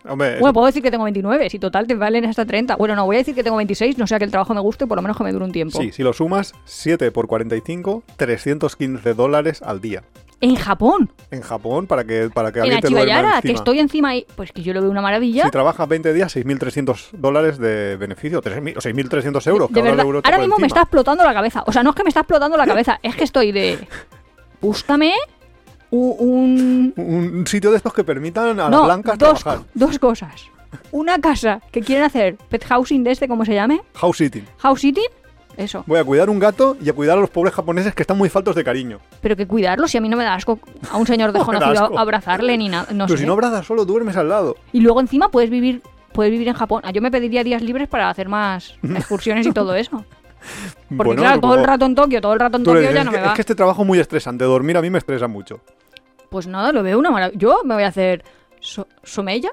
Hombre, 0.08 0.38
Bueno, 0.40 0.54
puedo 0.54 0.66
decir 0.68 0.84
que 0.84 0.92
tengo 0.92 1.06
29, 1.06 1.50
si 1.50 1.60
total 1.60 1.88
te 1.88 1.96
valen 1.96 2.26
hasta 2.26 2.46
30. 2.46 2.76
Bueno, 2.76 2.96
no, 2.96 3.06
voy 3.06 3.16
a 3.16 3.20
decir 3.20 3.34
que 3.36 3.44
tengo 3.44 3.56
26, 3.58 3.98
no 3.98 4.06
sea 4.06 4.18
que 4.20 4.26
el 4.26 4.32
trabajo 4.32 4.54
me 4.54 4.60
guste, 4.60 4.86
por 4.86 4.98
lo 4.98 5.02
menos 5.02 5.16
que 5.18 5.24
me 5.24 5.32
dure 5.32 5.46
un 5.46 5.52
tiempo. 5.52 5.80
sí, 5.80 5.92
si 5.92 6.04
lo 6.04 6.12
sumas, 6.14 6.54
7 6.66 7.10
por 7.12 7.28
45, 7.28 8.04
315 8.18 9.14
dólares 9.14 9.62
al 9.62 9.80
día. 9.82 10.04
En 10.44 10.56
Japón, 10.56 11.10
En 11.32 11.42
Japón, 11.42 11.88
para 11.88 12.04
que, 12.04 12.30
para 12.34 12.52
que 12.52 12.60
en 12.60 12.64
alguien 12.66 12.82
te 12.82 12.90
duerma 12.90 13.04
Achiballara, 13.04 13.42
que 13.42 13.48
encima. 13.48 13.58
estoy 13.60 13.80
encima 13.80 14.10
ahí. 14.10 14.26
Pues 14.36 14.52
que 14.52 14.62
yo 14.62 14.74
lo 14.74 14.82
veo 14.82 14.92
una 14.92 15.02
maravilla. 15.02 15.46
Si 15.46 15.52
trabajas 15.52 15.88
20 15.88 16.12
días, 16.14 16.36
6.300 16.36 17.12
dólares 17.14 17.58
de 17.58 17.96
beneficio, 17.96 18.42
3.000 18.42 18.78
o 18.78 18.82
6.300 18.82 19.48
euros. 19.48 19.72
de 19.72 19.80
el 19.80 19.86
verdad, 19.86 20.06
euro 20.06 20.22
ahora 20.24 20.38
mismo 20.40 20.58
me 20.58 20.68
está 20.68 20.80
encima. 20.80 20.84
explotando 20.84 21.24
la 21.24 21.34
cabeza. 21.34 21.64
O 21.66 21.72
sea, 21.72 21.82
no 21.82 21.92
es 21.92 21.96
que 21.96 22.04
me 22.04 22.10
está 22.10 22.20
explotando 22.22 22.58
la 22.58 22.66
cabeza, 22.68 23.00
es 23.02 23.16
que 23.16 23.24
estoy 23.24 23.52
de. 23.54 23.88
Búscame 24.62 25.14
un. 25.90 26.94
Un 26.98 27.48
sitio 27.48 27.72
de 27.72 27.78
estos 27.78 27.94
que 27.94 28.04
permitan 28.04 28.60
a 28.60 28.70
no, 28.70 28.78
las 28.80 28.86
blancas 28.86 29.18
dos, 29.18 29.40
trabajar. 29.44 29.66
dos 29.74 30.00
cosas. 30.00 30.48
Una 30.92 31.20
casa 31.20 31.62
que 31.72 31.82
quieren 31.82 32.04
hacer 32.04 32.36
pet 32.50 32.66
housing 32.66 33.04
de 33.04 33.12
este, 33.12 33.28
¿cómo 33.28 33.46
se 33.46 33.54
llame? 33.54 33.82
House 33.96 34.18
sitting. 34.18 34.46
House 34.58 34.82
sitting. 34.82 35.04
Eso. 35.58 35.84
Voy 35.88 36.00
a 36.00 36.04
cuidar 36.04 36.30
un 36.30 36.40
gato 36.40 36.76
y 36.82 36.90
a 36.90 36.94
cuidar 36.94 37.18
a 37.18 37.22
los 37.22 37.30
pobres 37.30 37.54
japoneses 37.54 37.94
que 37.94 38.04
están 38.04 38.18
muy 38.18 38.30
faltos 38.30 38.56
de 38.56 38.64
cariño. 38.64 39.00
Pero 39.22 39.36
que 39.36 39.46
cuidarlo, 39.48 39.88
si 39.88 39.98
a 39.98 40.02
mí 40.02 40.10
no 40.10 40.18
me 40.18 40.24
da 40.24 40.34
asco 40.34 40.60
a 40.92 40.98
un 40.98 41.06
señor 41.06 41.28
No 41.34 41.40
desconocido 41.40 41.84
asco. 41.86 42.00
abrazarle 42.00 42.58
ni 42.58 42.70
nada. 42.70 42.88
No 42.92 43.06
Pero 43.06 43.18
sé. 43.18 43.22
si 43.24 43.28
no 43.28 43.34
abrazas 43.34 43.66
solo, 43.66 43.86
duermes 43.86 44.18
al 44.18 44.30
lado. 44.30 44.56
Y 44.72 44.82
luego 44.82 45.00
encima 45.00 45.30
puedes 45.30 45.50
vivir 45.50 45.82
puedes 46.12 46.32
vivir 46.32 46.48
en 46.48 46.54
Japón. 46.54 46.82
Ah, 46.86 46.92
Yo 46.92 47.02
me 47.02 47.10
pediría 47.10 47.44
días 47.44 47.62
libres 47.64 47.88
para 47.88 48.08
hacer 48.10 48.30
más 48.30 48.76
excursiones 48.84 49.48
y 49.48 49.52
todo 49.52 49.74
eso. 49.76 50.06
Porque 50.90 50.96
Bueno, 51.10 51.22
claro, 51.24 51.40
todo 51.40 51.56
el 51.56 51.64
rato 51.64 51.86
en 51.86 51.96
Tokio, 51.96 52.22
todo 52.22 52.34
el 52.34 52.40
rato 52.40 52.58
en 52.58 52.64
Tokio 52.64 52.82
dices, 52.82 52.96
ya 52.96 53.04
no 53.04 53.12
que- 53.12 53.18
me 53.18 53.24
va. 53.24 53.30
Es 53.30 53.36
que 53.36 53.42
este 53.42 53.56
trabajo 53.56 53.82
es 53.82 53.88
muy 53.88 54.00
estresante. 54.00 54.44
Dormir 54.46 54.78
a 54.78 54.82
mí 54.82 54.90
me 54.90 54.98
estresa 55.00 55.28
mucho. 55.28 55.62
Pues 56.30 56.46
nada, 56.48 56.72
lo 56.72 56.84
veo 56.84 57.00
una 57.00 57.10
maravilla. 57.12 57.40
Yo 57.40 57.62
me 57.64 57.74
voy 57.76 57.84
a 57.84 57.88
hacer 57.88 58.24
so 58.60 58.88
Someya. 59.04 59.52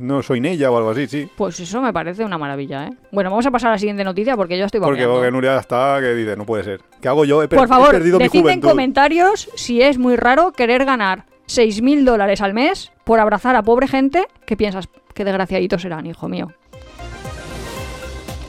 No 0.00 0.22
soy 0.22 0.40
Nella 0.40 0.70
o 0.70 0.76
algo 0.76 0.90
así, 0.90 1.06
sí. 1.06 1.28
Pues 1.36 1.60
eso 1.60 1.80
me 1.80 1.92
parece 1.92 2.24
una 2.24 2.38
maravilla, 2.38 2.86
¿eh? 2.86 2.90
Bueno, 3.12 3.30
vamos 3.30 3.46
a 3.46 3.50
pasar 3.50 3.68
a 3.68 3.72
la 3.72 3.78
siguiente 3.78 4.04
noticia 4.04 4.36
porque 4.36 4.58
yo 4.58 4.64
estoy 4.64 4.80
Porque, 4.80 5.06
porque 5.06 5.30
Nuria 5.30 5.58
está 5.58 5.98
que 6.00 6.14
dice, 6.14 6.36
no 6.36 6.44
puede 6.46 6.64
ser. 6.64 6.80
¿Qué 7.00 7.08
hago 7.08 7.24
yo? 7.24 7.42
He, 7.42 7.48
Por 7.48 7.64
he 7.64 7.68
favor, 7.68 7.90
perdido 7.90 8.18
mi 8.18 8.24
decidme 8.24 8.52
en 8.52 8.60
comentarios 8.60 9.50
si 9.54 9.82
es 9.82 9.98
muy 9.98 10.16
raro 10.16 10.52
querer 10.52 10.84
ganar 10.84 11.26
6.000 11.48 12.04
dólares 12.04 12.40
al 12.40 12.54
mes 12.54 12.92
por 13.04 13.20
abrazar 13.20 13.56
a 13.56 13.62
pobre 13.62 13.88
gente 13.88 14.26
que 14.46 14.56
piensas, 14.56 14.88
qué 15.14 15.24
desgraciaditos 15.24 15.82
serán, 15.82 16.06
hijo 16.06 16.28
mío. 16.28 16.48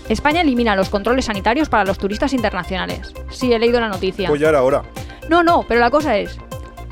España 0.10 0.42
elimina 0.42 0.76
los 0.76 0.90
controles 0.90 1.26
sanitarios 1.26 1.70
para 1.70 1.86
los 1.86 1.98
turistas 1.98 2.34
internacionales. 2.34 3.14
Sí, 3.30 3.54
he 3.54 3.60
leído 3.60 3.80
la 3.80 3.88
noticia. 3.88 4.28
Pues 4.28 4.42
ya 4.42 4.50
era 4.50 4.62
hora. 4.62 4.84
No, 5.30 5.42
no, 5.42 5.64
pero 5.68 5.80
la 5.80 5.90
cosa 5.90 6.18
es, 6.18 6.38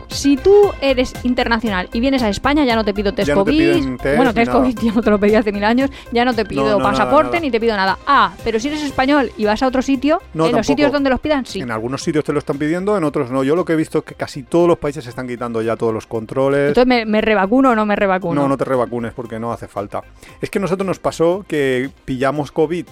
si 0.10 0.38
tú 0.38 0.72
eres 0.82 1.14
internacional 1.24 1.90
y 1.94 2.00
vienes 2.00 2.24
a 2.24 2.30
España, 2.30 2.66
ya 2.66 2.76
no 2.76 2.84
te 2.84 2.94
pido 2.94 3.14
test 3.14 3.30
no 3.30 3.36
COVID. 3.36 3.98
bueno, 4.16 4.34
test. 4.34 4.52
COVID 4.52 4.78
ya 4.82 4.94
no 4.94 5.02
te 5.02 5.10
lo 5.10 5.20
pedí 5.20 5.36
hace 5.36 5.52
mil 5.52 5.64
años. 5.64 5.90
Ya 6.12 6.26
no 6.26 6.34
te 6.34 6.46
pido 6.46 6.64
No, 6.64 6.70
no, 6.72 6.78
nada, 6.80 6.92
pasaporte 6.92 7.32
nada. 7.32 7.40
ni 7.42 7.52
te 7.52 7.60
pido 7.60 7.76
nada. 7.76 7.98
Ah, 8.08 8.34
pero 8.44 8.60
si 8.60 8.68
eres 8.68 8.84
español 8.84 9.32
y 9.38 9.46
vas 9.46 9.62
a 9.64 9.68
otro 9.68 9.82
sitio, 9.82 10.22
en 10.34 10.52
los 10.52 10.66
sitios 10.66 10.92
donde 10.92 11.10
los 11.10 11.20
pidan, 11.20 11.46
sí. 11.46 11.62
En 11.62 11.72
algunos 11.72 12.04
sitios 12.04 12.24
te 12.24 12.34
lo 12.34 12.40
están 12.40 12.58
pidiendo, 12.58 12.98
en 12.98 13.04
otros 13.04 13.32
no. 13.32 13.44
Yo 13.44 13.56
lo 13.56 13.66
que 13.66 13.74
he 13.74 13.76
visto 13.76 14.00
es 14.00 14.04
que 14.04 14.16
casi 14.16 14.44
todos 14.44 14.68
los 14.68 14.78
países 14.78 15.06
están 15.08 15.28
quitando 15.28 15.62
ya 15.62 15.76
todos 15.76 15.94
los 15.94 16.08
controles. 16.08 16.70
Entonces, 16.70 16.88
¿me, 16.88 17.06
me 17.06 17.22
revacuno 17.22 17.72
o 17.72 17.76
no 17.76 17.86
me 17.86 17.96
revacuno? 17.96 18.42
No, 18.42 18.48
no 18.48 18.58
te 18.58 18.66
revacunes 18.66 19.14
porque 19.14 19.40
no 19.40 19.52
hace 19.52 19.68
falta. 19.68 20.02
Es 20.42 20.50
que 20.50 20.60
a 20.60 20.62
nosotros 20.62 20.86
nos 20.86 21.00
pasó 21.00 21.46
que 21.48 21.90
pillamos 22.06 22.52
COVID 22.52 22.86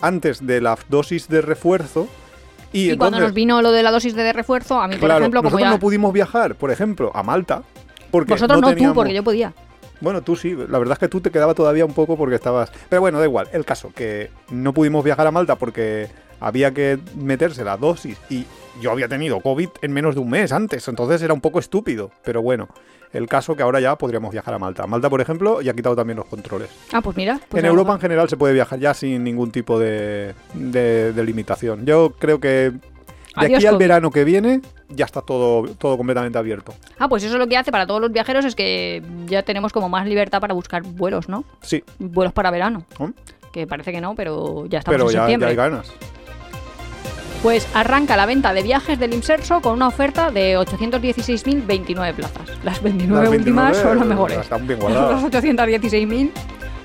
antes 0.00 0.46
de 0.46 0.60
la 0.60 0.78
dosis 0.88 1.28
de 1.28 1.42
refuerzo 1.42 2.08
y, 2.72 2.92
y 2.92 2.96
cuando 2.96 3.20
nos 3.20 3.32
vino 3.34 3.62
lo 3.62 3.72
de 3.72 3.82
la 3.82 3.90
dosis 3.90 4.14
de 4.14 4.32
refuerzo, 4.32 4.80
a 4.80 4.88
mí, 4.88 4.96
por 4.96 5.08
claro, 5.08 5.20
ejemplo, 5.20 5.40
como 5.40 5.50
nosotros 5.50 5.68
ya... 5.68 5.74
no 5.76 5.80
pudimos 5.80 6.12
viajar, 6.12 6.54
por 6.54 6.70
ejemplo, 6.70 7.10
a 7.14 7.22
Malta. 7.22 7.62
Porque 8.10 8.32
Vosotros 8.32 8.60
no, 8.60 8.68
tú, 8.68 8.74
teníamos- 8.74 8.94
porque 8.94 9.14
yo 9.14 9.22
podía. 9.22 9.52
Bueno, 10.00 10.22
tú 10.22 10.34
sí, 10.34 10.56
la 10.68 10.78
verdad 10.78 10.94
es 10.94 10.98
que 10.98 11.08
tú 11.08 11.20
te 11.20 11.30
quedaba 11.30 11.54
todavía 11.54 11.84
un 11.84 11.92
poco 11.92 12.16
porque 12.16 12.34
estabas... 12.34 12.72
Pero 12.88 13.02
bueno, 13.02 13.18
da 13.18 13.26
igual, 13.26 13.48
el 13.52 13.64
caso, 13.66 13.92
que 13.94 14.30
no 14.50 14.72
pudimos 14.72 15.04
viajar 15.04 15.26
a 15.26 15.30
Malta 15.30 15.56
porque 15.56 16.08
había 16.40 16.72
que 16.72 16.98
meterse 17.16 17.62
la 17.64 17.76
dosis 17.76 18.18
y 18.30 18.44
yo 18.80 18.90
había 18.90 19.08
tenido 19.08 19.40
COVID 19.40 19.68
en 19.82 19.92
menos 19.92 20.14
de 20.14 20.20
un 20.20 20.30
mes 20.30 20.52
antes, 20.52 20.86
entonces 20.88 21.20
era 21.22 21.34
un 21.34 21.40
poco 21.40 21.58
estúpido. 21.58 22.10
Pero 22.24 22.40
bueno, 22.42 22.68
el 23.12 23.26
caso 23.28 23.54
que 23.56 23.62
ahora 23.62 23.80
ya 23.80 23.96
podríamos 23.96 24.30
viajar 24.32 24.54
a 24.54 24.58
Malta. 24.58 24.86
Malta, 24.86 25.10
por 25.10 25.20
ejemplo, 25.20 25.60
ya 25.60 25.72
ha 25.72 25.74
quitado 25.74 25.96
también 25.96 26.16
los 26.16 26.26
controles. 26.26 26.70
Ah, 26.92 27.00
pues 27.02 27.16
mira. 27.16 27.40
pues 27.48 27.62
en 27.62 27.68
Europa 27.68 27.92
en 27.92 28.00
general 28.00 28.28
se 28.28 28.36
puede 28.36 28.54
viajar 28.54 28.78
ya 28.78 28.94
sin 28.94 29.22
ningún 29.24 29.50
tipo 29.50 29.78
de, 29.78 30.34
de- 30.54 31.12
de 31.12 31.24
limitación. 31.24 31.84
Yo 31.84 32.14
creo 32.18 32.40
que 32.40 32.48
de 32.48 33.46
Adiós, 33.46 33.58
aquí 33.58 33.66
al 33.66 33.74
COVID. 33.74 33.84
verano 33.84 34.10
que 34.10 34.24
viene 34.24 34.60
ya 34.88 35.04
está 35.04 35.20
todo, 35.22 35.68
todo 35.76 35.96
completamente 35.96 36.36
abierto. 36.38 36.74
Ah, 36.98 37.08
pues 37.08 37.22
eso 37.22 37.38
lo 37.38 37.46
que 37.46 37.56
hace 37.56 37.70
para 37.70 37.86
todos 37.86 38.00
los 38.00 38.10
viajeros 38.12 38.44
es 38.44 38.54
que 38.56 39.02
ya 39.26 39.42
tenemos 39.44 39.72
como 39.72 39.88
más 39.88 40.06
libertad 40.06 40.40
para 40.40 40.54
buscar 40.54 40.82
vuelos, 40.82 41.28
¿no? 41.28 41.44
Sí, 41.60 41.84
Vuelos 41.98 42.32
para 42.32 42.50
verano. 42.50 42.84
¿no? 42.98 43.12
Que 43.52 43.66
parece 43.66 43.92
que 43.92 44.00
no, 44.00 44.14
pero 44.14 44.66
ya 44.66 44.78
estamos 44.78 44.96
pero 45.12 45.24
en 45.26 45.40
ya, 45.40 45.46
hay 45.48 45.54
ganas. 45.56 45.92
Pues 47.42 47.66
arranca 47.72 48.16
la 48.18 48.26
venta 48.26 48.52
de 48.52 48.62
viajes 48.62 48.98
del 48.98 49.14
Imserso 49.14 49.60
con 49.62 49.72
una 49.72 49.88
oferta 49.88 50.30
de 50.30 50.58
816.029 50.58 52.14
plazas. 52.14 52.42
Las 52.62 52.82
29 52.82 53.24
Las 53.24 53.34
últimas 53.34 53.70
29, 53.72 53.82
son 53.82 53.98
las 53.98 54.06
mejores. 54.06 54.38
Están 54.40 54.66
bien 54.66 54.78
Las 54.78 54.92
guardadas. 54.92 55.22
816.000, 55.32 56.30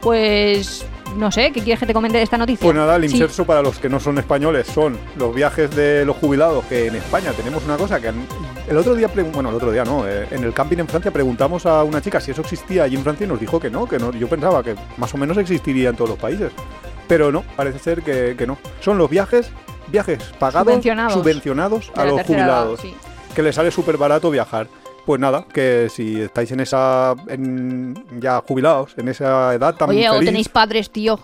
pues 0.01 0.85
no 1.17 1.29
sé, 1.29 1.51
¿qué 1.51 1.61
quieres 1.61 1.79
que 1.79 1.85
te 1.85 1.93
comente 1.93 2.17
de 2.17 2.23
esta 2.23 2.37
noticia? 2.37 2.63
Pues 2.63 2.75
nada, 2.75 2.95
el 2.95 3.03
Sí. 3.09 3.15
inserso 3.15 3.43
para 3.45 3.61
los 3.61 3.79
que 3.79 3.89
no 3.89 3.99
son 3.99 4.17
españoles 4.17 4.65
son 4.67 4.97
los 5.17 5.35
viajes 5.35 5.75
de 5.75 6.05
los 6.05 6.15
jubilados, 6.17 6.63
que 6.65 6.87
en 6.87 6.95
España 6.95 7.31
tenemos 7.33 7.63
una 7.65 7.75
cosa 7.75 7.99
que 7.99 8.11
el 8.69 8.77
otro 8.77 8.95
día, 8.95 9.09
bueno, 9.33 9.49
el 9.49 9.55
otro 9.55 9.71
día 9.73 9.83
no, 9.83 10.07
eh, 10.07 10.25
en 10.31 10.43
el 10.45 10.53
camping 10.53 10.77
en 10.77 10.87
Francia 10.87 11.11
preguntamos 11.11 11.65
a 11.65 11.83
una 11.83 12.01
chica 12.01 12.21
si 12.21 12.31
eso 12.31 12.41
existía 12.41 12.83
allí 12.83 12.95
en 12.95 13.03
Francia 13.03 13.25
y 13.25 13.27
nos 13.27 13.39
dijo 13.41 13.59
que 13.59 13.69
no, 13.69 13.87
que 13.87 13.99
no, 13.99 14.11
yo 14.13 14.27
pensaba 14.29 14.63
que 14.63 14.75
más 14.97 15.13
o 15.13 15.17
menos 15.17 15.37
existiría 15.37 15.89
en 15.89 15.95
todos 15.97 16.11
los 16.11 16.19
países, 16.19 16.51
pero 17.09 17.29
no, 17.31 17.43
parece 17.57 17.79
ser 17.79 18.01
que, 18.03 18.35
que 18.37 18.47
no. 18.47 18.57
Son 18.81 18.97
los 18.97 19.09
viajes, 19.09 19.49
viajes 19.87 20.23
pagados, 20.39 20.73
Subvencionados. 20.73 21.91
a 21.95 22.05
los 22.05 22.15
edad, 22.19 22.25
jubilados, 22.25 22.79
sí. 22.79 22.93
que 23.35 23.41
les 23.43 23.55
sale 23.55 23.71
súper 23.71 23.97
barato 23.97 24.29
viajar. 24.31 24.67
Pues 25.05 25.21
nada, 25.21 25.45
que 25.53 25.87
si 25.91 26.19
estáis 26.21 26.51
en 26.51 26.61
esa, 26.61 27.13
en- 27.27 27.93
ya 28.19 28.41
jubilados, 28.47 28.93
en 28.97 29.07
esa 29.09 29.53
edad 29.53 29.75
tan 29.75 29.89
Oye, 29.91 30.09
o 30.09 30.19
tenéis 30.19 30.49
padres, 30.49 30.89
tíos, 30.89 31.19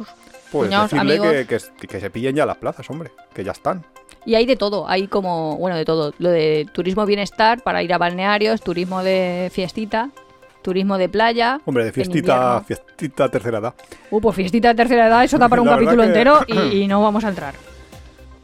pues 0.52 0.67
cuñados, 0.67 0.91
decirle 0.91 1.45
que, 1.47 1.58
que- 1.80 1.88
que 1.88 2.00
se 2.00 2.10
pillen 2.12 2.36
ya 2.36 2.45
las 2.45 2.58
plazas, 2.58 2.88
hombre, 2.91 3.12
que 3.34 3.43
ya 3.43 3.52
están. 3.54 3.84
Y 4.24 4.36
hay 4.36 4.45
de 4.45 4.56
todo, 4.56 4.88
hay 4.88 5.08
como, 5.08 5.58
bueno, 5.58 5.76
de 5.76 5.84
todo. 5.84 6.13
Lo 6.19 6.30
de 6.30 6.67
turismo 6.71 7.08
bienestar 7.08 7.63
para 7.63 7.82
ir 7.82 7.91
a 7.91 7.97
balnearios, 7.97 8.62
turismo 8.62 9.02
de 9.02 9.50
fiestita, 9.52 10.12
turismo 10.62 11.00
de 11.00 11.10
playa. 11.10 11.60
Hombre, 11.65 11.86
de 11.86 11.91
fiestita, 11.91 12.62
fiestita 12.62 13.30
tercera 13.30 13.58
edad. 13.58 13.74
Uh, 14.12 14.21
pues 14.21 14.36
fiestita 14.36 14.67
de 14.67 14.76
tercera 14.76 15.08
edad, 15.08 15.24
eso 15.24 15.39
da 15.39 15.50
para 15.50 15.63
un 15.63 15.67
La 15.69 15.74
capítulo 15.74 16.04
que- 16.04 16.08
entero 16.08 16.41
y, 16.47 16.84
y 16.84 16.88
no 16.88 17.02
vamos 17.02 17.24
a 17.26 17.30
entrar. 17.30 17.56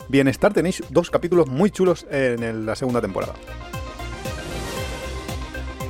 Bienestar 0.10 0.54
tenéis 0.54 0.84
dos 0.90 1.10
capítulos 1.10 1.48
muy 1.48 1.70
chulos 1.70 2.06
en 2.10 2.66
la 2.66 2.76
segunda 2.76 3.02
temporada. 3.02 3.34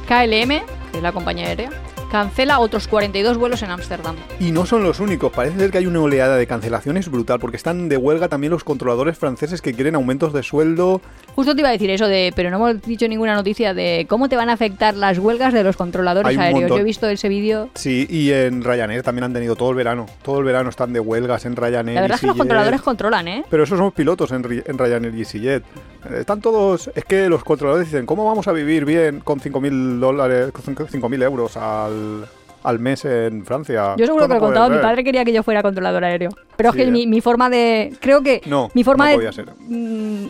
KLM, 0.08 0.65
que 0.91 0.97
es 0.97 1.03
la 1.03 1.12
compañía 1.12 1.47
aérea, 1.47 1.69
cancela 2.11 2.59
otros 2.59 2.87
42 2.87 3.37
vuelos 3.37 3.61
en 3.63 3.71
Ámsterdam. 3.71 4.15
Y 4.39 4.51
no 4.51 4.65
son 4.65 4.83
los 4.83 4.99
únicos, 4.99 5.31
parece 5.31 5.57
ser 5.59 5.71
que 5.71 5.79
hay 5.79 5.87
una 5.87 6.01
oleada 6.01 6.37
de 6.37 6.47
cancelaciones 6.47 7.09
brutal, 7.09 7.39
porque 7.39 7.57
están 7.57 7.89
de 7.89 7.97
huelga 7.97 8.27
también 8.27 8.51
los 8.51 8.63
controladores 8.63 9.17
franceses 9.17 9.61
que 9.61 9.73
quieren 9.73 9.95
aumentos 9.95 10.33
de 10.33 10.43
sueldo. 10.43 11.01
Justo 11.35 11.53
te 11.53 11.61
iba 11.61 11.69
a 11.69 11.71
decir 11.71 11.89
eso 11.89 12.07
de, 12.07 12.33
pero 12.35 12.49
no 12.49 12.57
hemos 12.57 12.81
dicho 12.81 13.07
ninguna 13.07 13.35
noticia 13.35 13.73
de 13.73 14.05
cómo 14.09 14.29
te 14.29 14.35
van 14.35 14.49
a 14.49 14.53
afectar 14.53 14.95
las 14.95 15.19
huelgas 15.19 15.53
de 15.53 15.63
los 15.63 15.75
controladores 15.75 16.29
Hay 16.29 16.37
aéreos. 16.37 16.69
Yo 16.69 16.77
he 16.77 16.83
visto 16.83 17.07
ese 17.07 17.29
vídeo. 17.29 17.69
Sí, 17.75 18.07
y 18.09 18.31
en 18.31 18.63
Ryanair 18.63 19.03
también 19.03 19.25
han 19.25 19.33
tenido 19.33 19.55
todo 19.55 19.69
el 19.69 19.75
verano. 19.75 20.05
Todo 20.23 20.39
el 20.39 20.45
verano 20.45 20.69
están 20.69 20.93
de 20.93 20.99
huelgas 20.99 21.45
en 21.45 21.55
Ryanair. 21.55 21.95
La 21.95 22.01
verdad 22.01 22.15
es 22.15 22.21
que 22.21 22.27
los 22.27 22.37
controladores 22.37 22.81
controlan, 22.81 23.27
¿eh? 23.27 23.45
Pero 23.49 23.63
esos 23.63 23.77
son 23.77 23.91
pilotos 23.91 24.31
en, 24.31 24.63
en 24.65 24.77
Ryanair 24.77 25.13
y 25.13 25.19
EasyJet. 25.19 25.63
Eh, 25.63 26.17
Están 26.19 26.41
todos... 26.41 26.89
Es 26.95 27.05
que 27.05 27.29
los 27.29 27.43
controladores 27.43 27.87
dicen, 27.87 28.05
¿cómo 28.05 28.25
vamos 28.25 28.47
a 28.47 28.51
vivir 28.51 28.85
bien 28.85 29.19
con 29.19 29.39
5.000 29.39 29.99
dólares, 29.99 30.51
con 30.51 30.75
5.000 30.75 31.23
euros 31.23 31.57
al, 31.97 32.27
al 32.63 32.79
mes 32.79 33.05
en 33.05 33.45
Francia? 33.45 33.95
Yo 33.97 34.05
seguro 34.05 34.25
que 34.27 34.33
lo 34.33 34.38
he 34.38 34.39
contado, 34.39 34.69
mi 34.69 34.75
ser". 34.75 34.81
padre 34.83 35.03
quería 35.03 35.25
que 35.25 35.33
yo 35.33 35.43
fuera 35.43 35.62
controlador 35.62 36.03
aéreo. 36.03 36.29
Pero 36.55 36.71
Sí, 36.71 36.79
es 36.79 36.83
que 36.86 36.89
¿eh? 36.89 36.91
mi, 36.91 37.07
mi 37.07 37.21
forma 37.21 37.49
de... 37.49 37.93
Creo 37.99 38.21
que 38.21 38.41
No, 38.45 38.69
mi 38.73 38.83
forma 38.83 39.05
no 39.05 39.10
de 39.12 39.15
podía 39.17 39.31
ser. 39.31 39.47
mm, 39.57 40.25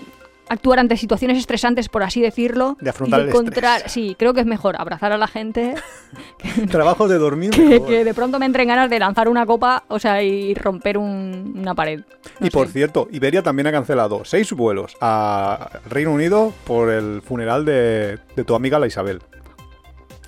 actuar 0.50 0.80
ante 0.80 0.96
situaciones 0.96 1.38
estresantes, 1.38 1.90
por 1.90 2.04
así 2.04 2.22
decirlo, 2.22 2.78
De 2.80 2.90
afrontar 2.90 3.20
y 3.20 3.24
el 3.24 3.30
encontrar... 3.30 3.78
estrés. 3.78 3.92
Sí, 3.92 4.16
creo 4.18 4.34
que 4.34 4.40
es 4.42 4.46
mejor 4.46 4.80
abrazar 4.80 5.12
a 5.12 5.18
la 5.18 5.28
gente 5.28 5.76
Trabajos 6.72 7.10
de 7.10 7.18
dormir. 7.18 7.50
que, 7.52 8.04
de 8.06 8.14
pronto 8.14 8.40
me 8.40 8.46
entren 8.46 8.68
ganas 8.70 8.90
de 8.90 8.98
lanzar 9.00 9.28
una 9.28 9.46
copa, 9.46 9.84
o 9.90 10.00
sea, 10.00 10.22
y 10.24 10.54
romper 10.54 10.98
un- 10.98 11.54
una 11.58 11.76
pared. 11.76 12.02
No 12.40 12.48
Y 12.48 12.50
por 12.50 12.68
cierto, 12.70 13.08
Iberia 13.12 13.44
también 13.44 13.68
ha 13.68 13.72
cancelado 13.74 14.24
seis 14.24 14.54
vuelos 14.54 14.96
a 15.02 15.70
Reino 15.90 16.12
Unido 16.14 16.54
por 16.66 16.90
el 16.92 17.22
funeral 17.22 17.66
de, 17.66 18.20
de 18.36 18.44
tu 18.46 18.56
amiga 18.56 18.80
la 18.80 18.88
Isabel. 18.88 19.22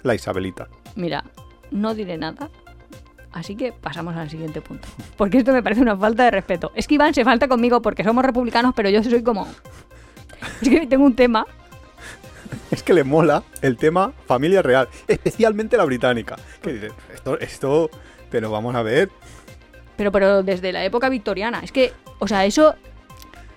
La 0.04 0.16
Isabelita. 0.16 0.68
Mira, 0.96 1.24
no 1.72 1.94
diré 1.94 2.18
nada. 2.18 2.50
Así 3.32 3.56
que 3.56 3.72
pasamos 3.72 4.16
al 4.16 4.30
siguiente 4.30 4.62
punto. 4.62 4.88
Porque 5.16 5.38
esto 5.38 5.54
me 5.54 5.62
parece 5.62 5.82
una 5.82 5.96
falta 5.96 6.24
de 6.24 6.32
respeto. 6.32 6.72
Es 6.76 6.88
que 6.88 6.96
Iván 6.96 7.14
se 7.14 7.24
falta 7.24 7.48
conmigo 7.48 7.82
porque 7.82 8.04
somos 8.04 8.26
republicanos, 8.26 8.74
pero 8.76 8.90
yo 8.90 9.04
soy 9.04 9.24
como... 9.24 9.48
Es 10.62 10.70
que 10.70 10.88
tengo 10.88 11.06
un 11.06 11.16
tema. 11.16 11.46
Es 12.72 12.82
que 12.82 12.94
le 12.94 13.04
mola 13.04 13.44
el 13.62 13.78
tema 13.78 14.14
familia 14.26 14.62
real, 14.62 14.88
especialmente 15.08 15.78
la 15.78 15.86
británica. 15.86 16.38
Que 16.62 16.74
dices, 16.74 16.94
esto, 17.14 17.40
esto, 17.40 17.90
pero 18.32 18.50
vamos 18.50 18.74
a 18.76 18.82
ver. 18.82 19.10
Pero, 19.96 20.12
pero 20.12 20.44
desde 20.44 20.72
la 20.72 20.84
época 20.84 21.10
victoriana. 21.10 21.60
Es 21.60 21.72
que, 21.72 21.94
o 22.20 22.28
sea, 22.28 22.46
eso 22.46 22.76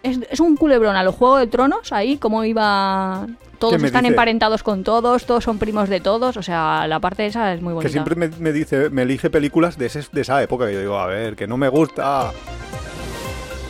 es, 0.02 0.18
es 0.30 0.40
un 0.40 0.56
culebrón 0.56 0.96
a 0.96 1.02
los 1.02 1.14
Juegos 1.14 1.40
de 1.40 1.46
Tronos, 1.46 1.92
ahí, 1.92 2.16
como 2.16 2.44
iba... 2.44 3.26
Todos 3.58 3.80
están 3.80 4.02
dice? 4.02 4.08
emparentados 4.12 4.64
con 4.64 4.82
todos, 4.82 5.24
todos 5.24 5.44
son 5.44 5.58
primos 5.58 5.88
de 5.88 6.00
todos, 6.00 6.36
o 6.36 6.42
sea, 6.42 6.86
la 6.88 6.98
parte 6.98 7.26
esa 7.26 7.54
es 7.54 7.62
muy 7.62 7.72
bonita. 7.72 7.88
Que 7.88 7.92
siempre 7.92 8.16
me, 8.16 8.28
me 8.28 8.52
dice, 8.52 8.90
me 8.90 9.02
elige 9.02 9.30
películas 9.30 9.78
de, 9.78 9.86
ese- 9.86 10.08
de 10.10 10.20
esa 10.22 10.42
época. 10.42 10.68
Yo 10.68 10.80
digo, 10.80 10.98
a 10.98 11.06
ver, 11.06 11.36
que 11.36 11.46
no 11.46 11.56
me 11.56 11.68
gusta. 11.68 12.32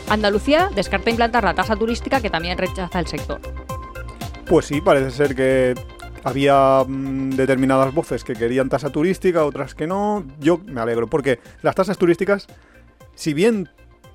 Andalucía 0.09 0.69
descarta 0.75 1.09
implantar 1.11 1.43
la 1.43 1.53
tasa 1.53 1.75
turística 1.75 2.21
que 2.21 2.29
también 2.31 2.57
rechaza 2.57 2.99
el 2.99 3.05
sector. 3.07 3.39
Pues 4.45 4.65
sí, 4.65 4.81
parece 4.81 5.11
ser 5.11 5.35
que 5.35 5.75
había 6.23 6.83
mm, 6.87 7.31
determinadas 7.31 7.93
voces 7.93 8.23
que 8.23 8.33
querían 8.33 8.69
tasa 8.69 8.89
turística, 8.89 9.45
otras 9.45 9.75
que 9.75 9.85
no. 9.87 10.23
Yo 10.39 10.59
me 10.65 10.81
alegro, 10.81 11.05
porque 11.07 11.39
las 11.61 11.75
tasas 11.75 11.97
turísticas, 11.99 12.47
si 13.15 13.33
bien 13.33 13.69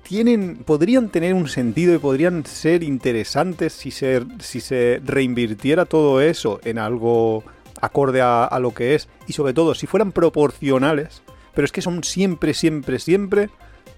tienen, 0.09 0.55
podrían 0.65 1.09
tener 1.09 1.35
un 1.35 1.47
sentido 1.47 1.93
y 1.93 1.99
podrían 1.99 2.43
ser 2.43 2.81
interesantes 2.81 3.73
si 3.73 3.91
se, 3.91 4.25
si 4.39 4.59
se 4.59 4.99
reinvirtiera 5.05 5.85
todo 5.85 6.19
eso 6.19 6.59
en 6.63 6.79
algo 6.79 7.43
acorde 7.79 8.19
a, 8.19 8.43
a 8.43 8.59
lo 8.59 8.73
que 8.73 8.95
es, 8.95 9.07
y 9.27 9.33
sobre 9.33 9.53
todo 9.53 9.75
si 9.75 9.85
fueran 9.85 10.11
proporcionales, 10.11 11.21
pero 11.53 11.63
es 11.63 11.71
que 11.71 11.83
son 11.83 12.03
siempre, 12.03 12.55
siempre, 12.55 12.97
siempre 12.97 13.51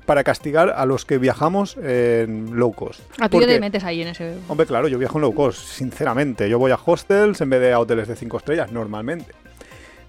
para 0.06 0.26
castigar 0.26 0.71
a 0.76 0.86
los 0.86 1.06
que 1.06 1.17
viajamos 1.17 1.78
en 1.82 2.58
low 2.60 2.74
cost. 2.74 3.00
A 3.21 3.30
Porque- 3.30 3.47
te 3.47 3.60
metes 3.62 3.86
ahí 3.86 4.02
en 4.02 4.10
ese... 4.10 4.36
Hombre, 4.50 4.65
claro, 4.67 4.89
yo 4.89 5.00
viajo 5.00 5.17
en 5.17 5.21
low 5.21 5.34
cost, 5.34 5.65
sinceramente. 5.65 6.50
Yo 6.50 6.60
voy 6.60 6.71
a 6.71 6.80
hostels 6.84 7.39
en 7.39 7.50
vez 7.50 7.62
de 7.62 7.71
a 7.71 7.80
hoteles 7.80 8.10
de 8.10 8.17
5 8.17 8.38
estrellas, 8.38 8.69
normalmente. 8.74 9.32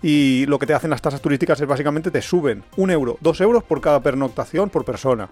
Y 0.02 0.46
lo 0.46 0.58
que 0.58 0.66
te 0.66 0.74
hacen 0.74 0.90
las 0.90 1.00
tasas 1.00 1.20
turísticas 1.22 1.60
es 1.60 1.66
básicamente 1.68 2.10
te 2.10 2.20
suben 2.22 2.64
un 2.76 2.90
euro, 2.90 3.18
dos 3.20 3.40
euros 3.40 3.62
por 3.62 3.80
cada 3.80 4.00
pernoctación 4.00 4.68
por 4.68 4.84
persona. 4.84 5.28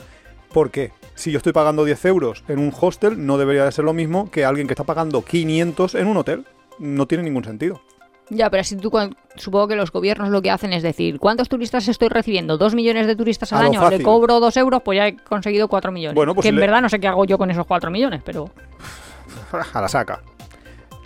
¿Por 0.52 0.70
qué? 0.70 0.92
Si 1.14 1.30
yo 1.30 1.36
estoy 1.38 1.52
pagando 1.52 1.84
10 1.84 2.04
euros 2.06 2.44
en 2.48 2.58
un 2.58 2.72
hostel, 2.78 3.26
no 3.26 3.38
debería 3.38 3.64
de 3.64 3.72
ser 3.72 3.84
lo 3.84 3.92
mismo 3.92 4.30
que 4.30 4.44
alguien 4.44 4.66
que 4.66 4.72
está 4.72 4.84
pagando 4.84 5.22
500 5.22 5.94
en 5.96 6.06
un 6.06 6.16
hotel. 6.16 6.46
No 6.78 7.06
tiene 7.06 7.24
ningún 7.24 7.44
sentido. 7.44 7.80
Ya, 8.30 8.48
pero 8.48 8.60
así 8.60 8.76
tú, 8.76 8.90
supongo 9.34 9.66
que 9.68 9.74
los 9.76 9.90
gobiernos 9.90 10.30
lo 10.30 10.40
que 10.40 10.50
hacen 10.52 10.72
es 10.72 10.82
decir, 10.84 11.18
¿cuántos 11.18 11.48
turistas 11.48 11.88
estoy 11.88 12.08
recibiendo? 12.08 12.58
¿Dos 12.58 12.74
millones 12.76 13.06
de 13.08 13.16
turistas 13.16 13.52
al 13.52 13.66
año? 13.66 13.90
Le 13.90 14.02
cobro 14.02 14.38
dos 14.38 14.56
euros, 14.56 14.82
pues 14.84 14.96
ya 14.98 15.08
he 15.08 15.16
conseguido 15.16 15.66
cuatro 15.68 15.90
millones. 15.90 16.14
Bueno, 16.14 16.34
pues 16.34 16.44
que 16.44 16.48
en 16.50 16.54
le- 16.54 16.60
verdad 16.60 16.80
no 16.80 16.88
sé 16.88 17.00
qué 17.00 17.08
hago 17.08 17.24
yo 17.24 17.38
con 17.38 17.50
esos 17.50 17.66
cuatro 17.66 17.90
millones, 17.90 18.22
pero... 18.24 18.48
A 19.74 19.80
la 19.80 19.88
saca. 19.88 20.22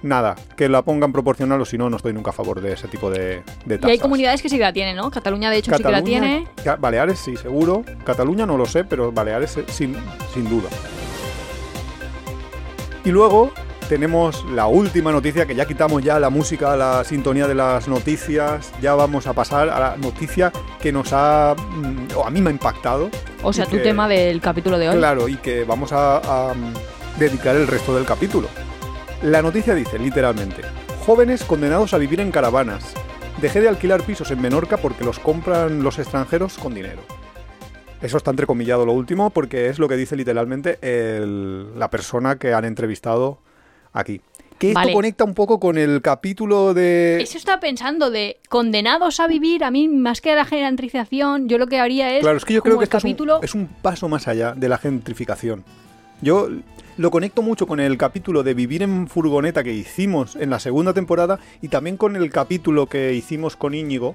Nada, 0.05 0.35
que 0.55 0.69
la 0.69 0.83
pongan 0.83 1.13
proporcional 1.13 1.59
o 1.63 1.65
si 1.65 1.79
no, 1.79 1.89
no 1.89 1.97
estoy 1.97 2.13
nunca 2.13 2.29
a 2.29 2.35
favor 2.35 2.61
de 2.61 2.75
ese 2.75 2.89
tipo 2.89 3.09
de, 3.11 3.43
de 3.65 3.81
Y 3.87 3.91
hay 3.91 3.99
comunidades 3.99 4.43
que 4.43 4.51
sí 4.51 4.59
que 4.59 4.63
la 4.63 4.73
tienen, 4.75 4.97
¿no? 4.97 5.11
Cataluña, 5.11 5.49
de 5.51 5.57
hecho, 5.57 5.75
sí 5.75 5.83
que 5.83 5.91
la 5.91 6.03
tiene. 6.05 6.47
Baleares 6.79 7.19
sí, 7.19 7.39
seguro. 7.39 7.85
Cataluña 8.05 8.45
no 8.45 8.59
lo 8.59 8.67
sé, 8.67 8.85
pero 8.85 9.13
Baleares 9.13 9.57
eh, 9.57 9.65
sin, 9.67 9.97
sin 10.35 10.51
duda. 10.51 10.69
Y 13.03 13.11
luego 13.13 13.51
tenemos 13.89 14.45
la 14.51 14.67
última 14.67 15.11
noticia, 15.11 15.47
que 15.47 15.55
ya 15.55 15.65
quitamos 15.65 16.03
ya 16.03 16.21
la 16.21 16.29
música, 16.29 16.77
la 16.77 17.03
sintonía 17.05 17.47
de 17.47 17.55
las 17.55 17.89
noticias. 17.89 18.73
Ya 18.83 18.95
vamos 18.95 19.27
a 19.27 19.33
pasar 19.33 19.71
a 19.71 19.81
la 19.81 19.97
noticia 19.97 20.53
que 20.83 20.93
nos 20.93 21.15
ha, 21.15 21.55
mm, 21.57 22.09
o 22.15 22.27
a 22.27 22.31
mí 22.31 22.43
me 22.43 22.51
ha 22.51 22.53
impactado. 22.53 23.09
O 23.43 23.55
sea, 23.55 23.65
tu 23.65 23.77
que- 23.79 23.83
tema 23.83 24.07
del 24.07 24.43
capítulo 24.43 24.77
de 24.79 24.91
hoy. 24.91 24.97
Claro, 24.99 25.29
y 25.29 25.37
que 25.37 25.65
vamos 25.65 25.93
a, 25.93 26.51
a, 26.51 26.53
mm, 26.53 27.19
dedicar 27.19 27.57
el 27.57 27.67
resto 27.67 27.95
del 27.97 28.05
capítulo. 28.05 28.49
La 29.25 29.41
noticia 29.43 29.75
dice, 29.75 29.99
literalmente, 29.99 30.63
jóvenes 31.07 31.45
condenados 31.45 31.95
a 31.95 31.99
vivir 31.99 32.21
en 32.21 32.31
caravanas. 32.31 32.93
Dejé 33.41 33.61
de 33.61 33.69
alquilar 33.69 34.03
pisos 34.03 34.31
en 34.31 34.41
Menorca 34.41 34.77
porque 34.77 35.05
los 35.05 35.19
compran 35.19 35.83
los 35.83 35.99
extranjeros 35.99 36.59
con 36.59 36.75
dinero. 36.75 37.01
Eso 38.03 38.19
está 38.19 38.31
entrecomillado 38.31 38.85
lo 38.85 38.93
último 38.93 39.31
porque 39.31 39.69
es 39.69 39.79
lo 39.79 39.89
que 39.89 39.97
dice 39.97 40.15
literalmente 40.15 40.79
el- 40.83 41.79
la 41.79 41.89
persona 41.89 42.37
que 42.39 42.53
han 42.53 42.65
entrevistado 42.67 43.39
aquí. 43.95 44.21
Que 44.59 44.69
esto 44.69 44.79
Vale. 44.81 44.93
conecta 44.93 45.25
un 45.25 45.35
poco 45.35 45.59
con 45.59 45.79
el 45.79 46.01
capítulo 46.03 46.75
de... 46.75 47.19
Eso 47.21 47.39
estaba 47.39 47.59
pensando 47.61 48.11
de 48.11 48.39
condenados 48.49 49.19
a 49.21 49.27
vivir, 49.27 49.65
a 49.65 49.71
mí 49.71 49.89
más 49.89 50.21
que 50.21 50.35
la 50.35 50.45
gentrificación, 50.45 51.49
yo 51.49 51.59
lo 51.59 51.67
que 51.67 51.81
haría 51.81 52.15
es 52.15 52.21
Claro, 52.21 52.37
es 52.37 52.45
que 52.45 52.55
yo 52.55 52.63
creo 52.63 52.77
que 52.79 52.85
el 52.85 52.89
esto 52.89 52.99
es 52.99 53.05
un- 53.05 53.11
capítulo 53.11 53.41
es, 53.43 53.55
un, 53.55 53.67
paso 53.67 54.09
más 54.09 54.29
allá 54.29 54.53
de 54.55 54.69
la 54.69 54.79
gentrificación. 54.79 55.65
Yo 56.21 56.49
lo 56.97 57.11
conecto 57.11 57.43
mucho 57.43 57.67
con 57.67 57.81
el 57.81 57.97
capítulo 57.97 58.43
de 58.43 58.55
vivir 58.55 58.83
en 58.83 59.09
furgoneta 59.09 59.65
que 59.65 59.73
hicimos 59.73 60.37
en 60.37 60.51
la 60.51 60.61
segunda 60.61 60.93
temporada 60.93 61.39
y 61.61 61.69
también 61.69 61.97
con 61.97 62.17
el 62.17 62.31
capítulo 62.31 62.87
que 62.87 63.15
hicimos 63.15 63.57
con 63.57 63.75
Íñigo, 63.75 64.15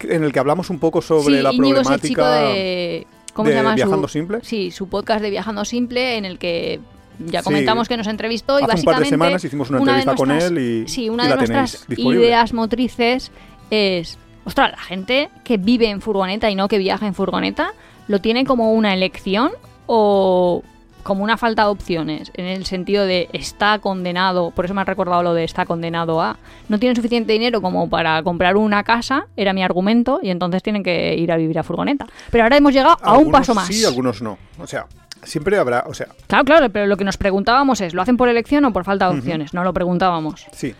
en 0.00 0.24
el 0.24 0.32
que 0.32 0.38
hablamos 0.38 0.70
un 0.70 0.78
poco 0.78 1.02
sobre 1.02 1.36
sí, 1.36 1.42
la 1.42 1.52
Íñigo 1.52 1.80
es 1.80 1.90
el 1.90 2.00
chico 2.00 2.22
problemática 2.22 2.54
de 2.54 3.06
¿cómo 3.32 3.48
de 3.48 3.52
se 3.54 3.58
llama? 3.58 3.74
Viajando 3.74 4.08
su, 4.08 4.12
Simple. 4.12 4.38
Sí, 4.42 4.70
su 4.70 4.88
podcast 4.88 5.22
de 5.22 5.30
Viajando 5.30 5.64
Simple 5.64 6.16
en 6.16 6.24
el 6.24 6.38
que 6.38 6.80
ya 7.18 7.40
Sí. 7.40 7.44
comentamos 7.44 7.88
que 7.88 7.96
nos 7.96 8.06
entrevistó 8.06 8.58
y 8.58 8.62
Hace 8.62 8.80
un 8.80 8.84
par 8.84 8.94
básicamente 8.94 9.04
de 9.04 9.10
semanas 9.10 9.44
hicimos 9.44 9.70
una, 9.70 9.78
entrevista 9.78 10.14
con 10.14 10.30
él 10.30 10.58
y, 10.58 10.88
Sí, 10.88 11.08
una 11.08 11.24
y 11.24 11.26
de 11.26 11.30
la 11.30 11.36
nuestras 11.36 11.86
ideas 11.96 12.52
motrices 12.52 13.30
es, 13.70 14.18
ostras, 14.44 14.72
la 14.72 14.78
gente 14.78 15.28
que 15.44 15.56
vive 15.56 15.88
en 15.88 16.00
furgoneta 16.00 16.50
y 16.50 16.54
no 16.54 16.68
que 16.68 16.78
viaja 16.78 17.06
en 17.06 17.14
furgoneta, 17.14 17.74
¿lo 18.08 18.20
tiene 18.20 18.44
como 18.44 18.72
una 18.72 18.94
elección 18.94 19.50
o 19.86 20.62
como 21.02 21.24
una 21.24 21.36
falta 21.36 21.64
de 21.64 21.68
opciones? 21.68 22.30
En 22.34 22.46
el 22.46 22.64
sentido 22.64 23.04
de 23.04 23.28
está 23.32 23.78
condenado, 23.78 24.50
por 24.50 24.64
eso 24.64 24.74
me 24.74 24.80
ha 24.80 24.84
recordado 24.84 25.22
lo 25.22 25.34
de 25.34 25.44
está 25.44 25.66
condenado 25.66 26.20
a, 26.20 26.38
no 26.68 26.78
tienen 26.78 26.96
suficiente 26.96 27.32
dinero 27.32 27.60
como 27.60 27.88
para 27.88 28.22
comprar 28.22 28.56
una 28.56 28.84
casa, 28.84 29.26
era 29.36 29.52
mi 29.52 29.62
argumento, 29.62 30.20
y 30.22 30.30
entonces 30.30 30.62
tienen 30.62 30.82
que 30.82 31.14
ir 31.16 31.32
a 31.32 31.36
vivir 31.36 31.58
a 31.58 31.62
furgoneta. 31.62 32.06
Pero 32.30 32.44
ahora 32.44 32.56
hemos 32.56 32.72
llegado 32.72 32.96
a 33.02 33.18
un 33.18 33.30
paso 33.30 33.54
más. 33.54 33.66
Sí, 33.66 33.84
algunos 33.84 34.22
no. 34.22 34.38
O 34.58 34.66
sea, 34.66 34.86
siempre 35.22 35.58
habrá, 35.58 35.84
o 35.86 35.94
sea, 35.94 36.08
Claro, 36.26 36.44
claro, 36.44 36.70
pero 36.70 36.86
lo 36.86 36.96
que 36.96 37.04
nos 37.04 37.16
preguntábamos 37.16 37.80
es, 37.80 37.94
¿lo 37.94 38.02
hacen 38.02 38.16
por 38.16 38.28
elección 38.28 38.64
o 38.64 38.72
por 38.72 38.84
falta 38.84 39.10
de 39.10 39.18
opciones? 39.18 39.54
No 39.54 39.64
lo 39.64 39.72
preguntábamos. 39.72 40.46
sí. 40.52 40.74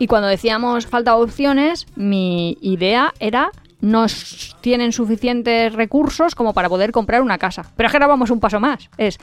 Y 0.00 0.06
cuando 0.06 0.28
decíamos 0.28 0.86
falta 0.86 1.16
de 1.16 1.22
opciones, 1.22 1.86
mi 1.96 2.56
idea 2.60 3.12
era 3.18 3.50
no 3.80 4.06
tienen 4.60 4.92
suficientes 4.92 5.72
recursos 5.72 6.34
como 6.34 6.52
para 6.54 6.68
poder 6.68 6.92
comprar 6.92 7.22
una 7.22 7.38
casa. 7.38 7.64
Pero 7.76 7.86
es 7.86 7.90
que 7.92 7.96
ahora 7.96 8.06
vamos 8.06 8.30
un 8.30 8.40
paso 8.40 8.60
más. 8.60 8.88
Es 8.96 9.18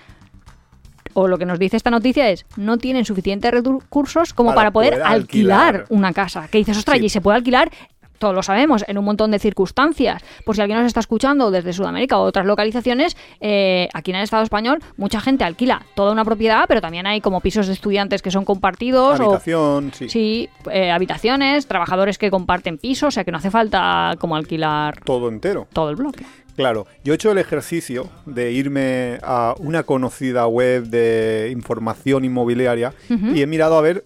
o 1.15 1.27
lo 1.27 1.39
que 1.39 1.45
nos 1.47 1.57
dice 1.57 1.75
esta 1.77 1.89
noticia 1.89 2.29
es 2.29 2.45
no 2.57 2.77
tienen 2.77 3.03
suficientes 3.05 3.49
recursos 3.51 4.33
como 4.33 4.49
Para 4.49 4.57
para, 4.59 4.71
poder, 4.71 4.93
poder 4.93 5.05
alquilar. 5.07 5.75
alquilar. 5.75 5.85
una 5.89 6.13
casa. 6.13 6.47
Que 6.49 6.59
dices, 6.59 6.77
ostras, 6.77 6.99
Sí. 6.99 7.05
y 7.05 7.09
se 7.09 7.21
puede 7.21 7.37
alquilar 7.37 7.71
todos 8.17 8.33
lo 8.33 8.43
sabemos, 8.43 8.85
en 8.87 8.97
un 8.97 9.03
montón 9.03 9.29
de 9.31 9.39
circunstancias. 9.39 10.23
Por 10.45 10.55
si 10.55 10.61
alguien 10.61 10.79
nos 10.79 10.87
está 10.87 11.01
escuchando 11.01 11.51
desde 11.51 11.73
Sudamérica 11.73 12.17
o 12.17 12.23
otras 12.23 12.45
localizaciones, 12.45 13.17
eh, 13.41 13.89
aquí 13.93 14.11
en 14.11 14.17
el 14.17 14.23
Estado 14.23 14.41
español 14.41 14.79
mucha 14.95 15.19
gente 15.19 15.43
alquila 15.43 15.81
toda 15.95 16.13
una 16.13 16.23
propiedad, 16.23 16.63
pero 16.69 16.79
también 16.79 17.05
hay 17.07 17.19
como 17.19 17.41
pisos 17.41 17.67
de 17.67 17.73
estudiantes 17.73 18.21
que 18.21 18.31
son 18.31 18.45
compartidos 18.45 19.19
o 19.19 19.23
Habitación, 19.23 19.91
sí. 19.93 20.07
Sí, 20.09 20.49
eh, 20.71 20.91
habitaciones, 20.91 21.67
trabajadores 21.67 22.17
que 22.17 22.31
comparten 22.31 22.77
pisos, 22.77 23.09
o 23.09 23.11
sea 23.11 23.25
que 23.25 23.31
no 23.31 23.37
hace 23.37 23.51
falta 23.51 24.13
como 24.17 24.37
alquilar 24.37 25.01
Todo 25.03 25.27
entero. 25.27 25.67
todo 25.73 25.89
el 25.89 25.97
bloque. 25.97 26.25
Claro, 26.55 26.87
yo 27.03 27.13
he 27.13 27.15
hecho 27.15 27.31
el 27.31 27.37
ejercicio 27.37 28.09
de 28.25 28.51
irme 28.51 29.19
a 29.23 29.55
una 29.59 29.83
conocida 29.83 30.47
web 30.47 30.85
de 30.85 31.49
información 31.51 32.23
inmobiliaria 32.23 32.93
y 33.09 33.41
he 33.41 33.47
mirado 33.47 33.77
a 33.77 33.81
ver 33.81 34.05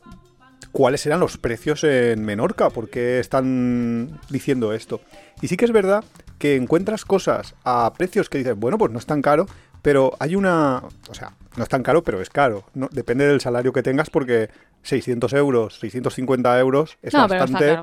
cuáles 0.71 1.05
eran 1.05 1.19
los 1.19 1.37
precios 1.37 1.83
en 1.83 2.23
Menorca, 2.23 2.69
porque 2.69 3.19
están 3.19 4.19
diciendo 4.29 4.73
esto. 4.73 5.01
Y 5.41 5.47
sí 5.47 5.57
que 5.57 5.65
es 5.65 5.71
verdad 5.71 6.03
que 6.37 6.55
encuentras 6.55 7.05
cosas 7.05 7.55
a 7.63 7.93
precios 7.97 8.29
que 8.29 8.39
dices, 8.39 8.55
bueno, 8.55 8.77
pues 8.77 8.91
no 8.91 8.99
es 8.99 9.05
tan 9.05 9.21
caro, 9.21 9.45
pero 9.81 10.13
hay 10.19 10.35
una... 10.35 10.83
O 11.09 11.13
sea, 11.13 11.33
no 11.55 11.63
es 11.63 11.69
tan 11.69 11.83
caro, 11.83 12.03
pero 12.03 12.21
es 12.21 12.29
caro. 12.29 12.65
No, 12.73 12.89
depende 12.91 13.27
del 13.27 13.41
salario 13.41 13.73
que 13.73 13.83
tengas 13.83 14.09
porque 14.09 14.49
600 14.83 15.33
euros, 15.33 15.79
650 15.79 16.59
euros 16.59 16.97
es 17.01 17.13
No, 17.13 17.27
bastante... 17.27 17.79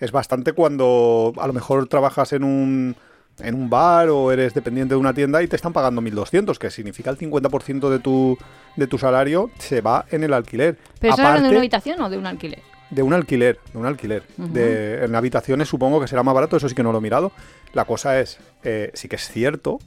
Es 0.00 0.12
bastante 0.12 0.54
cuando 0.54 1.34
a 1.38 1.46
lo 1.46 1.52
mejor 1.52 1.86
trabajas 1.86 2.32
en 2.32 2.42
un, 2.42 2.96
en 3.42 3.54
un 3.54 3.70
bar 3.70 4.08
o 4.08 4.32
eres 4.32 4.54
dependiente 4.54 4.94
de 4.94 5.00
una 5.00 5.14
tienda 5.14 5.42
y 5.42 5.48
te 5.48 5.56
están 5.56 5.72
pagando 5.72 6.00
1.200, 6.02 6.58
que 6.58 6.70
significa 6.70 7.10
el 7.10 7.18
50% 7.18 7.88
de 7.88 7.98
tu, 7.98 8.38
de 8.76 8.86
tu 8.86 8.98
salario 8.98 9.50
se 9.58 9.80
va 9.80 10.06
en 10.10 10.24
el 10.24 10.32
alquiler. 10.32 10.76
¿Pero 10.98 11.12
estás 11.12 11.26
hablando 11.26 11.48
de 11.48 11.48
Aparte 11.48 11.50
una 11.50 11.58
habitación 11.60 12.00
o 12.00 12.10
de 12.10 12.18
un 12.18 12.26
alquiler? 12.26 12.62
de 12.90 13.02
un 13.02 13.12
alquiler, 13.12 13.58
de 13.72 13.78
un 13.78 13.86
alquiler. 13.86 14.24
De, 14.36 15.04
en 15.04 15.14
habitaciones 15.14 15.68
supongo 15.68 16.00
que 16.00 16.08
será 16.08 16.22
más 16.22 16.34
barato, 16.34 16.56
eso 16.56 16.68
sí 16.68 16.74
que 16.74 16.82
no 16.82 16.92
lo 16.92 16.98
he 16.98 17.00
mirado. 17.00 17.32
La 17.72 17.84
cosa 17.84 18.20
es, 18.20 18.38
eh, 18.64 18.90
sí 18.94 19.08
que 19.08 19.16
es 19.16 19.28
cierto 19.28 19.78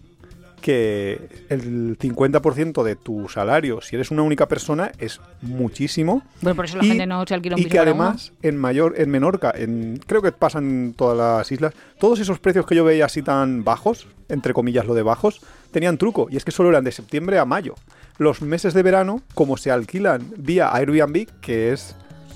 que 0.63 1.19
el 1.49 1.97
50% 1.99 2.84
de 2.84 2.95
tu 2.95 3.28
salario, 3.28 3.82
si 3.82 3.97
eres 3.97 4.12
una 4.12 4.21
única 4.23 4.47
persona, 4.47 4.93
es 4.97 5.19
muchísimo. 5.41 6.23
Bueno, 6.41 6.56
por 6.56 6.63
eso 6.63 6.78
la 6.78 6.86
Y- 6.86 6.88
gente 6.88 7.06
no 7.06 7.26
se 7.28 7.34
alquila 7.34 7.58
un 7.58 7.62
y 7.62 7.65
que 7.65 7.80
además 7.80 8.32
en 8.41 8.56
mayor 8.58 8.93
en 8.97 9.10
Menorca 9.12 9.52
en 9.54 9.99
creo 10.08 10.21
que 10.21 10.32
pasan 10.32 10.63
en 10.63 10.93
todas 10.93 11.17
las 11.17 11.52
islas 11.52 11.73
todos 11.99 12.19
esos 12.21 12.39
precios 12.39 12.65
que 12.65 12.76
yo 12.76 12.86
veía 12.86 13.06
así 13.06 13.21
tan 13.21 13.65
bajos 13.65 14.08
entre 14.30 14.54
comillas 14.54 14.86
lo 14.86 14.93
de 14.93 15.02
bajos 15.04 15.41
tenían 15.71 15.97
truco 15.97 16.28
y 16.32 16.38
es 16.38 16.45
que 16.45 16.52
solo 16.52 16.69
eran 16.69 16.86
de 16.86 16.93
septiembre 16.93 17.39
a 17.39 17.45
mayo 17.45 17.76
los 18.17 18.41
meses 18.41 18.73
de 18.73 18.84
verano 18.84 19.21
como 19.34 19.58
se 19.58 19.69
alquilan 19.69 20.26
vía 20.38 20.73
Airbnb 20.73 21.28
que 21.41 21.73
es 21.73 21.95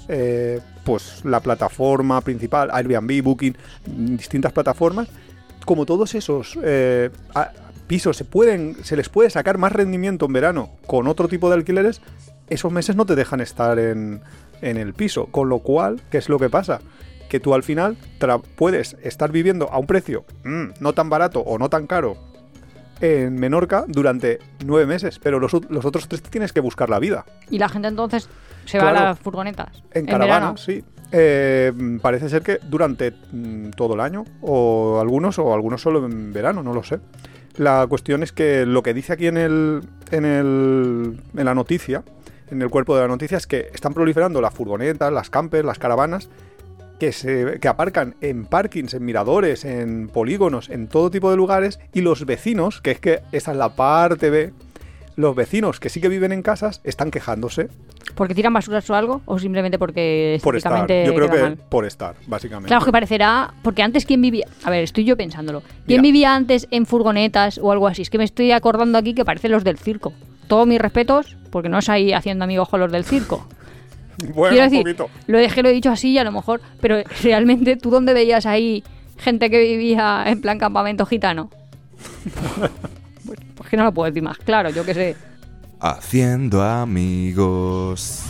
eh, 0.09 0.59
pues 0.83 1.23
la 1.23 1.39
plataforma 1.39 2.19
principal 2.19 2.69
Airbnb 2.73 3.23
Booking 3.23 3.55
distintas 4.17 4.51
plataformas 4.51 5.07
como 5.65 5.85
todos 5.85 6.13
esos 6.15 6.57
eh, 6.63 7.09
pisos 7.87 8.17
se 8.17 8.25
pueden 8.25 8.75
se 8.83 8.95
les 8.95 9.09
puede 9.09 9.29
sacar 9.29 9.57
más 9.57 9.71
rendimiento 9.71 10.25
en 10.25 10.33
verano 10.33 10.69
con 10.85 11.07
otro 11.07 11.27
tipo 11.27 11.49
de 11.49 11.55
alquileres 11.55 12.01
esos 12.49 12.71
meses 12.71 12.95
no 12.95 13.05
te 13.05 13.15
dejan 13.15 13.41
estar 13.41 13.79
en, 13.79 14.21
en 14.61 14.77
el 14.77 14.93
piso 14.93 15.27
con 15.27 15.49
lo 15.49 15.59
cual 15.59 16.01
qué 16.11 16.17
es 16.17 16.29
lo 16.29 16.39
que 16.39 16.49
pasa 16.49 16.81
que 17.29 17.39
tú 17.39 17.53
al 17.53 17.63
final 17.63 17.97
puedes 18.55 18.95
estar 19.03 19.31
viviendo 19.31 19.69
a 19.71 19.79
un 19.79 19.87
precio 19.87 20.25
mm, 20.43 20.65
no 20.79 20.93
tan 20.93 21.09
barato 21.09 21.41
o 21.41 21.57
no 21.57 21.69
tan 21.69 21.87
caro 21.87 22.17
en 22.99 23.35
Menorca 23.35 23.85
durante 23.87 24.39
nueve 24.65 24.85
meses 24.85 25.19
pero 25.19 25.39
los, 25.39 25.53
los 25.69 25.85
otros 25.85 26.07
tres 26.07 26.21
tienes 26.23 26.53
que 26.53 26.59
buscar 26.59 26.89
la 26.89 26.99
vida 26.99 27.25
Y 27.49 27.59
la 27.59 27.69
gente 27.69 27.87
entonces 27.87 28.29
se 28.65 28.79
va 28.79 28.89
a 28.89 28.93
las 28.93 29.19
furgonetas. 29.19 29.83
en 29.93 30.05
verano. 30.05 30.25
caravana, 30.25 30.57
sí. 30.57 30.83
Eh, 31.11 31.71
parece 32.01 32.29
ser 32.29 32.41
que 32.41 32.59
durante 32.67 33.11
mm, 33.11 33.69
todo 33.71 33.93
el 33.93 34.01
año, 34.01 34.25
o 34.41 34.99
algunos, 34.99 35.39
o 35.39 35.53
algunos 35.53 35.81
solo 35.81 36.05
en 36.05 36.33
verano, 36.33 36.63
no 36.63 36.73
lo 36.73 36.83
sé. 36.83 36.99
La 37.57 37.85
cuestión 37.87 38.21
es 38.21 38.31
que 38.31 38.65
lo 38.65 38.83
que 38.83 38.93
dice 38.93 39.13
aquí 39.13 39.27
en 39.27 39.37
el, 39.37 39.81
en 40.11 40.25
el, 40.25 41.19
en 41.35 41.45
la 41.45 41.55
noticia, 41.55 42.03
en 42.51 42.61
el 42.61 42.69
cuerpo 42.69 42.95
de 42.95 43.01
la 43.01 43.07
noticia, 43.07 43.37
es 43.37 43.47
que 43.47 43.69
están 43.73 43.95
proliferando 43.95 44.41
las 44.41 44.53
furgonetas, 44.53 45.11
las 45.11 45.31
campers, 45.31 45.65
las 45.65 45.79
caravanas, 45.79 46.29
que, 46.99 47.11
se, 47.11 47.59
que 47.59 47.67
aparcan 47.67 48.15
en 48.21 48.45
parkings, 48.45 48.93
en 48.93 49.05
miradores, 49.05 49.65
en 49.65 50.07
polígonos, 50.07 50.69
en 50.69 50.87
todo 50.87 51.09
tipo 51.09 51.31
de 51.31 51.37
lugares, 51.37 51.79
y 51.93 52.01
los 52.01 52.25
vecinos, 52.25 52.79
que 52.79 52.91
es 52.91 52.99
que 52.99 53.21
esa 53.31 53.51
es 53.51 53.57
la 53.57 53.75
parte 53.75 54.29
B, 54.29 54.53
los 55.17 55.35
vecinos 55.35 55.81
que 55.81 55.89
sí 55.89 55.99
que 55.99 56.07
viven 56.07 56.31
en 56.31 56.41
casas 56.41 56.79
están 56.85 57.11
quejándose 57.11 57.69
¿Porque 58.15 58.33
tiran 58.33 58.53
basuras 58.53 58.89
o 58.89 58.95
algo? 58.95 59.21
¿O 59.25 59.37
simplemente 59.37 59.77
porque 59.77 60.39
por 60.41 60.55
estar. 60.55 60.87
Yo 60.87 61.13
creo 61.13 61.29
que 61.29 61.41
mal? 61.41 61.57
por 61.57 61.85
estar, 61.85 62.15
básicamente. 62.25 62.67
Claro 62.67 62.85
que 62.85 62.91
parecerá, 62.91 63.53
porque 63.63 63.83
antes 63.83 64.05
quién 64.05 64.21
vivía, 64.21 64.47
a 64.63 64.69
ver, 64.69 64.83
estoy 64.83 65.03
yo 65.03 65.17
pensándolo, 65.17 65.61
¿quién 65.85 66.01
Mira. 66.01 66.01
vivía 66.01 66.35
antes 66.35 66.67
en 66.71 66.85
furgonetas 66.85 67.59
o 67.61 67.71
algo 67.71 67.87
así? 67.87 68.03
Es 68.03 68.09
que 68.09 68.17
me 68.17 68.23
estoy 68.23 68.51
acordando 68.53 68.97
aquí 68.97 69.13
que 69.13 69.25
parecen 69.25 69.51
los 69.51 69.63
del 69.63 69.77
circo. 69.77 70.13
Todos 70.47 70.65
mis 70.65 70.79
respetos, 70.79 71.35
porque 71.51 71.69
no 71.69 71.77
es 71.77 71.89
ahí 71.89 72.13
haciendo 72.13 72.45
amigos 72.45 72.69
con 72.69 72.79
los 72.79 72.91
del 72.91 73.03
circo. 73.03 73.45
Bueno, 74.33 74.49
Quiero 74.55 74.65
un 74.65 74.71
decir, 74.71 74.83
poquito. 74.83 75.09
lo 75.27 75.37
dejé, 75.37 75.61
lo 75.61 75.69
he 75.69 75.73
dicho 75.73 75.91
así 75.91 76.17
a 76.17 76.23
lo 76.23 76.31
mejor, 76.31 76.59
pero 76.81 77.03
realmente, 77.21 77.75
¿tú 77.75 77.91
dónde 77.91 78.15
veías 78.15 78.47
ahí 78.47 78.83
gente 79.19 79.51
que 79.51 79.59
vivía 79.59 80.23
en 80.25 80.41
plan 80.41 80.57
campamento 80.57 81.05
gitano? 81.05 81.51
pues 83.67 83.71
que 83.71 83.77
no 83.77 83.83
lo 83.83 83.93
puedo 83.93 84.09
decir 84.09 84.23
más 84.23 84.37
claro, 84.37 84.69
yo 84.69 84.85
qué 84.85 84.93
sé. 84.93 85.15
Haciendo 85.81 86.63
amigos. 86.63 88.23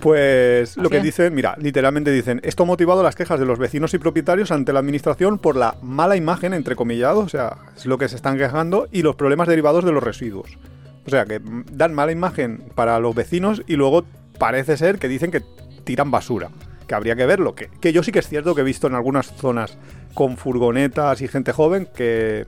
Pues 0.00 0.76
lo 0.76 0.90
que 0.90 0.98
es. 0.98 1.02
dicen, 1.02 1.34
mira, 1.34 1.56
literalmente 1.58 2.12
dicen, 2.12 2.42
esto 2.44 2.64
ha 2.64 2.66
motivado 2.66 3.02
las 3.02 3.16
quejas 3.16 3.40
de 3.40 3.46
los 3.46 3.58
vecinos 3.58 3.94
y 3.94 3.98
propietarios 3.98 4.50
ante 4.50 4.74
la 4.74 4.80
administración 4.80 5.38
por 5.38 5.56
la 5.56 5.76
mala 5.80 6.14
imagen, 6.14 6.52
entre 6.52 6.76
comillados, 6.76 7.24
o 7.24 7.28
sea, 7.30 7.56
es 7.74 7.86
lo 7.86 7.96
que 7.96 8.10
se 8.10 8.16
están 8.16 8.36
quejando, 8.36 8.86
y 8.92 9.00
los 9.00 9.16
problemas 9.16 9.48
derivados 9.48 9.82
de 9.82 9.92
los 9.92 10.02
residuos. 10.02 10.58
O 11.06 11.10
sea, 11.10 11.24
que 11.24 11.40
dan 11.72 11.94
mala 11.94 12.12
imagen 12.12 12.64
para 12.74 13.00
los 13.00 13.14
vecinos 13.14 13.62
y 13.66 13.76
luego 13.76 14.04
parece 14.38 14.76
ser 14.76 14.98
que 14.98 15.08
dicen 15.08 15.30
que 15.30 15.42
tiran 15.84 16.10
basura. 16.10 16.50
Que 16.86 16.94
habría 16.94 17.16
que 17.16 17.24
verlo. 17.24 17.54
Que, 17.54 17.70
que 17.80 17.94
yo 17.94 18.02
sí 18.02 18.12
que 18.12 18.18
es 18.18 18.28
cierto 18.28 18.54
que 18.54 18.60
he 18.60 18.64
visto 18.64 18.86
en 18.86 18.94
algunas 18.94 19.26
zonas 19.26 19.78
con 20.12 20.36
furgonetas 20.36 21.20
y 21.22 21.28
gente 21.28 21.52
joven 21.52 21.88
que, 21.94 22.46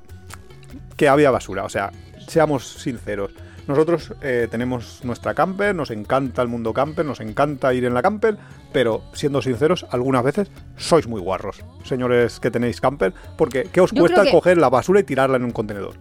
que 1.01 1.09
había 1.09 1.31
basura. 1.31 1.65
O 1.65 1.71
sea, 1.71 1.93
seamos 2.29 2.69
sinceros. 2.69 3.33
Nosotros 3.67 4.13
eh, 4.21 4.49
tenemos 4.51 5.03
nuestra 5.03 5.33
camper, 5.33 5.75
nos 5.75 5.91
encanta 5.91 6.43
el 6.43 6.49
mundo 6.49 6.75
camper, 6.75 7.07
nos 7.07 7.21
encanta 7.21 7.73
ir 7.73 7.87
en 7.87 7.95
la 7.95 8.03
camper, 8.03 8.37
pero 8.71 9.01
siendo 9.15 9.41
sinceros, 9.41 9.87
algunas 9.93 10.23
veces 10.23 10.51
sois 10.77 11.07
muy 11.07 11.23
guarros, 11.23 11.65
señores 11.85 12.39
que 12.39 12.51
tenéis 12.51 12.83
camper, 12.83 13.15
porque 13.39 13.71
¿qué 13.73 13.81
os 13.81 13.93
Yo 13.93 14.01
cuesta 14.03 14.25
que- 14.25 14.31
coger 14.31 14.59
la 14.59 14.69
basura 14.69 15.01
y 15.01 15.05
tirarla 15.05 15.37
en 15.39 15.45
un 15.45 15.53
contenedor? 15.53 15.95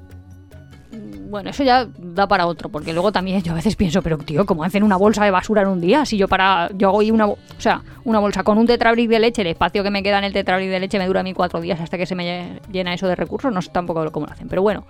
Bueno, 1.29 1.51
eso 1.51 1.63
ya 1.63 1.87
da 1.97 2.27
para 2.27 2.47
otro, 2.47 2.69
porque 2.69 2.91
luego 2.91 3.11
también 3.11 3.41
yo 3.43 3.51
a 3.51 3.55
veces 3.55 3.75
pienso, 3.75 4.01
pero 4.01 4.17
tío, 4.17 4.45
¿cómo 4.47 4.63
hacen 4.63 4.81
una 4.83 4.95
bolsa 4.97 5.23
de 5.23 5.31
basura 5.31 5.61
en 5.61 5.67
un 5.67 5.79
día? 5.79 6.05
Si 6.05 6.17
yo 6.17 6.27
para, 6.27 6.69
yo 6.75 6.87
hago 6.89 7.01
ahí 7.01 7.11
una, 7.11 7.27
o 7.27 7.37
sea, 7.59 7.81
una 8.03 8.17
bolsa 8.19 8.43
con 8.43 8.57
un 8.57 8.65
tetrabric 8.65 9.07
de 9.09 9.19
leche, 9.19 9.41
el 9.43 9.47
espacio 9.49 9.83
que 9.83 9.91
me 9.91 10.01
queda 10.01 10.17
en 10.17 10.23
el 10.23 10.33
tetrabric 10.33 10.69
de 10.69 10.79
leche 10.79 10.97
me 10.97 11.05
dura 11.05 11.19
a 11.19 11.23
mí 11.23 11.33
cuatro 11.33 11.61
días 11.61 11.79
hasta 11.79 11.97
que 11.99 12.05
se 12.07 12.15
me 12.15 12.23
lle- 12.25 12.59
llena 12.71 12.93
eso 12.95 13.07
de 13.07 13.15
recursos, 13.15 13.53
no 13.53 13.61
sé 13.61 13.69
tampoco 13.71 14.11
cómo 14.11 14.25
lo 14.25 14.31
hacen, 14.31 14.47
pero 14.49 14.61
bueno. 14.63 14.85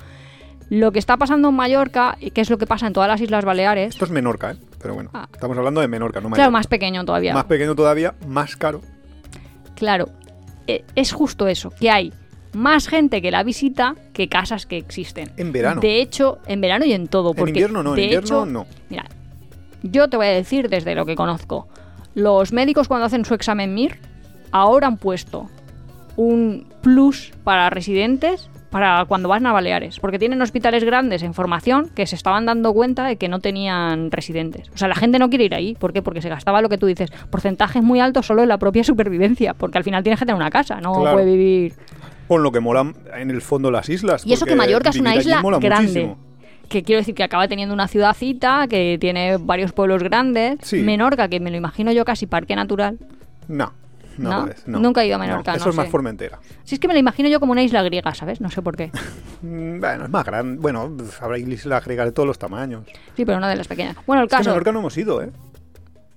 Lo 0.69 0.91
que 0.91 0.99
está 0.99 1.17
pasando 1.17 1.49
en 1.49 1.55
Mallorca, 1.55 2.15
y 2.21 2.29
que 2.31 2.41
es 2.41 2.49
lo 2.51 2.57
que 2.59 2.67
pasa 2.67 2.85
en 2.87 2.93
todas 2.93 3.09
las 3.09 3.19
Islas 3.19 3.43
Baleares, 3.43 3.89
Esto 3.95 4.05
es 4.05 4.11
Menorca, 4.11 4.51
¿eh? 4.51 4.55
Pero 4.81 4.93
bueno, 4.93 5.09
Ah. 5.13 5.27
estamos 5.33 5.57
hablando 5.57 5.81
de 5.81 5.87
Menorca, 5.87 6.19
no 6.21 6.27
claro, 6.29 6.29
Mallorca. 6.29 6.51
más 6.51 6.67
pequeño 6.67 7.03
todavía. 7.05 7.33
Más 7.33 7.45
pequeño 7.45 7.75
todavía, 7.75 8.13
más 8.27 8.55
caro. 8.55 8.79
Claro, 9.75 10.09
e- 10.67 10.85
es 10.95 11.11
justo 11.11 11.47
eso, 11.47 11.71
que 11.71 11.89
hay 11.89 12.13
más 12.53 12.87
gente 12.87 13.21
que 13.21 13.31
la 13.31 13.43
visita 13.43 13.95
que 14.13 14.27
casas 14.27 14.65
que 14.65 14.77
existen. 14.77 15.29
En 15.37 15.51
verano. 15.51 15.81
De 15.81 16.01
hecho, 16.01 16.39
en 16.47 16.61
verano 16.61 16.85
y 16.85 16.93
en 16.93 17.07
todo. 17.07 17.33
Porque 17.33 17.51
en 17.51 17.55
invierno 17.57 17.83
no, 17.83 17.95
en 17.95 18.03
invierno 18.03 18.25
hecho, 18.25 18.45
no. 18.45 18.65
Mira, 18.89 19.05
yo 19.83 20.09
te 20.09 20.17
voy 20.17 20.27
a 20.27 20.31
decir 20.31 20.69
desde 20.69 20.95
lo 20.95 21.05
que 21.05 21.15
conozco. 21.15 21.67
Los 22.15 22.51
médicos 22.51 22.87
cuando 22.87 23.05
hacen 23.05 23.23
su 23.25 23.33
examen 23.33 23.73
MIR 23.73 23.97
ahora 24.51 24.87
han 24.87 24.97
puesto 24.97 25.49
un 26.15 26.65
plus 26.81 27.31
para 27.43 27.69
residentes 27.69 28.49
para 28.71 29.05
cuando 29.05 29.29
van 29.29 29.45
a 29.47 29.51
Baleares, 29.51 29.99
porque 29.99 30.19
tienen 30.19 30.41
hospitales 30.43 30.83
grandes 30.83 31.23
en 31.23 31.33
formación 31.33 31.89
que 31.95 32.05
se 32.05 32.15
estaban 32.15 32.45
dando 32.45 32.71
cuenta 32.73 33.05
de 33.05 33.15
que 33.15 33.27
no 33.27 33.39
tenían 33.39 34.11
residentes. 34.11 34.69
O 34.75 34.77
sea, 34.77 34.87
la 34.87 34.93
gente 34.95 35.17
no 35.17 35.29
quiere 35.29 35.45
ir 35.45 35.55
ahí, 35.55 35.73
¿por 35.73 35.91
qué? 35.91 36.03
Porque 36.03 36.21
se 36.21 36.29
gastaba 36.29 36.61
lo 36.61 36.69
que 36.69 36.77
tú 36.77 36.85
dices, 36.85 37.09
porcentajes 37.31 37.81
muy 37.81 37.99
altos 37.99 38.27
solo 38.27 38.43
en 38.43 38.49
la 38.49 38.59
propia 38.59 38.83
supervivencia, 38.83 39.55
porque 39.55 39.79
al 39.79 39.83
final 39.83 40.03
tienes 40.03 40.19
que 40.19 40.25
tener 40.25 40.35
una 40.39 40.51
casa, 40.51 40.79
no 40.81 40.93
Claro. 40.93 41.15
puede 41.15 41.25
vivir 41.25 41.73
Con 42.29 42.43
lo 42.43 42.51
que 42.53 42.61
mola 42.61 42.93
en 43.17 43.29
el 43.29 43.41
fondo 43.41 43.71
las 43.71 43.89
islas. 43.89 44.25
y 44.25 44.31
eso 44.31 44.45
que 44.45 44.55
Mallorca 44.55 44.91
es 44.91 44.99
una 44.99 45.15
isla 45.17 45.41
grande. 45.59 45.77
muchísimo. 45.81 46.17
Que 46.69 46.83
quiero 46.83 46.99
decir 46.99 47.15
que 47.15 47.23
acaba 47.23 47.47
teniendo 47.47 47.73
una 47.73 47.87
ciudadcita, 47.87 48.67
que 48.69 48.97
tiene 49.01 49.37
varios 49.37 49.73
pueblos 49.73 50.03
grandes. 50.03 50.59
Sí. 50.61 50.77
Menorca, 50.83 51.27
que 51.27 51.39
me 51.41 51.49
lo 51.51 51.57
imagino 51.57 51.91
yo 51.91 52.05
casi 52.05 52.27
parque 52.27 52.55
natural. 52.55 52.99
No, 53.47 53.73
no, 54.19 54.47
¿No? 54.67 54.79
Nunca 54.79 55.01
he 55.01 55.07
ido 55.07 55.15
a 55.15 55.19
Menorca, 55.19 55.55
eso 55.55 55.65
no 55.65 55.71
es 55.71 55.77
más. 55.77 55.89
Formentera. 55.89 56.39
Si 56.63 56.75
es 56.75 56.79
que 56.79 56.87
me 56.87 56.93
lo 56.93 56.99
imagino 56.99 57.27
yo 57.29 57.39
como 57.39 57.53
una 57.53 57.63
isla 57.63 57.81
griega, 57.81 58.13
¿sabes? 58.13 58.39
No 58.39 58.49
sé 58.51 58.61
por 58.61 58.77
qué. 58.77 58.91
Bueno, 59.41 60.03
es 60.03 60.09
más 60.09 60.25
grande. 60.25 60.59
Bueno, 60.61 60.95
habrá 61.21 61.37
islas 61.37 61.85
griegas 61.85 62.05
de 62.07 62.11
todos 62.11 62.27
los 62.27 62.37
tamaños. 62.37 62.83
Sí, 63.15 63.23
pero 63.23 63.37
una 63.37 63.47
de 63.49 63.55
las 63.55 63.69
pequeñas. 63.69 63.95
Bueno, 64.05 64.21
el 64.21 64.25
Es 64.25 64.29
que 64.31 64.35
a 64.35 64.39
caso. 64.39 64.49
Menorca 64.49 64.71
no 64.73 64.79
hemos 64.79 64.97
ido, 64.97 65.23
¿eh? 65.23 65.31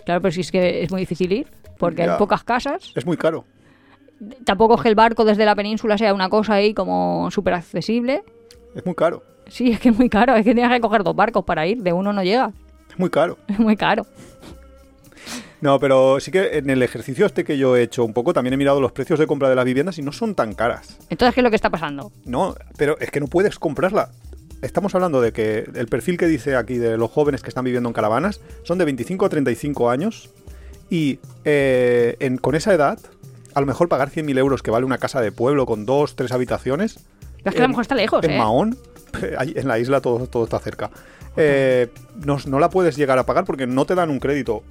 Claro, 0.05 0.21
pero 0.21 0.33
si 0.33 0.41
es 0.41 0.51
que 0.51 0.83
es 0.83 0.91
muy 0.91 0.99
difícil 0.99 1.31
ir, 1.31 1.47
porque 1.79 2.03
Ya. 2.05 2.11
hay 2.13 2.17
pocas 2.19 2.43
casas. 2.43 2.91
Es 2.93 3.05
muy 3.05 3.15
caro. 3.15 3.45
Tampoco 4.45 4.75
es 4.75 4.81
que 4.81 4.89
el 4.89 4.95
barco 4.95 5.25
desde 5.25 5.45
la 5.45 5.55
península 5.55 5.97
sea 5.97 6.13
una 6.13 6.29
cosa 6.29 6.53
ahí 6.55 6.73
como 6.73 7.29
súper 7.31 7.53
accesible. 7.55 8.23
Es 8.75 8.85
muy 8.85 8.95
caro. 8.95 9.23
Sí, 9.47 9.71
es 9.71 9.79
que 9.79 9.89
es 9.89 9.97
muy 9.97 10.09
caro. 10.09 10.35
Es 10.35 10.45
que 10.45 10.53
tienes 10.53 10.71
que 10.71 10.79
coger 10.81 11.03
dos 11.03 11.15
barcos 11.15 11.43
para 11.43 11.67
ir. 11.67 11.81
De 11.83 11.91
uno 11.93 12.13
no 12.13 12.23
llega. 12.23 12.51
Es 12.89 12.97
muy 12.99 13.09
caro. 13.09 13.37
Es 13.47 13.59
muy 13.59 13.75
caro. 13.75 14.05
No, 15.61 15.79
pero 15.79 16.19
sí 16.19 16.29
que 16.31 16.57
en 16.57 16.69
el 16.69 16.83
ejercicio 16.83 17.25
este 17.25 17.45
que 17.45 17.57
yo 17.57 17.77
he 17.77 17.83
hecho 17.83 18.03
un 18.03 18.11
poco, 18.13 18.33
también 18.33 18.53
he 18.53 18.57
mirado 18.57 18.81
los 18.81 18.91
precios 18.91 19.17
de 19.17 19.27
compra 19.27 19.49
de 19.49 19.55
las 19.55 19.63
viviendas 19.63 19.97
y 19.97 20.01
no 20.01 20.11
son 20.11 20.35
tan 20.35 20.53
caras. 20.53 20.97
Entonces, 21.09 21.33
¿qué 21.33 21.39
es 21.39 21.43
lo 21.43 21.49
que 21.49 21.55
está 21.55 21.69
pasando? 21.69 22.11
No, 22.25 22.55
pero 22.77 22.97
es 22.99 23.09
que 23.11 23.21
no 23.21 23.27
puedes 23.27 23.59
comprarla. 23.59 24.09
Estamos 24.61 24.93
hablando 24.95 25.21
de 25.21 25.31
que 25.31 25.65
el 25.75 25.87
perfil 25.87 26.17
que 26.17 26.27
dice 26.27 26.55
aquí 26.57 26.77
de 26.77 26.97
los 26.97 27.09
jóvenes 27.11 27.41
que 27.41 27.49
están 27.49 27.63
viviendo 27.63 27.87
en 27.89 27.93
caravanas 27.93 28.41
son 28.63 28.77
de 28.77 28.85
25 28.85 29.25
a 29.25 29.29
35 29.29 29.89
años 29.89 30.29
y 30.89 31.19
eh, 31.45 32.17
en- 32.19 32.37
con 32.37 32.55
esa 32.55 32.73
edad, 32.73 32.99
a 33.53 33.59
lo 33.59 33.65
mejor 33.65 33.89
pagar 33.89 34.09
100.000 34.09 34.37
euros 34.37 34.61
que 34.61 34.71
vale 34.71 34.85
una 34.85 34.97
casa 34.97 35.21
de 35.21 35.31
pueblo 35.31 35.65
con 35.65 35.85
dos, 35.85 36.15
tres 36.15 36.31
habitaciones. 36.31 36.99
Pero 37.37 37.49
es 37.49 37.55
que 37.55 37.61
a 37.61 37.63
lo 37.63 37.69
mejor 37.69 37.81
está 37.81 37.95
lejos, 37.95 38.23
En 38.23 38.31
¿eh? 38.31 38.37
Mahón, 38.37 38.77
en 39.39 39.67
la 39.67 39.79
isla 39.79 40.01
todo, 40.01 40.27
todo 40.27 40.45
está 40.45 40.59
cerca. 40.59 40.89
Eh, 41.35 41.89
no, 42.25 42.37
no 42.45 42.59
la 42.59 42.69
puedes 42.69 42.95
llegar 42.95 43.17
a 43.17 43.25
pagar 43.25 43.45
porque 43.45 43.67
no 43.67 43.85
te 43.85 43.95
dan 43.95 44.09
un 44.09 44.19
crédito 44.19 44.63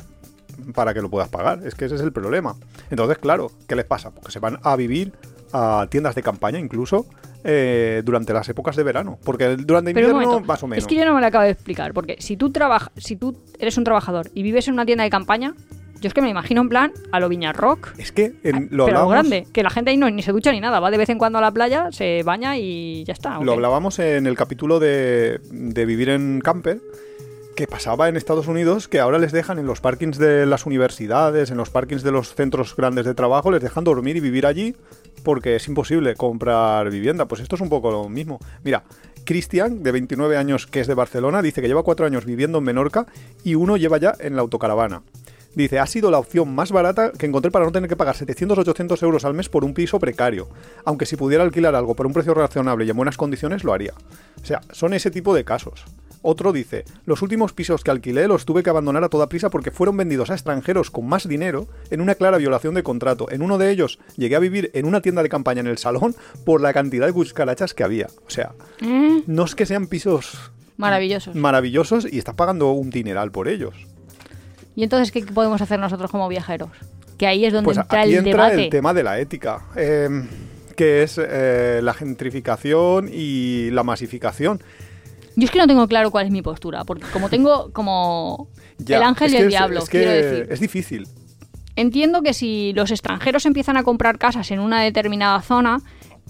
para 0.75 0.95
que 0.95 1.01
lo 1.01 1.11
puedas 1.11 1.29
pagar. 1.29 1.61
Es 1.65 1.75
que 1.75 1.87
ese 1.87 1.97
es 1.97 2.01
el 2.01 2.13
problema. 2.13 2.57
Entonces, 2.91 3.19
claro, 3.19 3.51
¿qué 3.67 3.77
les 3.77 3.85
pasa? 3.85 4.11
Porque 4.11 4.31
se 4.31 4.39
van 4.39 4.59
a 4.63 4.77
vivir 4.77 5.13
a 5.53 5.87
tiendas 5.91 6.15
de 6.15 6.23
campaña 6.23 6.59
incluso 6.59 7.07
eh, 7.45 8.03
durante 8.05 8.33
las 8.33 8.49
épocas 8.49 8.77
de 8.77 8.83
verano. 8.83 9.19
Porque 9.25 9.57
durante 9.57 9.93
Pero 9.93 10.09
invierno, 10.09 10.31
momento, 10.31 10.47
más 10.47 10.63
o 10.63 10.67
menos. 10.67 10.85
Es 10.85 10.89
que 10.89 10.95
yo 10.95 11.05
no 11.05 11.15
me 11.15 11.21
lo 11.21 11.27
acabo 11.27 11.45
de 11.45 11.51
explicar, 11.51 11.93
porque 11.93 12.17
si 12.21 12.37
tú 12.37 12.51
trabajas, 12.51 12.91
si 12.97 13.17
tú 13.17 13.37
eres 13.59 13.77
un 13.77 13.85
trabajador 13.85 14.31
y 14.35 14.43
vives 14.43 14.69
en 14.69 14.75
una 14.75 14.87
tienda 14.87 15.05
de 15.05 15.11
campaña, 15.11 15.55
yo 16.03 16.09
es 16.09 16.15
que 16.15 16.21
me 16.21 16.29
imagino 16.29 16.61
en 16.61 16.69
plan 16.69 16.93
a 17.13 17.21
lo 17.21 17.29
Viña 17.31 17.53
Rock, 17.55 17.93
Es 17.97 18.13
que 18.13 18.35
en- 18.43 18.69
lo, 18.71 18.85
pero 18.85 18.99
hablábamos, 18.99 19.13
grande, 19.31 19.47
que 19.53 19.63
la 19.63 19.71
gente 19.71 19.91
ahí 19.93 19.97
no 19.97 20.11
ni 20.11 20.23
se 20.23 20.33
ducha 20.33 20.53
ni 20.53 20.61
nada, 20.61 20.81
va 20.81 20.91
de 20.91 20.99
vez 20.99 21.09
en 21.09 21.17
cuando 21.17 21.39
a 21.39 21.41
la 21.41 21.51
playa, 21.53 21.91
se 21.93 22.23
baña 22.25 22.59
y 22.59 23.05
ya 23.05 23.15
está. 23.15 23.39
¿o 23.39 23.45
lo 23.45 23.53
hablábamos 23.53 23.99
en 24.01 24.27
el 24.27 24.37
capítulo 24.37 24.79
de, 24.81 25.41
de 25.51 25.87
vivir 25.87 26.11
en 26.11 26.41
camper. 26.43 26.81
Que 27.55 27.67
pasaba 27.67 28.09
en 28.09 28.17
Estados 28.17 28.49
Unidos 28.49 28.89
que 28.89 28.99
ahora 28.99 29.19
les 29.19 29.31
dejan 29.31 29.59
en 29.59 29.67
los 29.67 29.83
parkings 29.83 30.17
de 30.17 30.47
las 30.47 30.65
universidades, 30.65 31.51
en 31.51 31.59
los 31.59 31.69
parkings 31.69 32.03
de 32.03 32.11
los 32.11 32.35
centros 32.35 32.75
grandes 32.75 33.05
de 33.05 33.13
trabajo, 33.15 33.51
les 33.51 33.61
dejan 33.61 33.85
dormir 33.85 34.17
y 34.17 34.21
vivir 34.21 34.47
allí 34.47 34.75
porque 35.23 35.57
es 35.57 35.69
imposible 35.69 36.15
comprar 36.15 36.89
vivienda. 36.91 37.27
Pues 37.27 37.43
esto 37.43 37.57
es 37.57 37.61
un 37.61 37.69
poco 37.69 37.91
lo 37.91 38.09
mismo. 38.09 38.39
Mira, 38.65 38.85
Cristian, 39.25 39.83
de 39.83 39.93
29 39.93 40.37
años, 40.39 40.67
que 40.67 40.81
es 40.81 40.87
de 40.87 40.95
Barcelona, 40.95 41.43
dice 41.43 41.61
que 41.61 41.69
lleva 41.69 41.83
cuatro 41.83 42.07
años 42.07 42.25
viviendo 42.25 42.57
en 42.59 42.65
Menorca 42.65 43.07
y 43.45 43.55
uno 43.55 43.77
lleva 43.77 43.99
ya 43.99 44.15
en 44.19 44.35
la 44.35 44.41
autocaravana. 44.41 45.03
Dice, 45.55 45.79
ha 45.79 45.87
sido 45.87 46.11
la 46.11 46.19
opción 46.19 46.55
más 46.55 46.73
barata 46.73 47.13
que 47.13 47.27
encontré 47.27 47.51
para 47.51 47.65
no 47.67 47.73
tener 47.73 47.89
que 47.89 47.97
pagar 47.97 48.17
700-800 48.17 49.03
euros 49.03 49.25
al 49.25 49.35
mes 49.35 49.49
por 49.49 49.65
un 49.65 49.75
piso 49.75 49.99
precario. 49.99 50.49
Aunque 50.85 51.05
si 51.07 51.17
pudiera 51.17 51.45
alquilar 51.45 51.75
algo 51.75 51.95
por 51.95 52.07
un 52.07 52.13
precio 52.15 52.33
razonable 52.35 52.85
y 52.87 52.91
en 52.91 52.97
buenas 52.97 53.17
condiciones, 53.19 53.63
lo 53.65 53.73
haría. 53.75 53.93
O 54.43 54.45
sea, 54.47 54.61
son 54.73 54.95
ese 54.95 55.11
tipo 55.11 55.35
de 55.35 55.45
casos. 55.45 55.85
Otro 56.25 56.53
dice, 56.53 56.85
los 57.05 57.21
últimos 57.21 57.53
pisos 57.53 57.83
que 57.83 57.91
alquilé 57.91 58.29
los 58.29 58.45
tuve 58.45 58.63
que 58.63 58.71
abandonar 58.71 59.03
a 59.03 59.09
toda 59.09 59.29
prisa 59.29 59.51
porque 59.51 59.73
fueron 59.73 59.97
vendidos 59.97 60.31
a 60.31 60.35
extranjeros 60.35 60.91
con 60.91 61.07
más 61.09 61.27
dinero 61.29 61.67
en 61.91 62.01
una 62.01 62.15
clara 62.15 62.39
violación 62.39 62.75
de 62.75 62.85
contrato. 62.85 63.29
En 63.31 63.43
uno 63.43 63.59
de 63.59 63.71
ellos 63.73 63.99
llegué 64.17 64.37
a 64.37 64.39
vivir 64.39 64.71
en 64.73 64.87
una 64.87 65.01
tienda 65.01 65.23
de 65.25 65.29
campaña 65.29 65.61
en 65.61 65.67
el 65.67 65.79
salón 65.79 66.15
por 66.45 66.61
la 66.61 66.73
cantidad 66.73 67.07
de 67.07 67.13
cucarachas 67.13 67.75
que 67.75 67.83
había. 67.83 68.07
O 68.25 68.31
sea, 68.31 68.53
¿Eh? 68.81 69.25
no 69.27 69.45
es 69.45 69.57
que 69.57 69.67
sean 69.67 69.89
pisos 69.89 70.53
Maravillosos. 70.77 71.35
maravillosos 71.35 72.07
y 72.11 72.19
estás 72.19 72.37
pagando 72.37 72.71
un 72.71 72.91
dineral 72.91 73.33
por 73.33 73.49
ellos. 73.49 73.75
¿Y 74.75 74.83
entonces 74.83 75.13
qué 75.13 75.23
podemos 75.25 75.61
hacer 75.61 75.79
nosotros 75.79 76.11
como 76.11 76.29
viajeros? 76.29 76.71
Que 77.19 77.27
ahí 77.27 77.45
es 77.45 77.53
donde 77.53 77.67
Pues 77.67 77.79
entra 77.79 78.01
aquí 78.03 78.11
el 78.15 78.27
entra 78.27 78.45
debate. 78.45 78.65
el 78.65 78.71
tema 78.71 78.95
de 78.95 79.03
la 79.03 79.19
ética, 79.21 79.67
eh, 79.77 80.09
que 80.77 81.03
es 81.03 81.19
eh, 81.23 81.81
la 81.83 81.95
gentrificación 81.95 83.09
y 83.13 83.71
la 83.71 83.83
masificación. 83.83 84.63
Yo 85.37 85.45
es 85.45 85.51
que 85.51 85.59
no 85.59 85.67
tengo 85.67 85.87
claro 85.89 86.11
cuál 86.11 86.27
es 86.27 86.33
mi 86.33 86.43
postura, 86.43 86.85
porque 86.85 87.05
como 87.13 87.29
tengo 87.29 87.71
como 87.73 88.49
Ya, 88.79 88.97
el 88.99 89.03
ángel 89.05 89.33
y 89.33 89.37
el 89.37 89.43
es- 89.45 89.49
diablo, 89.49 89.79
es 89.81 89.89
que 89.89 89.99
quiero 89.99 90.13
decir. 90.13 90.47
es 90.51 90.61
difícil. 90.61 91.07
Entiendo 91.77 92.23
que 92.23 92.35
si 92.35 92.73
los 92.75 92.91
extranjeros 92.91 93.47
empiezan 93.47 93.77
a 93.79 93.83
comprar 93.83 94.19
casas 94.19 94.51
en 94.51 94.61
una 94.61 94.83
determinada 94.83 95.41
zona, 95.41 95.81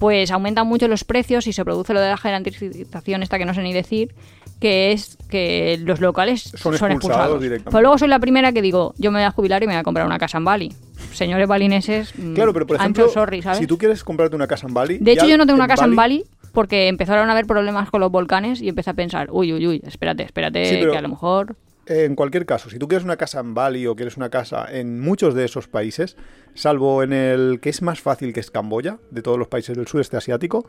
pues 0.03 0.33
aumentan 0.33 0.67
mucho 0.67 0.89
los 0.89 1.05
precios 1.05 1.47
y 1.47 1.53
se 1.53 1.65
produce 1.65 1.95
lo 1.95 2.01
de 2.01 2.09
la 2.09 2.17
gentrificación 2.17 3.23
esta 3.23 3.39
que 3.39 3.45
no 3.45 3.55
sé 3.55 3.63
ni 3.63 3.73
decir, 3.73 4.13
que 4.61 4.91
es 4.91 5.17
que 5.31 5.79
los 5.81 6.01
locales 6.01 6.43
Son 6.43 6.59
son, 6.59 6.73
expulsados 6.75 6.97
expulsados. 6.97 7.41
directamente. 7.41 7.71
Pero 7.71 7.83
luego 7.83 7.99
soy 7.99 8.09
la 8.09 8.19
primera 8.19 8.51
que 8.51 8.63
digo, 8.63 8.95
yo 8.99 9.13
me 9.13 9.21
voy 9.21 9.27
a 9.27 9.31
jubilar 9.31 9.63
y 9.63 9.69
me 9.69 9.75
voy 9.75 9.79
a 9.79 9.85
comprar 9.85 10.05
una 10.05 10.19
casa 10.19 10.39
en 10.39 10.45
Bali. 10.45 10.73
Señores 11.13 11.47
balineses, 11.47 12.19
mm, 12.19 12.35
Claro, 12.35 12.53
pero 12.53 12.67
por 12.67 12.79
I'm 12.79 12.81
ejemplo, 12.81 13.07
so 13.07 13.13
sorry, 13.13 13.43
¿sabes? 13.43 13.61
si 13.61 13.69
tú 13.69 13.79
quieres 13.79 14.03
comprarte 14.03 14.35
una 14.35 14.49
casa 14.49 14.67
en 14.67 14.75
Bali... 14.75 14.99
De 14.99 15.13
hecho, 15.13 15.29
yo 15.29 15.39
no 15.39 15.47
tengo 15.47 15.57
una 15.59 15.69
casa 15.69 15.85
en 15.85 15.95
Bali 15.95 16.25
porque 16.51 16.89
empezaron 16.89 17.29
a 17.29 17.33
haber 17.33 17.47
problemas 17.47 17.89
con 17.89 18.01
los 18.01 18.11
volcanes 18.11 18.61
y 18.61 18.69
empecé 18.71 18.91
a 18.91 18.95
pensar, 18.95 19.29
uy, 19.31 19.53
uy, 19.53 19.69
uy, 19.69 19.83
espérate, 19.87 20.25
espérate, 20.25 20.65
Sí, 20.65 20.81
que 20.91 20.99
a 20.99 21.01
lo 21.01 21.11
mejor... 21.11 21.55
en 21.87 22.15
cualquier 22.15 22.47
caso, 22.47 22.71
si 22.71 22.79
tú 22.79 22.87
quieres 22.89 23.05
una 23.05 23.17
casa 23.17 23.41
en 23.41 23.55
Bali 23.55 23.87
o 23.87 23.97
quieres 23.97 24.17
una 24.17 24.31
casa 24.31 24.67
en 24.71 25.01
muchos 25.01 25.35
de 25.35 25.45
esos 25.45 25.69
países, 25.69 26.17
salvo 26.55 27.03
en 27.03 27.13
el 27.13 27.59
que 27.61 27.71
es 27.71 27.83
más 27.83 28.01
fácil 28.01 28.33
que 28.33 28.41
es 28.41 28.51
Camboya, 28.51 28.99
de 29.11 29.23
todos 29.23 29.39
los 29.39 29.49
países 29.49 29.77
del 29.77 29.87
sudeste 29.87 30.17
asiático, 30.17 30.69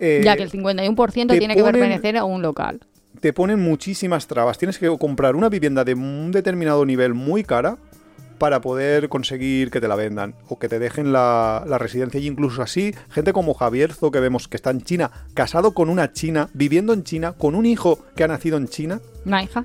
eh, 0.00 0.22
ya 0.24 0.36
que 0.36 0.42
el 0.42 0.50
51% 0.50 1.28
te 1.28 1.38
tiene 1.38 1.54
que 1.54 1.62
pertenecer 1.62 2.16
a 2.16 2.24
un 2.24 2.42
local. 2.42 2.80
te 3.20 3.32
ponen 3.32 3.60
muchísimas 3.60 4.26
trabas. 4.26 4.58
Tienes 4.58 4.78
que 4.78 4.88
comprar 4.98 5.36
una 5.36 5.48
vivienda 5.48 5.84
de 5.84 5.94
un 5.94 6.32
determinado 6.32 6.84
nivel 6.84 7.14
muy 7.14 7.44
cara 7.44 7.78
para 8.38 8.60
poder 8.60 9.08
conseguir 9.08 9.70
que 9.70 9.80
te 9.80 9.86
la 9.86 9.94
vendan 9.94 10.34
o 10.48 10.58
que 10.58 10.68
te 10.68 10.78
dejen 10.80 11.12
la, 11.12 11.64
la 11.66 11.78
residencia. 11.78 12.18
Y 12.18 12.26
incluso 12.26 12.62
así, 12.62 12.92
gente 13.10 13.32
como 13.32 13.54
Javierzo, 13.54 14.10
que 14.10 14.20
vemos 14.20 14.48
que 14.48 14.56
está 14.56 14.70
en 14.70 14.82
China, 14.82 15.10
casado 15.34 15.74
con 15.74 15.88
una 15.88 16.12
china, 16.12 16.48
viviendo 16.52 16.92
en 16.92 17.04
China, 17.04 17.32
con 17.32 17.54
un 17.54 17.64
hijo 17.64 18.04
que 18.16 18.24
ha 18.24 18.28
nacido 18.28 18.56
en 18.56 18.66
China, 18.68 19.00
Una 19.24 19.44
hija. 19.44 19.62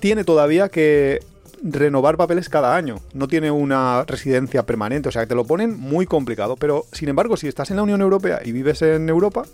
Tiene 0.00 0.24
todavía 0.24 0.68
que 0.68 1.20
renovar 1.62 2.16
papeles 2.16 2.48
cada 2.48 2.76
año. 2.76 2.96
No 3.12 3.28
tiene 3.28 3.50
una 3.50 4.04
residencia 4.06 4.64
permanente, 4.64 5.08
o 5.08 5.12
sea, 5.12 5.22
que 5.22 5.28
te 5.28 5.34
lo 5.34 5.44
ponen 5.44 5.78
muy 5.78 6.06
complicado. 6.06 6.56
Pero, 6.56 6.84
sin 6.92 7.08
embargo, 7.08 7.36
si 7.36 7.48
estás 7.48 7.70
en 7.70 7.76
la 7.76 7.82
Unión 7.82 8.00
Europea 8.00 8.40
y 8.44 8.52
vives 8.52 8.82
en 8.82 9.08
Europa, 9.08 9.44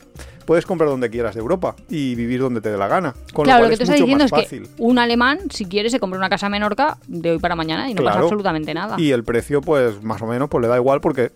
puedes 0.44 0.64
comprar 0.66 0.88
donde 0.88 1.10
quieras 1.10 1.34
de 1.34 1.40
Europa 1.40 1.74
y 1.88 2.14
vivir 2.14 2.40
donde 2.40 2.60
te 2.60 2.70
dé 2.70 2.78
la 2.78 2.88
gana. 2.88 3.14
Con 3.32 3.44
claro, 3.44 3.64
lo 3.64 3.70
lo 3.70 3.70
cual 3.70 3.70
que 3.70 3.76
tú 3.76 3.82
es 3.82 3.88
estás 3.88 4.00
mucho 4.00 4.04
diciendo 4.04 4.24
es 4.24 4.30
fácil. 4.30 4.62
que 4.62 4.82
un 4.82 4.98
alemán, 4.98 5.40
si 5.50 5.66
quiere, 5.66 5.90
se 5.90 5.98
compra 5.98 6.18
una 6.18 6.28
casa 6.28 6.46
en 6.46 6.52
Menorca 6.52 6.98
de 7.08 7.32
hoy 7.32 7.38
para 7.38 7.56
mañana 7.56 7.90
y 7.90 7.94
no 7.94 8.02
pasa 8.04 8.20
absolutamente 8.20 8.72
nada. 8.72 8.96
Y 8.98 9.10
el 9.10 9.24
precio, 9.24 9.60
pues 9.60 10.02
más 10.02 10.22
o 10.22 10.26
menos, 10.26 10.48
pues 10.48 10.62
le 10.62 10.68
da 10.68 10.76
igual 10.76 11.00
porque 11.00 11.32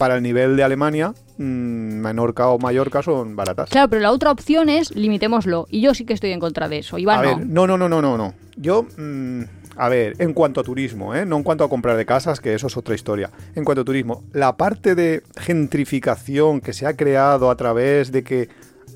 para 0.00 0.16
el 0.16 0.22
nivel 0.22 0.56
de 0.56 0.62
Alemania, 0.62 1.12
mm, 1.36 1.42
Menorca 1.42 2.48
o 2.48 2.58
Mallorca 2.58 3.02
son 3.02 3.36
baratas. 3.36 3.68
Claro, 3.68 3.90
pero 3.90 4.00
la 4.00 4.12
otra 4.12 4.30
opción 4.30 4.70
es 4.70 4.96
limitémoslo. 4.96 5.66
Y 5.68 5.82
yo 5.82 5.92
sí 5.92 6.06
que 6.06 6.14
estoy 6.14 6.32
en 6.32 6.40
contra 6.40 6.70
de 6.70 6.78
eso. 6.78 6.96
Iván, 6.96 7.18
a 7.18 7.22
no. 7.22 7.36
ver, 7.36 7.46
no, 7.46 7.66
no, 7.66 7.76
no, 7.76 7.86
no, 7.86 8.00
no, 8.00 8.16
no. 8.16 8.32
Yo, 8.56 8.86
mm, 8.96 9.42
a 9.76 9.88
ver, 9.90 10.14
en 10.18 10.32
cuanto 10.32 10.62
a 10.62 10.64
turismo, 10.64 11.14
¿eh? 11.14 11.26
no 11.26 11.36
en 11.36 11.42
cuanto 11.42 11.64
a 11.64 11.68
comprar 11.68 11.98
de 11.98 12.06
casas, 12.06 12.40
que 12.40 12.54
eso 12.54 12.68
es 12.68 12.78
otra 12.78 12.94
historia. 12.94 13.30
En 13.54 13.62
cuanto 13.66 13.82
a 13.82 13.84
turismo, 13.84 14.24
la 14.32 14.56
parte 14.56 14.94
de 14.94 15.22
gentrificación 15.36 16.62
que 16.62 16.72
se 16.72 16.86
ha 16.86 16.96
creado 16.96 17.50
a 17.50 17.56
través 17.56 18.10
de 18.10 18.24
que 18.24 18.48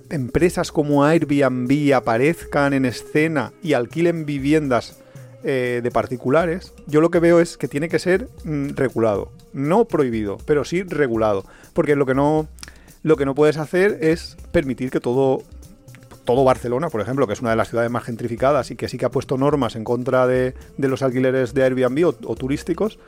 empresas 0.09 0.73
como 0.73 1.05
Airbnb 1.05 1.93
aparezcan 1.95 2.73
en 2.73 2.87
escena 2.87 3.53
y 3.63 3.75
alquilen 3.75 4.25
viviendas 4.25 5.04
eh, 5.45 5.81
de 5.83 5.91
particulares, 5.91 6.73
yo 6.87 7.01
lo 7.01 7.11
que 7.11 7.21
veo 7.21 7.39
es 7.39 7.57
que 7.57 7.69
tiene 7.69 7.89
que 7.89 7.99
ser 7.99 8.29
mm, 8.45 8.71
regulado. 8.71 9.31
No 9.53 9.85
prohibido, 9.85 10.39
pero 10.47 10.65
sí 10.65 10.83
regulado. 10.83 11.45
Porque 11.73 11.97
lo 11.97 12.07
que 12.07 12.15
no, 12.15 12.49
lo 13.03 13.17
que 13.17 13.27
no 13.27 13.35
puedes 13.35 13.59
hacer 13.59 13.99
es 14.01 14.37
permitir 14.53 14.91
que 14.91 15.01
todo 15.01 15.43
todo 16.25 16.43
Barcelona, 16.43 16.89
por 16.89 17.03
ejemplo, 17.03 17.27
que 17.27 17.35
es 17.35 17.43
una 17.43 17.51
de 17.51 17.57
las 17.57 17.69
ciudades 17.69 17.91
más 17.91 18.05
gentrificadas 18.05 18.71
y 18.71 18.77
que 18.77 18.89
sí 18.89 18.97
que 18.97 19.05
ha 19.05 19.11
puesto 19.11 19.37
normas 19.37 19.77
en 19.77 19.85
contra 19.85 20.27
de, 20.27 20.55
de 20.79 20.89
los 20.89 21.03
alquileres 21.03 21.53
de 21.53 21.65
Airbnb 21.65 22.07
o, 22.07 22.15
o 22.25 22.35
turísticos, 22.35 22.99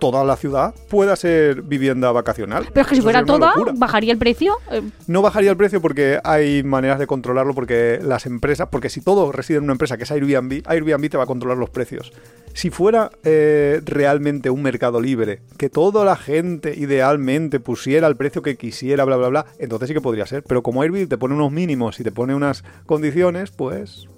toda 0.00 0.24
la 0.24 0.36
ciudad 0.36 0.74
pueda 0.88 1.14
ser 1.14 1.62
vivienda 1.62 2.10
vacacional. 2.10 2.66
Pero 2.72 2.82
es 2.82 2.86
que 2.88 2.94
si 2.96 2.98
Eso 2.98 3.04
fuera 3.04 3.24
toda, 3.24 3.52
bajaría 3.74 4.12
el 4.12 4.18
precio. 4.18 4.54
Eh, 4.72 4.82
No 5.06 5.22
bajaría 5.22 5.50
el 5.50 5.56
precio 5.56 5.80
porque 5.80 6.18
hay 6.24 6.64
maneras 6.64 6.98
de 6.98 7.06
controlarlo, 7.06 7.54
porque 7.54 8.00
las 8.02 8.26
empresas, 8.26 8.68
porque 8.70 8.88
si 8.88 9.00
todo 9.00 9.30
reside 9.30 9.58
en 9.58 9.64
una 9.64 9.72
empresa 9.72 9.96
que 9.96 10.04
es 10.04 10.10
Airbnb, 10.10 10.62
Airbnb 10.66 11.08
te 11.08 11.16
va 11.16 11.24
a 11.24 11.26
controlar 11.26 11.58
los 11.58 11.70
precios. 11.70 12.12
Si 12.52 12.70
fuera 12.70 13.10
eh, 13.22 13.80
realmente 13.84 14.50
un 14.50 14.62
mercado 14.62 15.00
libre, 15.00 15.42
que 15.56 15.68
toda 15.68 16.04
la 16.04 16.16
gente 16.16 16.74
idealmente 16.76 17.60
pusiera 17.60 18.08
el 18.08 18.16
precio 18.16 18.42
que 18.42 18.56
quisiera, 18.56 19.04
bla, 19.04 19.16
bla, 19.16 19.28
bla, 19.28 19.46
entonces 19.60 19.88
sí 19.88 19.94
que 19.94 20.00
podría 20.00 20.26
ser. 20.26 20.42
Pero 20.42 20.62
como 20.62 20.82
Airbnb 20.82 21.08
te 21.08 21.18
pone 21.18 21.34
unos 21.34 21.52
mínimos 21.52 22.00
y 22.00 22.02
te 22.02 22.10
pone 22.10 22.34
unas 22.34 22.64
condiciones, 22.86 23.52
pues 23.52 24.08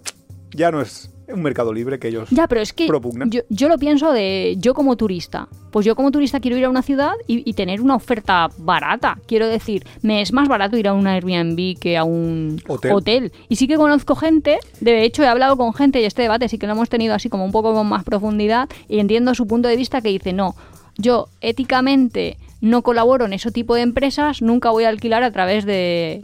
ya 0.55 0.71
no 0.71 0.81
es 0.81 1.11
un 1.29 1.43
mercado 1.43 1.73
libre 1.73 1.99
que 1.99 2.09
ellos... 2.09 2.29
Ya, 2.31 2.47
pero 2.47 2.61
es 2.61 2.73
que 2.73 2.87
propugnan. 2.87 3.31
yo, 3.31 3.43
yo 3.49 3.69
lo 3.69 3.79
pienso 3.79 4.13
de 4.13 4.57
yo 4.59 4.75
como 4.75 4.97
turista. 4.97 5.49
Pues 5.71 5.87
yo 5.87 5.97
como 5.97 6.11
turista 6.11 6.41
quiero 6.41 6.57
ir 6.57 6.65
a 6.65 6.71
una 6.71 6.83
ciudad 6.83 7.13
y, 7.27 7.49
y 7.49 7.55
tener 7.55 7.81
una 7.81 7.95
oferta 7.97 8.51
barata. 8.59 9.19
Quiero 9.27 9.47
decir, 9.47 9.87
me 10.03 10.21
es 10.21 10.33
más 10.33 10.49
barato 10.49 10.77
ir 10.77 10.89
a 10.89 10.93
un 10.93 11.07
Airbnb 11.07 11.79
que 11.79 11.97
a 11.97 12.05
un 12.05 12.61
Hotel. 12.67 13.33
Y 13.49 13.57
sí 13.57 13.67
que 13.67 13.77
conozco 13.77 14.15
gente, 14.15 14.59
de 14.81 15.05
hecho 15.05 15.23
he 15.23 15.27
hablado 15.27 15.57
con 15.57 15.73
gente 15.73 16.01
y 16.01 16.05
este 16.05 16.23
debate 16.23 16.49
sí 16.49 16.59
que 16.59 16.67
lo 16.67 16.73
hemos 16.73 16.89
tenido 16.89 17.15
así 17.15 17.29
como 17.29 17.45
un 17.45 17.53
poco 17.53 17.73
con 17.73 17.89
más 17.89 18.05
profundidad 18.05 18.69
y 18.89 18.99
entiendo 18.99 19.35
su 19.35 19.47
punto 19.47 19.69
de 19.69 19.77
vista 19.77 20.03
que 20.03 20.11
dice, 20.11 20.33
no, 20.33 20.55
yo 20.99 21.29
éticamente 21.41 22.37
no 22.61 22.83
colaboro 22.83 23.25
en 23.25 23.33
ese 23.33 23.51
tipo 23.51 23.75
de 23.75 23.83
empresas, 23.83 24.43
nunca 24.43 24.71
voy 24.71 24.85
a 24.85 24.89
alquilar 24.89 25.23
a 25.23 25.33
través 25.33 25.65
de 25.65 26.23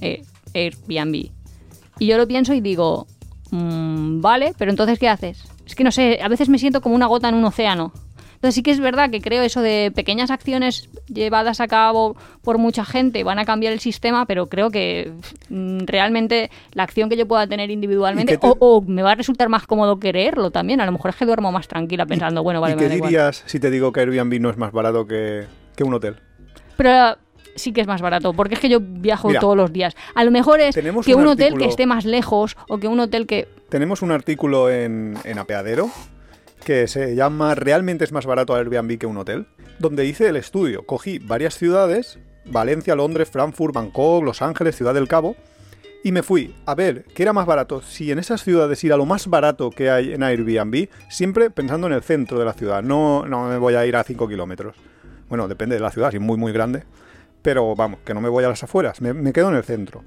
eh, 0.00 0.22
Airbnb. 0.54 1.30
Y 1.98 2.06
yo 2.06 2.16
lo 2.16 2.26
pienso 2.26 2.54
y 2.54 2.60
digo, 2.60 3.06
mm, 3.52 4.20
vale, 4.20 4.52
pero 4.58 4.70
entonces 4.70 4.98
¿qué 4.98 5.08
haces? 5.08 5.44
Es 5.64 5.74
que 5.76 5.84
no 5.84 5.92
sé, 5.92 6.18
a 6.20 6.28
veces 6.28 6.48
me 6.48 6.58
siento 6.58 6.80
como 6.80 6.94
una 6.96 7.06
gota 7.06 7.28
en 7.28 7.36
un 7.36 7.44
océano. 7.44 7.92
Entonces 8.34 8.56
sí 8.56 8.64
que 8.64 8.72
es 8.72 8.80
verdad 8.80 9.08
que 9.08 9.20
creo 9.20 9.40
eso 9.44 9.60
de 9.62 9.92
pequeñas 9.94 10.32
acciones 10.32 10.88
llevadas 11.06 11.60
a 11.60 11.68
cabo 11.68 12.16
por 12.42 12.58
mucha 12.58 12.84
gente 12.84 13.22
van 13.22 13.38
a 13.38 13.44
cambiar 13.44 13.72
el 13.72 13.78
sistema, 13.78 14.26
pero 14.26 14.48
creo 14.48 14.68
que 14.70 15.12
mm, 15.48 15.82
realmente 15.86 16.50
la 16.72 16.82
acción 16.82 17.08
que 17.08 17.16
yo 17.16 17.28
pueda 17.28 17.46
tener 17.46 17.70
individualmente 17.70 18.32
¿Y 18.32 18.36
qué 18.38 18.40
te- 18.40 18.48
o, 18.48 18.56
o 18.58 18.82
me 18.82 19.02
va 19.02 19.12
a 19.12 19.14
resultar 19.14 19.48
más 19.48 19.64
cómodo 19.68 20.00
quererlo 20.00 20.50
también. 20.50 20.80
A 20.80 20.86
lo 20.86 20.90
mejor 20.90 21.10
es 21.10 21.16
que 21.16 21.24
duermo 21.24 21.52
más 21.52 21.68
tranquila 21.68 22.04
pensando, 22.04 22.42
bueno, 22.42 22.60
vale, 22.60 22.72
¿Y 22.72 22.76
me 22.78 22.82
qué 22.82 22.88
da 22.88 22.94
igual. 22.96 23.10
dirías 23.10 23.44
si 23.46 23.60
te 23.60 23.70
digo 23.70 23.92
que 23.92 24.00
Airbnb 24.00 24.40
no 24.40 24.50
es 24.50 24.56
más 24.56 24.72
barato 24.72 25.06
que, 25.06 25.44
que 25.76 25.84
un 25.84 25.94
hotel? 25.94 26.16
Pero 26.76 27.16
sí 27.54 27.72
que 27.72 27.80
es 27.80 27.86
más 27.86 28.00
barato, 28.02 28.32
porque 28.32 28.54
es 28.54 28.60
que 28.60 28.68
yo 28.68 28.78
viajo 28.80 29.28
Mira, 29.28 29.40
todos 29.40 29.56
los 29.56 29.72
días. 29.72 29.94
A 30.14 30.24
lo 30.24 30.30
mejor 30.30 30.60
es 30.60 30.74
tenemos 30.74 31.06
que 31.06 31.14
un 31.14 31.22
un 31.22 31.28
hotel 31.28 31.52
artículo- 31.54 31.64
que 31.64 31.68
esté 31.70 31.86
más 31.86 32.04
lejos 32.04 32.56
o 32.68 32.78
que 32.78 32.88
un 32.88 33.00
hotel 33.00 33.26
que... 33.26 33.48
Tenemos 33.68 34.02
un 34.02 34.10
artículo 34.10 34.70
en, 34.70 35.16
en 35.24 35.38
Apeadero 35.38 35.90
que 36.64 36.86
se 36.86 37.14
llama 37.14 37.54
¿Realmente 37.54 38.04
es 38.04 38.12
más 38.12 38.26
barato 38.26 38.54
Airbnb 38.54 38.98
que 38.98 39.06
un 39.06 39.16
hotel? 39.16 39.46
Donde 39.78 40.04
hice 40.06 40.28
el 40.28 40.36
estudio. 40.36 40.84
Cogí 40.86 41.18
varias 41.18 41.56
ciudades, 41.56 42.18
Valencia, 42.44 42.94
Londres, 42.94 43.30
Frankfurt, 43.30 43.74
Bangkok, 43.74 44.22
Los 44.24 44.42
Ángeles, 44.42 44.76
Ciudad 44.76 44.94
del 44.94 45.08
Cabo, 45.08 45.34
y 46.04 46.12
me 46.12 46.22
fui 46.22 46.54
a 46.66 46.74
ver 46.74 47.04
qué 47.14 47.22
era 47.22 47.32
más 47.32 47.46
barato. 47.46 47.80
Si 47.82 48.10
en 48.10 48.18
esas 48.18 48.42
ciudades 48.42 48.82
ir 48.84 48.92
a 48.92 48.96
lo 48.96 49.06
más 49.06 49.28
barato 49.28 49.70
que 49.70 49.90
hay 49.90 50.12
en 50.12 50.22
Airbnb, 50.22 50.88
siempre 51.08 51.50
pensando 51.50 51.86
en 51.86 51.92
el 51.92 52.02
centro 52.02 52.38
de 52.38 52.44
la 52.44 52.52
ciudad. 52.52 52.82
No, 52.82 53.24
no 53.26 53.48
me 53.48 53.56
voy 53.58 53.74
a 53.74 53.86
ir 53.86 53.94
a 53.96 54.02
5 54.04 54.28
kilómetros. 54.28 54.76
Bueno, 55.28 55.48
depende 55.48 55.76
de 55.76 55.80
la 55.80 55.90
ciudad, 55.90 56.10
si 56.10 56.16
es 56.16 56.22
muy, 56.22 56.36
muy 56.36 56.52
grande. 56.52 56.84
Pero 57.42 57.74
vamos, 57.74 58.00
que 58.04 58.14
no 58.14 58.20
me 58.20 58.28
voy 58.28 58.44
a 58.44 58.48
las 58.48 58.62
afueras, 58.62 59.00
me, 59.00 59.12
me 59.12 59.32
quedo 59.32 59.48
en 59.48 59.56
el 59.56 59.64
centro. 59.64 60.04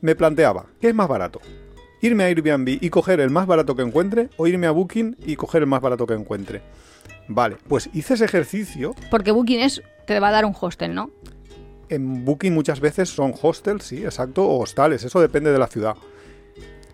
Me 0.00 0.14
planteaba, 0.14 0.66
¿qué 0.80 0.88
es 0.88 0.94
más 0.94 1.08
barato? 1.08 1.40
irme 2.06 2.24
a 2.24 2.26
Airbnb 2.26 2.78
y 2.80 2.90
coger 2.90 3.20
el 3.20 3.30
más 3.30 3.46
barato 3.46 3.74
que 3.74 3.82
encuentre 3.82 4.28
o 4.36 4.46
irme 4.46 4.66
a 4.66 4.70
Booking 4.72 5.16
y 5.24 5.36
coger 5.36 5.62
el 5.62 5.68
más 5.68 5.80
barato 5.80 6.06
que 6.06 6.14
encuentre. 6.14 6.60
Vale, 7.28 7.56
pues 7.68 7.88
hice 7.94 8.14
ese 8.14 8.26
ejercicio. 8.26 8.94
Porque 9.10 9.30
Booking 9.30 9.60
es, 9.60 9.82
te 10.06 10.20
va 10.20 10.28
a 10.28 10.32
dar 10.32 10.44
un 10.44 10.54
hostel, 10.58 10.94
¿no? 10.94 11.10
En 11.88 12.24
Booking 12.24 12.52
muchas 12.52 12.80
veces 12.80 13.08
son 13.08 13.32
hostels, 13.40 13.84
sí, 13.84 14.04
exacto, 14.04 14.44
o 14.44 14.62
hostales, 14.62 15.02
eso 15.04 15.20
depende 15.20 15.50
de 15.52 15.58
la 15.58 15.66
ciudad. 15.66 15.94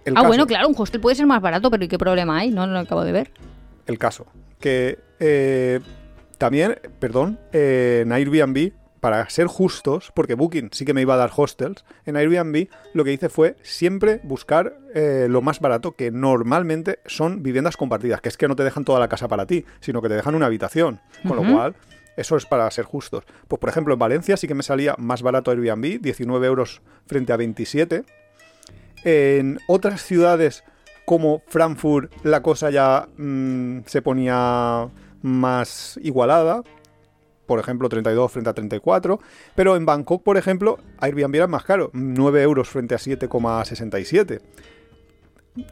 El 0.05 0.15
ah, 0.15 0.21
caso- 0.21 0.29
bueno, 0.29 0.47
claro, 0.47 0.69
un 0.69 0.75
hostel 0.79 1.01
puede 1.01 1.17
ser 1.17 1.27
más 1.27 1.43
barato, 1.43 1.71
pero 1.71 1.85
¿y 1.85 1.89
qué 1.89 1.99
problema 1.99 2.39
hay? 2.39 2.51
No 2.51 2.67
lo 2.67 2.79
acabo 2.79 3.03
de 3.03 3.13
ver. 3.13 3.33
el 3.87 3.99
caso. 3.99 4.27
Que 4.61 4.99
eh, 5.19 5.81
también, 6.39 6.79
perdón, 7.01 7.39
eh, 7.53 8.03
en 8.05 8.13
Airbnb, 8.13 8.73
para 9.01 9.29
ser 9.31 9.47
justos, 9.47 10.13
porque 10.15 10.35
Booking 10.35 10.71
sí 10.73 10.85
que 10.85 10.95
me 10.95 11.01
iba 11.01 11.15
a 11.15 11.17
dar 11.17 11.31
hostels, 11.35 11.85
en 12.07 12.17
Airbnb 12.17 12.69
lo 12.95 13.05
que 13.05 13.13
hice 13.13 13.29
fue 13.29 13.57
siempre 13.63 14.21
buscar 14.23 14.79
eh, 14.95 15.27
lo 15.29 15.43
más 15.43 15.61
barato, 15.61 15.93
que 15.93 16.11
normalmente 16.11 17.01
son 17.07 17.43
viviendas 17.43 17.77
compartidas, 17.77 18.21
que 18.21 18.29
es 18.29 18.37
que 18.37 18.49
no 18.49 18.57
te 18.57 18.65
dejan 18.65 18.85
toda 18.85 19.01
la 19.01 19.09
casa 19.09 19.29
para 19.29 19.47
ti, 19.47 19.65
sino 19.81 20.03
que 20.03 20.09
te 20.09 20.15
dejan 20.15 20.35
una 20.35 20.47
habitación. 20.47 21.01
Con 21.27 21.37
lo 21.37 21.53
cual, 21.53 21.75
eso 22.17 22.37
es 22.37 22.47
para 22.47 22.71
ser 22.71 22.85
justos. 22.85 23.25
Pues 23.49 23.59
por 23.59 23.69
ejemplo, 23.69 23.95
en 23.95 23.99
Valencia 23.99 24.37
sí 24.37 24.47
que 24.47 24.55
me 24.55 24.63
salía 24.63 24.95
más 24.99 25.23
barato 25.23 25.51
Airbnb, 25.51 26.01
19 26.01 26.47
euros 26.47 26.83
frente 27.07 27.33
a 27.33 27.37
27. 27.37 28.05
En 29.05 29.59
otras 29.67 30.03
ciudades 30.03 30.63
como 31.07 31.43
Frankfurt 31.49 32.13
la 32.23 32.43
cosa 32.43 32.71
ya 32.71 33.09
mm, 33.17 33.81
se 33.87 34.03
ponía 34.03 34.89
más 35.23 35.99
igualada. 36.03 36.63
Por 37.51 37.59
ejemplo, 37.59 37.89
32 37.89 38.31
frente 38.31 38.49
a 38.49 38.53
34. 38.55 39.19
Pero 39.57 39.75
en 39.75 39.85
Bangkok, 39.85 40.23
por 40.23 40.37
ejemplo, 40.37 40.79
Airbnb 41.01 41.35
era 41.35 41.49
más 41.49 41.65
caro. 41.65 41.91
9 41.95 42.43
euros 42.45 42.69
frente 42.69 42.95
a 42.95 42.99
7,67. 42.99 44.41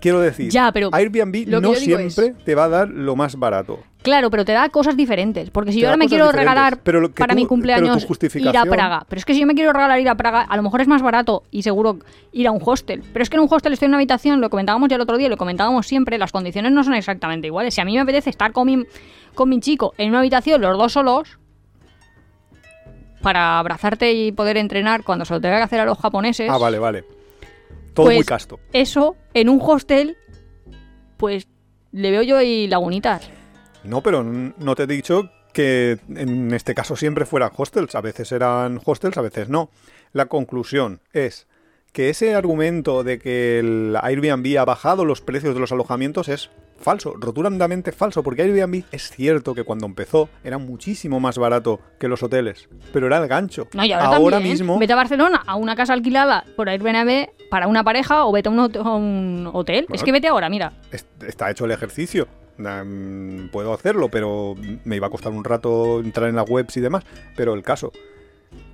Quiero 0.00 0.18
decir, 0.18 0.50
Ya, 0.50 0.72
pero 0.72 0.90
Airbnb 0.92 1.46
no 1.46 1.72
siempre 1.76 2.34
te 2.44 2.56
va 2.56 2.64
a 2.64 2.68
dar 2.68 2.88
lo 2.88 3.14
más 3.14 3.36
barato. 3.36 3.78
Claro, 4.02 4.28
pero 4.28 4.44
te 4.44 4.50
da 4.50 4.68
cosas 4.70 4.96
diferentes. 4.96 5.50
Porque 5.50 5.70
si 5.70 5.78
Te 5.78 5.82
yo 5.82 5.88
ahora 5.90 5.98
me 5.98 6.08
quiero 6.08 6.32
regalar 6.32 6.80
pero 6.82 7.12
para 7.12 7.34
tú- 7.34 7.36
mi 7.36 7.46
cumpleaños 7.46 8.04
ir 8.34 8.48
a 8.56 8.64
Praga. 8.64 9.06
Pero 9.08 9.18
es 9.20 9.24
que 9.24 9.34
si 9.34 9.40
yo 9.40 9.46
me 9.46 9.54
quiero 9.54 9.72
regalar 9.72 10.00
ir 10.00 10.08
a 10.08 10.16
Praga, 10.16 10.40
a 10.42 10.56
lo 10.56 10.64
mejor 10.64 10.80
es 10.80 10.88
más 10.88 11.00
barato 11.00 11.44
y 11.52 11.62
seguro 11.62 12.00
ir 12.32 12.48
a 12.48 12.50
un 12.50 12.60
hostel. 12.64 13.04
Pero 13.12 13.22
es 13.22 13.30
que 13.30 13.36
en 13.36 13.42
un 13.42 13.48
hostel 13.48 13.72
estoy 13.72 13.86
en 13.86 13.90
una 13.90 13.98
habitación, 13.98 14.40
lo 14.40 14.50
comentábamos 14.50 14.88
ya 14.88 14.96
el 14.96 15.02
otro 15.02 15.16
día, 15.16 15.28
lo 15.28 15.36
comentábamos 15.36 15.86
siempre, 15.86 16.18
las 16.18 16.32
condiciones 16.32 16.72
no 16.72 16.82
son 16.82 16.94
exactamente 16.94 17.46
iguales. 17.46 17.72
Si 17.72 17.80
a 17.80 17.84
mí 17.84 17.94
me 17.94 18.00
apetece 18.00 18.30
estar 18.30 18.50
con 18.50 18.66
mi, 18.66 18.84
con 19.34 19.48
mi 19.48 19.60
chico 19.60 19.94
en 19.96 20.08
una 20.10 20.18
habitación, 20.18 20.60
los 20.60 20.76
dos 20.76 20.92
solos, 20.92 21.38
para 23.22 23.58
abrazarte 23.58 24.12
y 24.12 24.32
poder 24.32 24.56
entrenar 24.56 25.02
cuando 25.04 25.24
se 25.24 25.34
lo 25.34 25.40
tenga 25.40 25.56
que 25.58 25.62
hacer 25.64 25.80
a 25.80 25.84
los 25.84 25.98
japoneses. 25.98 26.48
Ah, 26.50 26.58
vale, 26.58 26.78
vale. 26.78 27.04
todo 27.94 28.06
Pues- 28.06 28.16
muy 28.18 28.24
casto. 28.24 28.60
Eso, 28.72 29.16
en 29.34 29.48
un 29.48 29.60
hostel, 29.60 30.16
pues 31.16 31.48
le 31.92 32.10
veo 32.12 32.22
yo 32.22 32.36
ahí 32.36 32.68
lagunitas. 32.68 33.28
No, 33.82 34.02
pero 34.02 34.22
no 34.22 34.74
te 34.76 34.84
he 34.84 34.86
dicho 34.86 35.30
que 35.52 35.98
en 36.14 36.52
este 36.54 36.74
caso 36.74 36.94
siempre 36.94 37.26
fueran 37.26 37.50
hostels. 37.56 37.94
A 37.96 38.00
veces 38.00 38.30
eran 38.30 38.80
hostels, 38.84 39.16
a 39.18 39.22
veces 39.22 39.48
no. 39.48 39.70
La 40.12 40.26
conclusión 40.26 41.00
es 41.12 41.48
que 41.98 42.10
ese 42.10 42.32
argumento 42.36 43.02
de 43.02 43.18
que 43.18 43.58
el 43.58 43.96
Airbnb 44.00 44.56
ha 44.56 44.64
bajado 44.64 45.04
los 45.04 45.20
precios 45.20 45.52
de 45.54 45.58
los 45.60 45.72
alojamientos 45.72 46.28
es 46.28 46.48
falso, 46.78 47.14
rotundamente 47.18 47.90
falso, 47.90 48.22
porque 48.22 48.42
Airbnb 48.42 48.84
es 48.92 49.10
cierto 49.10 49.52
que 49.52 49.64
cuando 49.64 49.84
empezó 49.86 50.28
era 50.44 50.58
muchísimo 50.58 51.18
más 51.18 51.38
barato 51.38 51.80
que 51.98 52.06
los 52.06 52.22
hoteles, 52.22 52.68
pero 52.92 53.08
era 53.08 53.18
el 53.18 53.26
gancho. 53.26 53.66
No, 53.74 53.84
y 53.84 53.90
ahora, 53.90 54.36
también. 54.36 54.52
mismo, 54.52 54.78
Vete 54.78 54.92
a 54.92 54.94
Barcelona 54.94 55.42
a 55.44 55.56
una 55.56 55.74
casa 55.74 55.92
alquilada 55.92 56.44
por 56.54 56.68
Airbnb 56.68 57.30
para 57.50 57.66
una 57.66 57.82
pareja 57.82 58.26
o 58.26 58.30
vete 58.30 58.48
a 58.48 58.52
un, 58.52 58.58
hot- 58.58 58.76
a 58.76 58.94
un 58.94 59.50
hotel. 59.52 59.86
Bueno. 59.88 59.96
Es 59.96 60.04
que 60.04 60.12
vete 60.12 60.28
ahora, 60.28 60.48
mira. 60.48 60.74
es- 60.92 61.04
está 61.26 61.50
hecho 61.50 61.64
el 61.64 61.72
ejercicio. 61.72 62.28
Puedo 63.50 63.72
hacerlo, 63.74 64.08
pero 64.08 64.54
me 64.84 64.94
iba 64.94 65.08
a 65.08 65.10
costar 65.10 65.32
un 65.32 65.42
rato 65.42 65.98
entrar 65.98 66.28
en 66.28 66.36
las 66.36 66.48
webs 66.48 66.76
y 66.76 66.80
demás. 66.80 67.02
Pero 67.36 67.54
el 67.54 67.62
caso, 67.64 67.90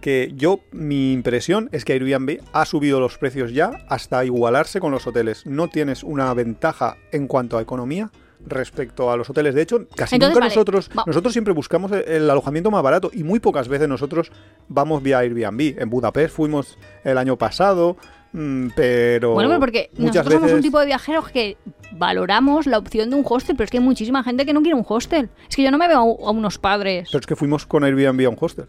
que 0.05 0.35
yo, 0.37 0.61
mi 0.71 1.13
impresión 1.15 1.71
es 1.73 1.87
que 1.87 1.95
Airbnb 1.95 2.41
ha 2.53 2.67
subido 2.67 3.01
los 3.01 3.17
precios 3.17 3.55
ya 3.55 3.71
hasta 3.89 4.23
igualarse 4.23 4.79
con 4.79 4.93
los 4.93 5.07
hoteles. 5.07 5.47
No 5.47 5.69
tienes 5.69 6.03
una 6.05 6.35
ventaja 6.35 6.99
en 7.11 7.27
cuanto 7.27 7.57
a 7.57 7.63
economía 7.63 8.11
respecto 8.47 9.11
a 9.11 9.17
los 9.17 9.31
hoteles. 9.31 9.55
De 9.55 9.63
hecho, 9.63 9.87
casi 9.97 10.17
Entonces, 10.17 10.35
nunca 10.35 10.41
vale, 10.41 10.55
nosotros, 10.55 10.91
va- 10.91 11.05
nosotros 11.07 11.33
siempre 11.33 11.55
buscamos 11.55 11.91
el- 11.93 12.05
el 12.07 12.29
alojamiento 12.29 12.71
más 12.71 12.83
barato 12.83 13.11
y 13.15 13.25
muy 13.25 13.41
pocas 13.41 13.67
veces 13.67 13.89
nosotros 13.89 14.31
vamos 14.69 15.03
vía 15.03 15.21
Airbnb. 15.21 15.81
En 15.81 15.89
Budapest 15.89 16.37
fuimos 16.37 16.77
el 17.03 17.17
año 17.17 17.39
pasado, 17.39 17.97
mm, 18.35 18.67
pero 18.77 19.33
Bueno, 19.33 19.49
pero 19.49 19.61
porque 19.61 19.89
nosotros 19.97 20.35
somos 20.35 20.53
un 20.53 20.61
tipo 20.61 20.79
de 20.81 20.85
viajeros 20.85 21.31
que 21.31 21.57
valoramos 21.93 22.67
la 22.67 22.77
opción 22.77 23.09
de 23.09 23.17
un 23.17 23.25
hostel, 23.27 23.57
pero 23.57 23.65
es 23.65 23.71
que 23.71 23.79
hay 23.79 23.83
muchísima 23.85 24.23
gente 24.23 24.45
que 24.45 24.53
no 24.53 24.61
quiere 24.61 24.77
un 24.77 24.85
hostel. 24.87 25.31
Es 25.49 25.57
que 25.57 25.63
yo 25.63 25.71
no 25.71 25.79
me 25.79 25.89
veo 25.89 25.97
a 26.27 26.31
unos 26.31 26.59
padres. 26.59 27.09
Pero 27.11 27.21
es 27.21 27.27
que 27.27 27.37
fuimos 27.37 27.65
con 27.65 27.85
Airbnb 27.85 28.27
a 28.27 28.29
un 28.29 28.37
hostel. 28.39 28.67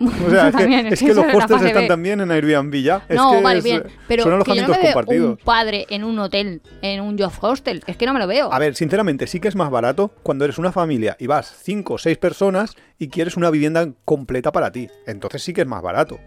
O 0.00 0.10
sea, 0.30 0.48
es 0.48 0.56
que, 0.56 0.88
es 0.88 1.00
que 1.00 1.14
los 1.14 1.34
hostels 1.34 1.62
están 1.62 1.86
también 1.86 2.20
en 2.20 2.30
Airbnb 2.30 2.74
ya. 2.82 3.04
Es 3.08 3.16
no, 3.16 3.32
que 3.32 3.42
vale, 3.42 3.58
es- 3.58 3.64
bien. 3.64 3.82
Pero 4.08 4.22
son 4.24 4.30
que 4.30 4.30
yo 4.30 4.30
no 4.30 4.34
alojamientos 4.36 4.76
me 4.76 4.82
veo 4.82 4.92
compartidos. 4.94 5.30
un 5.30 5.36
padre 5.44 5.86
en 5.90 6.04
un 6.04 6.18
hotel, 6.18 6.62
en 6.82 7.00
un 7.02 7.18
job 7.18 7.32
hostel. 7.42 7.82
Es 7.86 7.96
que 7.96 8.06
no 8.06 8.12
me 8.14 8.18
lo 8.18 8.26
veo. 8.26 8.52
A 8.52 8.58
ver, 8.58 8.74
sinceramente, 8.74 9.26
sí 9.26 9.40
que 9.40 9.48
es 9.48 9.56
más 9.56 9.70
barato 9.70 10.12
cuando 10.22 10.44
eres 10.44 10.58
una 10.58 10.72
familia 10.72 11.16
y 11.20 11.26
vas 11.26 11.54
cinco 11.62 11.94
o 11.94 11.98
seis 11.98 12.16
personas 12.18 12.74
y 12.98 13.08
quieres 13.08 13.36
una 13.36 13.50
vivienda 13.50 13.88
completa 14.04 14.52
para 14.52 14.72
ti. 14.72 14.88
Entonces 15.06 15.42
sí 15.42 15.52
que 15.52 15.60
es 15.60 15.66
más 15.66 15.82
barato. 15.82 16.18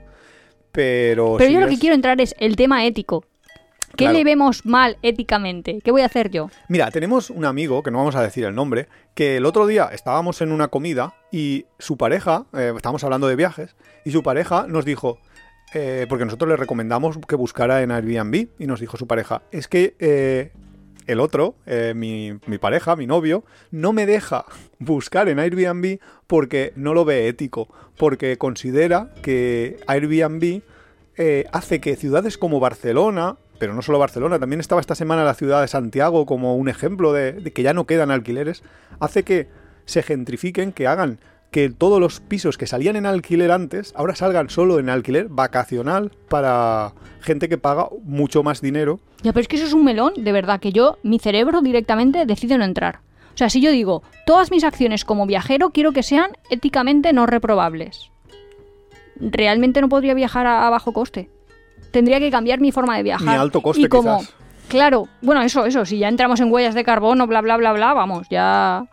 Pero. 0.71 1.35
pero 1.37 1.47
si 1.47 1.53
yo 1.53 1.59
lo 1.61 1.67
que 1.67 1.77
quiero 1.77 1.95
entrar 1.95 2.19
es 2.21 2.35
el 2.39 2.55
tema 2.55 2.85
ético. 2.85 3.25
¿Qué 3.95 4.05
Claro. 4.05 4.17
le 4.17 4.23
vemos 4.23 4.65
mal 4.65 4.97
éticamente? 5.03 5.79
¿Qué 5.83 5.91
voy 5.91 6.01
a 6.01 6.05
hacer 6.05 6.31
yo? 6.31 6.49
Mira, 6.67 6.89
tenemos 6.91 7.29
un 7.29 7.45
amigo, 7.45 7.83
que 7.83 7.91
no 7.91 7.99
vamos 7.99 8.15
a 8.15 8.21
decir 8.23 8.43
el 8.45 8.55
nombre, 8.55 8.87
que 9.13 9.37
el 9.37 9.45
otro 9.45 9.67
día 9.67 9.89
estábamos 9.93 10.41
en 10.41 10.51
una 10.51 10.67
comida 10.69 11.13
y 11.31 11.65
su 11.79 11.95
pareja, 11.97 12.45
eh, 12.53 12.73
estábamos 12.75 13.03
hablando 13.03 13.27
de 13.27 13.35
viajes, 13.35 13.75
y 14.03 14.11
su 14.11 14.23
pareja 14.23 14.65
nos 14.67 14.83
dijo, 14.85 15.19
eh, 15.75 16.07
porque 16.09 16.25
nosotros 16.25 16.49
le 16.49 16.57
recomendamos 16.57 17.17
que 17.27 17.35
buscara 17.35 17.83
en 17.83 17.91
Airbnb, 17.91 18.47
y 18.57 18.65
nos 18.65 18.79
dijo 18.79 18.97
su 18.97 19.05
pareja, 19.05 19.43
es 19.51 19.67
que 19.67 19.95
eh, 19.99 20.51
el 21.05 21.19
otro, 21.19 21.55
mi, 21.95 22.31
mi 22.47 22.57
pareja, 22.57 22.95
mi 22.95 23.05
novio, 23.05 23.43
no 23.71 23.91
me 23.91 24.05
deja 24.05 24.45
buscar 24.79 25.27
en 25.27 25.37
Airbnb 25.37 25.99
porque 26.27 26.71
no 26.77 26.93
lo 26.93 27.03
ve 27.05 27.27
ético, 27.27 27.67
porque 27.97 28.37
considera 28.37 29.09
que 29.21 29.79
Airbnb 29.85 30.61
eh, 31.17 31.45
hace 31.51 31.79
que 31.79 31.95
ciudades 31.95 32.37
como 32.37 32.59
Barcelona, 32.59 33.35
pero 33.63 33.73
no 33.73 33.81
solo 33.81 33.97
Barcelona, 33.97 34.39
también 34.39 34.59
estaba 34.59 34.81
esta 34.81 34.93
semana 34.93 35.23
la 35.23 35.35
ciudad 35.35 35.61
de 35.61 35.69
Santiago 35.69 36.25
como 36.25 36.57
un 36.57 36.67
ejemplo 36.67 37.13
de, 37.13 37.49
que 37.55 37.63
ya 37.63 37.73
no 37.73 37.85
quedan 37.85 38.11
alquileres, 38.11 38.61
hace 38.99 39.23
que 39.23 39.47
se 39.85 40.03
gentrifiquen, 40.03 40.73
que 40.73 40.85
hagan 40.85 41.17
que 41.49 41.69
todos 41.69 42.01
los 42.01 42.19
pisos 42.19 42.57
que 42.57 42.67
salían 42.67 42.97
en 42.97 43.05
alquiler 43.05 43.53
antes, 43.53 43.93
ahora 43.95 44.15
salgan 44.15 44.49
solo 44.49 44.79
en 44.79 44.89
alquiler 44.89 45.29
vacacional 45.29 46.11
para 46.27 46.91
gente 47.21 47.47
que 47.47 47.57
paga 47.57 47.87
mucho 48.03 48.43
más 48.43 48.59
dinero. 48.59 48.99
Ya, 49.21 49.31
pero 49.31 49.43
es 49.43 49.47
que 49.47 49.55
eso 49.55 49.65
es 49.65 49.71
un 49.71 49.85
melón, 49.85 50.11
de 50.17 50.31
verdad, 50.33 50.59
que 50.59 50.73
yo, 50.73 50.97
mi 51.01 51.17
cerebro 51.17 51.61
directamente 51.61 52.25
decide 52.25 52.57
no 52.57 52.65
entrar. 52.65 52.99
O 53.33 53.37
sea, 53.37 53.49
si 53.49 53.61
yo 53.61 53.71
digo, 53.71 54.03
todas 54.25 54.51
mis 54.51 54.65
acciones 54.65 55.05
como 55.05 55.25
viajero 55.25 55.69
quiero 55.69 55.93
que 55.93 56.03
sean 56.03 56.31
éticamente 56.49 57.13
no 57.13 57.27
reprobables. 57.27 58.11
Realmente 59.15 59.79
no 59.79 59.87
podría 59.87 60.15
viajar 60.15 60.47
a 60.47 60.69
bajo 60.69 60.91
coste. 60.91 61.29
Tendría 61.93 62.19
que 62.19 62.31
cambiar 62.31 62.59
mi 62.59 62.71
forma 62.71 62.97
de 62.97 63.03
viajar. 63.03 63.27
Ni 63.27 63.41
alto 63.41 63.61
coste, 63.61 63.83
y 63.83 63.87
como, 63.87 64.17
quizás. 64.17 64.35
Claro, 64.67 65.07
bueno, 65.21 65.43
eso, 65.43 65.67
eso, 65.67 65.85
si 65.85 65.99
ya 65.99 66.09
entramos 66.09 66.39
en 66.39 66.51
huellas 66.51 66.73
de 66.73 66.83
carbono, 66.83 67.27
bla, 67.27 67.41
bla, 67.41 67.57
bla, 67.57 67.71
bla, 67.73 67.93
vamos, 67.93 68.27
ya 68.29 68.85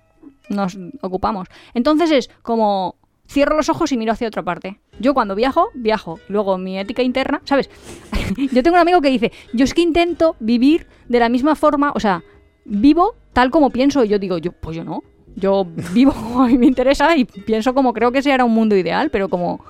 nos 0.51 0.76
ocupamos. 1.01 1.48
Entonces 1.72 2.11
es 2.11 2.30
como 2.42 2.96
cierro 3.26 3.57
los 3.57 3.70
ojos 3.70 3.90
y 3.90 3.96
miro 3.96 4.12
hacia 4.12 4.28
otra 4.28 4.42
parte. 4.42 4.78
Yo 4.98 5.14
cuando 5.14 5.34
viajo, 5.34 5.70
viajo. 5.72 6.20
Luego 6.28 6.59
mi 6.59 6.78
ética 6.78 7.03
interna, 7.03 7.40
¿sabes? 7.44 7.70
yo 8.53 8.62
tengo 8.62 8.76
un 8.76 8.82
amigo 8.82 9.01
que 9.01 9.09
dice, 9.09 9.32
yo 9.55 9.64
es 9.64 9.72
que 9.72 9.80
intento 9.80 10.36
vivir 10.38 10.86
de 11.09 11.20
la 11.20 11.30
misma 11.30 11.55
forma, 11.55 11.92
o 11.94 12.01
sea, 12.01 12.22
vivo 12.66 13.14
tal 13.32 13.51
como 13.51 13.70
pienso. 13.70 14.05
Y 14.05 14.09
yo 14.09 14.18
digo, 14.18 14.36
yo, 14.36 14.53
pues 14.53 14.76
yo 14.76 14.84
no. 14.84 15.03
Yo 15.36 15.66
vivo 15.94 16.12
como 16.12 16.42
a 16.42 16.48
mí 16.48 16.59
me 16.59 16.66
interesa 16.66 17.16
y 17.16 17.24
pienso 17.24 17.72
como 17.72 17.94
creo 17.94 18.12
que 18.12 18.18
ese 18.18 18.32
era 18.32 18.44
un 18.44 18.53
mundo 18.53 18.76
ideal, 18.76 19.11
pero 19.11 19.28
como... 19.28 19.64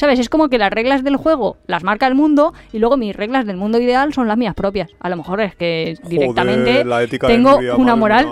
¿Sabes? 0.00 0.18
Es 0.18 0.30
como 0.30 0.48
que 0.48 0.56
las 0.56 0.72
reglas 0.72 1.04
del 1.04 1.16
juego 1.16 1.58
las 1.66 1.84
marca 1.84 2.06
el 2.06 2.14
mundo 2.14 2.54
y 2.72 2.78
luego 2.78 2.96
mis 2.96 3.14
reglas 3.14 3.44
del 3.44 3.58
mundo 3.58 3.78
ideal 3.78 4.14
son 4.14 4.28
las 4.28 4.38
mías 4.38 4.54
propias. 4.54 4.88
A 4.98 5.10
lo 5.10 5.16
mejor 5.18 5.42
es 5.42 5.54
que 5.54 5.94
directamente 6.08 6.86
la 6.86 7.02
ética 7.02 7.26
tengo 7.26 7.58
vida, 7.58 7.76
una 7.76 7.96
moral 7.96 8.26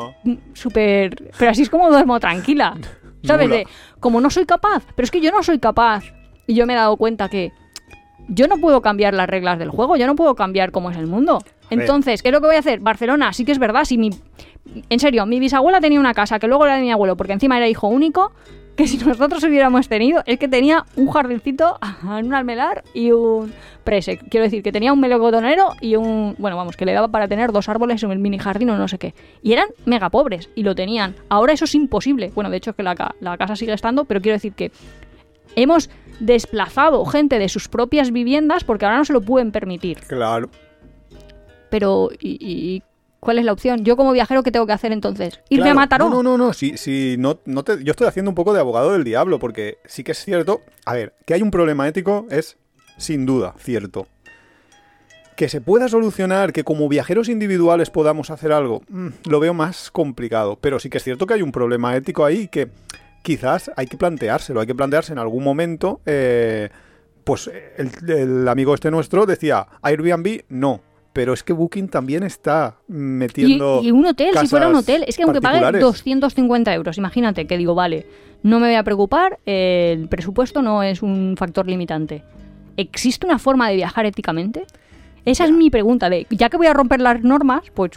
súper... 0.55 1.31
Pero 1.39 1.51
así 1.51 1.61
es 1.61 1.69
como 1.69 1.91
duermo 1.91 2.19
tranquila. 2.21 2.75
¿Sabes? 3.23 3.51
De, 3.51 3.67
como 4.01 4.19
no 4.19 4.31
soy 4.31 4.47
capaz, 4.47 4.83
pero 4.97 5.05
es 5.05 5.11
que 5.11 5.21
yo 5.21 5.31
no 5.31 5.43
soy 5.43 5.59
capaz. 5.59 6.05
Y 6.47 6.55
yo 6.55 6.65
me 6.65 6.73
he 6.73 6.77
dado 6.77 6.97
cuenta 6.97 7.29
que 7.29 7.53
yo 8.29 8.49
no 8.49 8.57
puedo 8.57 8.81
cambiar 8.81 9.13
las 9.13 9.29
reglas 9.29 9.59
del 9.59 9.69
juego, 9.69 9.97
yo 9.97 10.07
no 10.07 10.17
puedo 10.17 10.35
cambiar 10.35 10.73
cómo 10.73 10.91
es 10.91 10.97
el 10.97 11.07
mundo. 11.07 11.39
Entonces, 11.69 12.23
¿qué 12.23 12.31
es 12.31 12.33
lo 12.33 12.41
que 12.41 12.47
voy 12.47 12.57
a 12.57 12.61
hacer? 12.61 12.81
Barcelona, 12.81 13.35
sí 13.35 13.45
que 13.45 13.53
es 13.53 13.59
verdad, 13.59 13.85
si 13.85 13.99
mi... 13.99 14.09
En 14.89 15.01
serio, 15.01 15.27
mi 15.27 15.39
bisabuela 15.39 15.83
tenía 15.83 16.01
una 16.01 16.15
casa 16.15 16.39
que 16.39 16.49
luego 16.49 16.65
era 16.65 16.77
de 16.77 16.81
mi 16.83 16.93
abuelo, 16.93 17.15
porque 17.15 17.35
encima 17.35 17.59
era 17.59 17.69
hijo 17.69 17.89
único, 17.89 18.33
que 18.79 18.87
si 18.87 18.97
nosotros 18.99 19.43
hubiéramos 19.43 19.89
tenido, 19.89 20.23
es 20.25 20.39
que 20.39 20.47
tenía 20.47 20.87
un 20.95 21.09
jardincito 21.11 21.81
en 22.05 22.27
un 22.27 22.33
almelar 22.33 22.85
y 22.95 23.11
un 23.11 23.53
prese. 23.83 24.19
Quiero 24.19 24.45
decir, 24.45 24.63
que 24.63 24.71
tenía 24.71 24.93
un 24.93 25.01
melocotonero 25.01 25.73
y 25.81 25.97
un... 25.97 26.37
Bueno, 26.39 26.57
vamos, 26.57 26.77
que 26.77 26.85
le 26.85 26.93
daba 26.93 27.09
para 27.09 27.27
tener 27.27 27.51
dos 27.51 27.69
árboles 27.69 28.05
en 28.05 28.13
el 28.13 28.21
mini 28.21 28.39
jardín 28.39 28.71
o 28.71 28.79
no 28.79 28.87
sé 28.87 28.97
qué. 28.99 29.15
Y 29.43 29.53
eran 29.53 29.67
mega 29.85 30.11
pobres, 30.11 30.49
y 30.55 30.63
lo 30.63 30.77
tenían. 30.77 31.17
Ahora 31.29 31.55
eso 31.55 31.65
es 31.65 31.75
imposible. 31.75 32.31
Bueno, 32.37 32.51
de 32.51 32.59
hecho 32.59 32.71
es 32.71 32.77
que 32.77 32.85
la, 32.85 32.95
la 33.19 33.37
casa 33.37 33.57
sigue 33.57 33.73
estando, 33.73 34.05
pero 34.05 34.21
quiero 34.21 34.37
decir 34.37 34.53
que 34.53 34.71
hemos 35.57 35.91
desplazado 36.21 37.05
gente 37.05 37.41
de 37.41 37.49
sus 37.49 37.67
propias 37.67 38.13
viviendas 38.13 38.63
porque 38.63 38.85
ahora 38.85 38.99
no 38.99 39.05
se 39.05 39.13
lo 39.13 39.23
pueden 39.23 39.51
permitir. 39.51 39.99
Claro. 40.07 40.51
Pero, 41.69 42.11
¿y, 42.21 42.39
y 42.41 42.83
cuál 43.21 43.39
es 43.39 43.45
la 43.45 43.53
opción? 43.53 43.85
Yo 43.85 43.97
como 43.97 44.13
viajero, 44.13 44.43
¿qué 44.43 44.51
tengo 44.53 44.67
que 44.67 44.73
hacer 44.73 44.93
entonces? 44.93 45.41
¿Irme 45.49 45.65
Claro. 45.65 45.79
a 45.79 45.83
Mataró? 45.83 46.05
No, 46.11 46.23
no, 46.23 46.37
no, 46.37 46.47
no. 46.47 46.53
Sí, 46.53 46.75
sí, 46.77 47.17
no, 47.19 47.39
no 47.45 47.63
te, 47.65 47.83
yo 47.85 47.91
estoy 47.93 48.07
haciendo 48.07 48.31
un 48.31 48.35
poco 48.35 48.53
de 48.55 48.61
abogado 48.61 48.93
del 48.93 49.05
diablo, 49.05 49.39
porque 49.39 49.79
sí 49.87 50.05
que 50.05 50.13
es 50.13 50.25
cierto. 50.25 50.61
A 50.85 50.95
ver, 50.95 51.15
que 51.27 51.35
hay 51.35 51.43
un 51.43 51.51
problema 51.51 51.87
ético 51.89 52.27
es 52.31 52.57
sin 52.97 53.27
duda 53.27 53.55
cierto. 53.59 54.07
Que 55.37 55.49
se 55.49 55.61
pueda 55.61 55.89
solucionar, 55.89 56.53
que 56.53 56.65
como 56.65 56.89
viajeros 56.89 57.29
individuales 57.29 57.91
podamos 57.91 58.31
hacer 58.31 58.51
algo, 58.53 58.83
mm, 58.89 59.09
lo 59.27 59.39
veo 59.39 59.55
más 59.55 59.91
complicado. 59.93 60.59
Pero 60.61 60.81
sí 60.81 60.91
que 60.91 60.99
es 60.99 61.05
cierto 61.05 61.27
que 61.27 61.35
hay 61.35 61.43
un 61.43 61.53
problema 61.53 61.95
ético 61.97 62.25
ahí 62.25 62.49
que 62.49 62.71
quizás 63.23 63.71
hay 63.77 63.87
que 63.87 63.97
planteárselo. 63.97 64.61
Hay 64.61 64.67
que 64.67 64.75
plantearse 64.75 65.13
en 65.13 65.19
algún 65.21 65.45
momento. 65.45 66.01
eh, 66.07 66.71
pues 67.23 67.51
el, 67.77 67.91
el 68.11 68.49
amigo 68.49 68.73
este 68.75 68.91
nuestro 68.91 69.27
decía, 69.27 69.67
Airbnb 69.83 70.45
no. 70.49 70.81
Pero 71.13 71.33
es 71.33 71.43
que 71.43 71.53
Booking 71.53 71.89
también 71.89 72.23
está 72.23 72.77
metiendo. 72.87 73.81
Y, 73.83 73.89
y 73.89 73.91
un 73.91 74.07
hotel, 74.07 74.37
si 74.39 74.47
fuera 74.47 74.69
un 74.69 74.77
hotel, 74.77 75.05
es 75.07 75.17
que 75.17 75.25
aunque 75.25 75.41
pague 75.41 75.61
particulares. 75.61 75.81
250 75.81 76.75
euros, 76.75 76.99
imagínate 76.99 77.47
que 77.47 77.57
digo, 77.57 77.75
vale, 77.75 78.07
no 78.43 78.61
me 78.61 78.69
voy 78.69 78.77
a 78.77 78.85
preocupar, 78.85 79.39
el 79.47 80.09
presupuesto 80.09 80.63
no 80.63 80.83
es 80.83 81.03
un 81.03 81.35
factor 81.37 81.67
limitante. 81.67 82.23
¿Existe 82.77 83.27
una 83.27 83.39
forma 83.39 83.69
de 83.69 83.77
viajar 83.77 84.07
éticamente? 84.07 84.67
Esa 85.25 85.45
es 85.45 85.51
mi 85.51 85.71
pregunta, 85.71 86.09
de 86.09 86.27
ya 86.31 86.49
que 86.49 86.57
voy 86.57 86.69
a 86.69 86.73
romper 86.73 87.01
las 87.01 87.23
normas, 87.23 87.63
pues, 87.75 87.93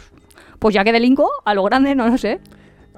pues 0.58 0.74
ya 0.74 0.82
que 0.84 0.92
delinco, 0.92 1.30
a 1.44 1.54
lo 1.54 1.62
grande, 1.62 1.94
no 1.94 2.08
lo 2.08 2.18
sé. 2.18 2.40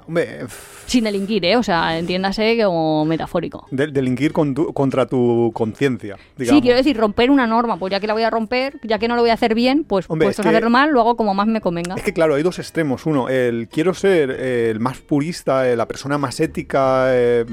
Hombre, 0.07 0.39
Sin 0.85 1.03
delinquir, 1.03 1.43
¿eh? 1.45 1.57
O 1.57 1.63
sea, 1.63 1.97
entiéndase 1.97 2.57
como 2.63 3.05
metafórico. 3.05 3.65
de- 3.71 3.87
delinquir 3.87 4.31
con 4.33 4.53
tu- 4.53 4.71
contra 4.73 5.05
tu 5.07 5.51
conciencia. 5.53 6.17
digamos. 6.37 6.57
Sí, 6.57 6.61
quiero 6.61 6.77
decir, 6.77 6.95
romper 6.97 7.31
una 7.31 7.47
norma, 7.47 7.77
pues 7.77 7.91
ya 7.91 7.99
que 7.99 8.07
la 8.07 8.13
voy 8.13 8.23
a 8.23 8.29
romper, 8.29 8.79
ya 8.83 8.99
que 8.99 9.07
no 9.07 9.15
lo 9.15 9.21
voy 9.21 9.31
a 9.31 9.33
hacer 9.33 9.55
bien, 9.55 9.83
pues 9.83 10.05
Hombre, 10.09 10.27
es 10.29 10.39
a 10.39 10.43
que- 10.43 10.49
hacerlo 10.49 10.69
mal, 10.69 10.91
lo 10.91 11.01
hago 11.01 11.15
como 11.15 11.33
más 11.33 11.47
me 11.47 11.59
convenga. 11.61 11.95
Es 11.95 12.03
que 12.03 12.13
claro, 12.13 12.35
hay 12.35 12.43
dos 12.43 12.59
extremos. 12.59 13.05
Uno, 13.05 13.29
el 13.29 13.67
quiero 13.69 13.93
ser 13.93 14.29
eh, 14.31 14.69
el 14.69 14.79
más 14.79 14.99
purista, 14.99 15.69
eh, 15.69 15.75
la 15.75 15.87
persona 15.87 16.17
más 16.17 16.39
ética, 16.39 17.07
eh, 17.15 17.45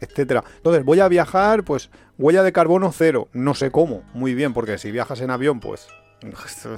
etcétera. 0.00 0.42
Entonces, 0.56 0.84
voy 0.84 0.98
a 0.98 1.06
viajar, 1.06 1.62
pues, 1.62 1.88
huella 2.18 2.42
de 2.42 2.52
carbono 2.52 2.90
cero. 2.90 3.28
No 3.32 3.54
sé 3.54 3.70
cómo. 3.70 4.02
Muy 4.14 4.34
bien, 4.34 4.52
porque 4.52 4.76
si 4.78 4.90
viajas 4.90 5.20
en 5.20 5.30
avión, 5.30 5.60
pues 5.60 5.86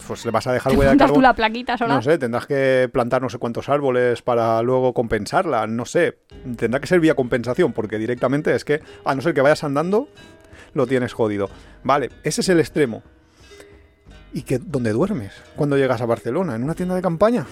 pues 0.06 0.24
le 0.24 0.30
vas 0.30 0.46
a 0.46 0.52
dejar 0.52 0.72
huella 0.72 0.84
de 0.84 0.88
montas 0.90 1.06
tú 1.06 1.14
carbono. 1.14 1.28
la 1.28 1.34
plaquita 1.34 1.78
sola. 1.78 1.94
No 1.94 2.02
sé, 2.02 2.18
tendrás 2.18 2.46
que 2.46 2.88
plantar 2.92 3.22
no 3.22 3.28
sé 3.28 3.38
cuántos 3.38 3.68
árboles 3.68 4.22
para 4.22 4.62
luego 4.62 4.94
compensarla, 4.94 5.66
no 5.66 5.84
sé. 5.84 6.18
Tendrá 6.56 6.80
que 6.80 6.86
ser 6.86 7.00
vía 7.00 7.14
compensación, 7.14 7.72
porque 7.72 7.98
directamente 7.98 8.54
es 8.54 8.64
que, 8.64 8.82
a 9.04 9.14
no 9.14 9.22
ser 9.22 9.34
que 9.34 9.40
vayas 9.40 9.64
andando, 9.64 10.08
lo 10.72 10.86
tienes 10.86 11.12
jodido. 11.12 11.50
Vale, 11.82 12.10
ese 12.22 12.40
es 12.40 12.48
el 12.48 12.60
extremo. 12.60 13.02
¿Y 14.32 14.42
que, 14.42 14.58
dónde 14.58 14.90
duermes 14.90 15.32
cuando 15.54 15.76
llegas 15.76 16.00
a 16.00 16.06
Barcelona? 16.06 16.56
¿En 16.56 16.64
una 16.64 16.74
tienda 16.74 16.96
de 16.96 17.02
campaña? 17.02 17.46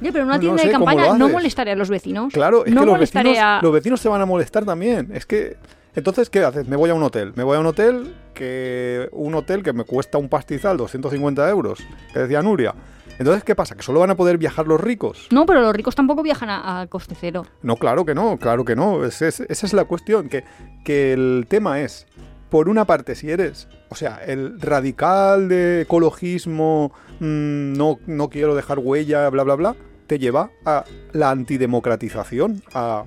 Oye, 0.00 0.10
pero 0.10 0.22
en 0.22 0.26
una 0.26 0.34
No 0.34 0.40
tienda 0.40 0.62
sé 0.62 0.66
de 0.66 0.72
campaña 0.72 1.16
no 1.16 1.28
molestaré 1.28 1.70
a 1.70 1.76
los 1.76 1.88
vecinos. 1.88 2.32
Claro, 2.32 2.66
es 2.66 2.74
no 2.74 2.80
que 2.80 2.86
los 2.86 2.98
vecinos, 2.98 3.38
a... 3.38 3.60
los 3.62 3.72
vecinos 3.72 4.02
te 4.02 4.08
van 4.08 4.20
a 4.20 4.26
molestar 4.26 4.64
también. 4.64 5.10
Es 5.14 5.26
que. 5.26 5.56
Entonces, 5.94 6.28
¿qué 6.30 6.40
haces? 6.44 6.66
Me 6.68 6.76
voy 6.76 6.90
a 6.90 6.94
un 6.94 7.02
hotel. 7.02 7.32
Me 7.36 7.44
voy 7.44 7.56
a 7.56 7.60
un 7.60 7.66
hotel 7.66 8.14
que. 8.34 9.08
Un 9.12 9.34
hotel 9.34 9.62
que 9.62 9.72
me 9.72 9.84
cuesta 9.84 10.18
un 10.18 10.28
pastizal, 10.28 10.76
250 10.76 11.48
euros, 11.48 11.80
que 12.12 12.18
decía 12.20 12.42
Nuria. 12.42 12.74
Entonces, 13.18 13.44
¿qué 13.44 13.54
pasa? 13.54 13.76
¿Que 13.76 13.82
solo 13.82 14.00
van 14.00 14.10
a 14.10 14.16
poder 14.16 14.38
viajar 14.38 14.66
los 14.66 14.80
ricos? 14.80 15.28
No, 15.30 15.46
pero 15.46 15.60
los 15.60 15.72
ricos 15.72 15.94
tampoco 15.94 16.22
viajan 16.24 16.50
a, 16.50 16.80
a 16.80 16.86
coste 16.88 17.14
cero. 17.18 17.46
No, 17.62 17.76
claro 17.76 18.04
que 18.04 18.12
no, 18.14 18.36
claro 18.38 18.64
que 18.64 18.74
no. 18.74 19.04
Es- 19.04 19.22
es- 19.22 19.40
esa 19.40 19.66
es 19.66 19.72
la 19.72 19.84
cuestión. 19.84 20.28
Que, 20.28 20.42
que 20.84 21.12
el 21.12 21.46
tema 21.48 21.80
es, 21.80 22.08
por 22.50 22.68
una 22.68 22.86
parte, 22.86 23.14
si 23.14 23.30
eres, 23.30 23.68
o 23.88 23.94
sea, 23.94 24.16
el 24.26 24.60
radical 24.60 25.48
de 25.48 25.82
ecologismo, 25.82 26.92
mm, 27.20 27.74
no, 27.74 27.98
no 28.06 28.28
quiero 28.30 28.56
dejar 28.56 28.80
huella, 28.80 29.28
bla, 29.30 29.44
bla, 29.44 29.54
bla, 29.54 29.76
te 30.08 30.18
lleva 30.18 30.50
a 30.64 30.84
la 31.12 31.30
antidemocratización, 31.30 32.62
a 32.74 33.04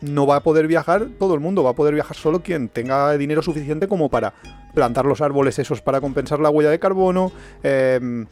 no 0.00 0.26
va 0.26 0.36
a 0.36 0.42
poder 0.42 0.66
viajar 0.66 1.08
todo 1.18 1.34
el 1.34 1.40
mundo, 1.40 1.62
va 1.62 1.70
a 1.70 1.74
poder 1.74 1.94
viajar 1.94 2.16
solo 2.16 2.42
quien 2.42 2.68
tenga 2.68 3.16
dinero 3.16 3.42
suficiente 3.42 3.88
como 3.88 4.08
para 4.08 4.34
plantar 4.74 5.06
los 5.06 5.20
árboles 5.20 5.58
esos 5.58 5.80
para 5.80 6.00
compensar 6.00 6.40
la 6.40 6.50
huella 6.50 6.70
de 6.70 6.78
carbono, 6.78 7.32
em, 7.62 8.26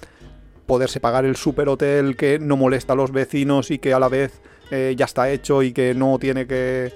poderse 0.66 1.00
pagar 1.00 1.24
el 1.24 1.36
superhotel 1.36 2.16
que 2.16 2.38
no 2.38 2.56
molesta 2.56 2.92
a 2.92 2.96
los 2.96 3.12
vecinos 3.12 3.70
y 3.70 3.78
que 3.78 3.92
a 3.92 3.98
la 3.98 4.08
vez 4.08 4.40
eh, 4.70 4.94
ya 4.96 5.04
está 5.04 5.30
hecho 5.30 5.62
y 5.62 5.72
que 5.72 5.94
no 5.94 6.18
tiene 6.18 6.46
que, 6.46 6.92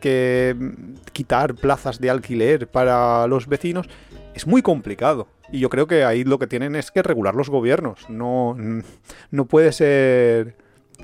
que, 0.00 0.54
mm, 0.58 0.94
quitar 1.12 1.54
plazas 1.54 2.00
de 2.00 2.10
alquiler 2.10 2.68
para 2.68 3.26
los 3.26 3.46
vecinos, 3.46 3.88
es 4.34 4.46
muy 4.46 4.62
complicado. 4.62 5.28
Y 5.50 5.60
yo 5.60 5.70
creo 5.70 5.86
que 5.86 6.04
ahí 6.04 6.24
lo 6.24 6.38
que 6.38 6.46
tienen 6.46 6.74
es 6.74 6.90
que 6.90 7.02
regular 7.02 7.34
los 7.34 7.48
gobiernos. 7.48 8.08
No, 8.10 8.56
no 9.30 9.44
puede 9.46 9.72
ser 9.72 10.56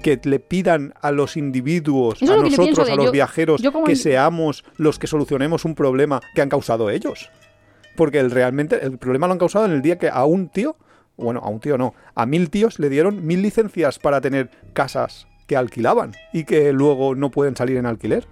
que 0.02 0.20
le 0.24 0.40
pidan 0.40 0.94
a 1.00 1.10
los 1.12 1.36
individuos, 1.36 2.22
Eso 2.22 2.32
a 2.32 2.36
nosotros, 2.36 2.88
a 2.88 2.94
los 2.96 3.06
yo- 3.06 3.12
viajeros, 3.12 3.62
yo 3.62 3.72
que 3.84 3.92
el- 3.92 3.98
seamos 3.98 4.64
los 4.76 4.98
que 4.98 5.06
solucionemos 5.06 5.64
un 5.64 5.74
problema 5.74 6.20
que 6.34 6.42
han 6.42 6.48
causado 6.48 6.90
ellos. 6.90 7.30
Porque 7.96 8.18
el, 8.20 8.30
realmente 8.30 8.84
el 8.84 8.98
problema 8.98 9.26
lo 9.26 9.34
han 9.34 9.38
causado 9.38 9.64
en 9.66 9.72
el 9.72 9.82
día 9.82 9.98
que 9.98 10.08
a 10.08 10.24
un 10.24 10.48
tío, 10.48 10.76
bueno, 11.16 11.40
a 11.42 11.48
un 11.48 11.60
tío 11.60 11.76
no, 11.76 11.94
a 12.14 12.24
mil 12.26 12.48
tíos 12.50 12.78
le 12.78 12.88
dieron 12.88 13.26
mil 13.26 13.42
licencias 13.42 13.98
para 13.98 14.20
tener 14.20 14.50
casas 14.72 15.26
que 15.46 15.56
alquilaban 15.56 16.12
y 16.32 16.44
que 16.44 16.72
luego 16.72 17.14
no 17.14 17.30
pueden 17.30 17.56
salir 17.56 17.76
en 17.76 17.86
alquiler. 17.86 18.26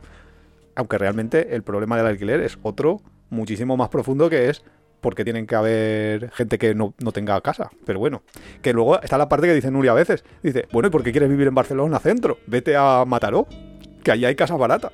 Aunque 0.76 0.96
realmente 0.96 1.54
el 1.56 1.62
problema 1.64 1.96
del 1.96 2.06
alquiler 2.06 2.40
es 2.40 2.56
otro 2.62 3.00
muchísimo 3.30 3.76
más 3.76 3.88
profundo 3.88 4.30
que 4.30 4.48
es 4.48 4.62
porque 5.00 5.24
tienen 5.24 5.46
que 5.46 5.54
haber 5.54 6.30
gente 6.32 6.58
que 6.58 6.74
no, 6.74 6.94
no 6.98 7.12
tenga 7.12 7.40
casa. 7.40 7.70
Pero 7.84 7.98
bueno, 7.98 8.22
que 8.62 8.72
luego 8.72 9.00
está 9.00 9.18
la 9.18 9.28
parte 9.28 9.46
que 9.46 9.54
dice 9.54 9.70
Nuria 9.70 9.92
a 9.92 9.94
veces. 9.94 10.24
Dice, 10.42 10.66
bueno, 10.72 10.88
¿y 10.88 10.90
por 10.90 11.02
qué 11.02 11.12
quieres 11.12 11.28
vivir 11.28 11.48
en 11.48 11.54
Barcelona 11.54 11.98
centro? 11.98 12.38
Vete 12.46 12.76
a 12.76 13.04
Mataró, 13.06 13.46
que 14.02 14.12
allí 14.12 14.24
hay 14.24 14.34
casas 14.34 14.58
baratas. 14.58 14.92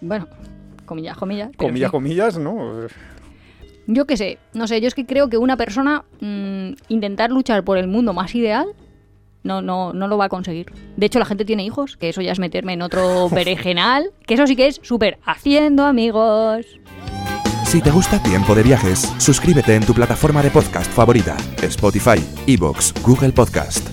Bueno, 0.00 0.28
comillas, 0.84 1.16
comillas. 1.16 1.50
Comillas, 1.56 1.88
sí. 1.88 1.92
comillas, 1.92 2.38
¿no? 2.38 2.86
Yo 3.86 4.06
qué 4.06 4.16
sé, 4.16 4.38
no 4.52 4.66
sé, 4.66 4.82
yo 4.82 4.88
es 4.88 4.94
que 4.94 5.06
creo 5.06 5.30
que 5.30 5.38
una 5.38 5.56
persona 5.56 6.04
mm, 6.20 6.72
intentar 6.88 7.30
luchar 7.30 7.64
por 7.64 7.78
el 7.78 7.88
mundo 7.88 8.12
más 8.12 8.34
ideal 8.34 8.66
no, 9.44 9.62
no, 9.62 9.92
no 9.94 10.08
lo 10.08 10.18
va 10.18 10.26
a 10.26 10.28
conseguir. 10.28 10.66
De 10.96 11.06
hecho, 11.06 11.18
la 11.18 11.24
gente 11.24 11.44
tiene 11.44 11.64
hijos, 11.64 11.96
que 11.96 12.10
eso 12.10 12.20
ya 12.20 12.32
es 12.32 12.38
meterme 12.38 12.74
en 12.74 12.82
otro 12.82 13.28
berenjenal, 13.32 14.10
que 14.26 14.34
eso 14.34 14.46
sí 14.46 14.56
que 14.56 14.66
es 14.66 14.80
súper 14.82 15.18
haciendo 15.24 15.84
amigos. 15.84 16.66
Si 17.70 17.82
te 17.82 17.90
gusta 17.90 18.22
Tiempo 18.22 18.54
de 18.54 18.62
Viajes, 18.62 19.12
suscríbete 19.18 19.74
en 19.74 19.84
tu 19.84 19.92
plataforma 19.92 20.42
de 20.42 20.50
podcast 20.50 20.90
favorita, 20.90 21.36
Spotify, 21.62 22.18
Evox, 22.46 22.94
Google 23.02 23.32
Podcast. 23.32 23.86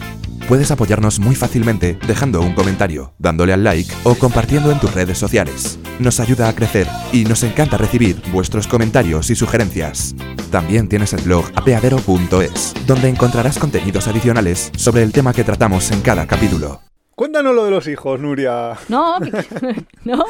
Puedes 0.47 0.71
apoyarnos 0.71 1.19
muy 1.19 1.35
fácilmente 1.35 1.97
dejando 2.07 2.39
un 2.41 2.53
comentario, 2.53 3.13
dándole 3.17 3.51
al 3.51 3.63
like 3.63 3.91
o 4.03 4.15
compartiendo 4.15 4.71
en 4.71 4.79
tus 4.79 4.93
redes 4.93 5.17
sociales. 5.17 5.77
Nos 5.99 6.19
ayuda 6.19 6.47
a 6.47 6.53
crecer 6.55 6.87
y 7.11 7.25
nos 7.25 7.43
encanta 7.43 7.77
recibir 7.77 8.21
vuestros 8.31 8.67
comentarios 8.67 9.29
y 9.29 9.35
sugerencias. 9.35 10.15
También 10.51 10.87
tienes 10.87 11.11
el 11.13 11.21
blog 11.23 11.45
apeadero.es, 11.55 12.73
donde 12.85 13.09
encontrarás 13.09 13.57
contenidos 13.59 14.07
adicionales 14.07 14.71
sobre 14.77 15.03
el 15.03 15.11
tema 15.11 15.33
que 15.33 15.43
tratamos 15.43 15.91
en 15.91 16.01
cada 16.01 16.27
capítulo. 16.27 16.79
Cuéntanos 17.15 17.55
lo 17.55 17.65
de 17.65 17.71
los 17.71 17.87
hijos, 17.87 18.19
Nuria. 18.19 18.73
No, 18.87 19.15
que- 19.19 19.31
no. 20.05 20.23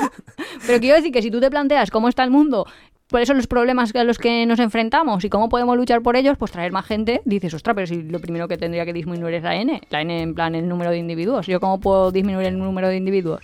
Pero 0.66 0.80
quiero 0.80 0.96
decir 0.96 1.12
que 1.12 1.22
si 1.22 1.30
tú 1.30 1.40
te 1.42 1.50
planteas 1.52 1.92
cómo 1.92 2.08
está 2.10 2.24
el 2.24 2.30
mundo, 2.32 2.66
cuáles 3.10 3.28
son 3.28 3.38
los 3.38 3.48
problemas 3.48 3.94
a 3.96 4.04
los 4.04 4.18
que 4.18 4.46
nos 4.46 4.60
enfrentamos 4.60 5.24
y 5.24 5.30
cómo 5.30 5.50
podemos 5.50 5.78
luchar 5.78 6.02
por 6.02 6.16
ellos, 6.16 6.38
pues 6.38 6.52
traer 6.52 6.72
más 6.72 6.86
gente, 6.86 7.22
dices, 7.26 7.54
ostras, 7.54 7.76
pero 7.76 7.88
si 7.88 8.02
lo 8.02 8.20
primero 8.20 8.48
que 8.48 8.58
tendría 8.58 8.86
que 8.86 8.94
disminuir 8.94 9.36
es 9.36 9.44
la 9.44 9.56
N, 9.56 9.82
la 9.90 10.02
N 10.02 10.22
en 10.22 10.34
plan 10.34 10.56
el 10.56 10.68
número 10.68 10.92
de 10.92 10.98
individuos. 10.98 11.48
¿Yo 11.48 11.60
cómo 11.60 11.80
puedo 11.80 12.12
disminuir 12.12 12.48
el 12.48 12.58
número 12.58 12.88
de 12.88 12.98
individuos? 12.98 13.42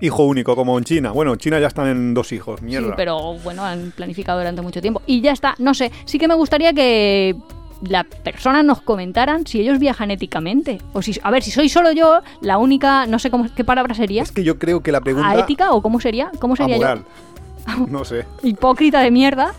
Hijo 0.00 0.24
único, 0.24 0.54
como 0.54 0.76
en 0.76 0.84
China. 0.84 1.10
Bueno, 1.12 1.32
en 1.32 1.38
China 1.38 1.58
ya 1.58 1.68
están 1.68 1.88
en 1.88 2.12
dos 2.12 2.30
hijos, 2.32 2.60
mierda. 2.60 2.88
Sí, 2.88 2.94
pero 2.96 3.34
bueno, 3.38 3.64
han 3.64 3.92
planificado 3.92 4.38
durante 4.38 4.60
mucho 4.60 4.82
tiempo. 4.82 5.00
Y 5.06 5.22
ya 5.22 5.32
está, 5.32 5.54
no 5.58 5.72
sé, 5.72 5.90
sí 6.04 6.18
que 6.18 6.28
me 6.28 6.34
gustaría 6.34 6.74
que 6.74 7.34
las 7.88 8.04
personas 8.04 8.64
nos 8.64 8.82
comentaran 8.82 9.46
si 9.46 9.60
ellos 9.60 9.78
viajan 9.78 10.10
éticamente. 10.10 10.78
O 10.92 11.00
si, 11.00 11.18
a 11.22 11.30
ver, 11.30 11.42
si 11.42 11.50
soy 11.50 11.70
solo 11.70 11.92
yo, 11.92 12.20
la 12.42 12.58
única, 12.58 13.06
no 13.06 13.18
sé 13.18 13.30
cómo, 13.30 13.46
qué 13.54 13.64
palabra 13.64 13.94
sería. 13.94 14.22
Es 14.22 14.32
que 14.32 14.44
yo 14.44 14.58
creo 14.58 14.82
que 14.82 14.92
la 14.92 15.00
pregunta... 15.00 15.30
¿A 15.30 15.40
ética 15.40 15.72
o 15.72 15.80
cómo 15.80 15.98
sería? 15.98 16.30
¿Cómo 16.38 16.56
sería 16.56 16.76
amoral. 16.76 17.04
No 17.88 18.04
sé? 18.04 18.26
Hipócrita 18.42 19.00
de 19.00 19.10
mierda. 19.10 19.54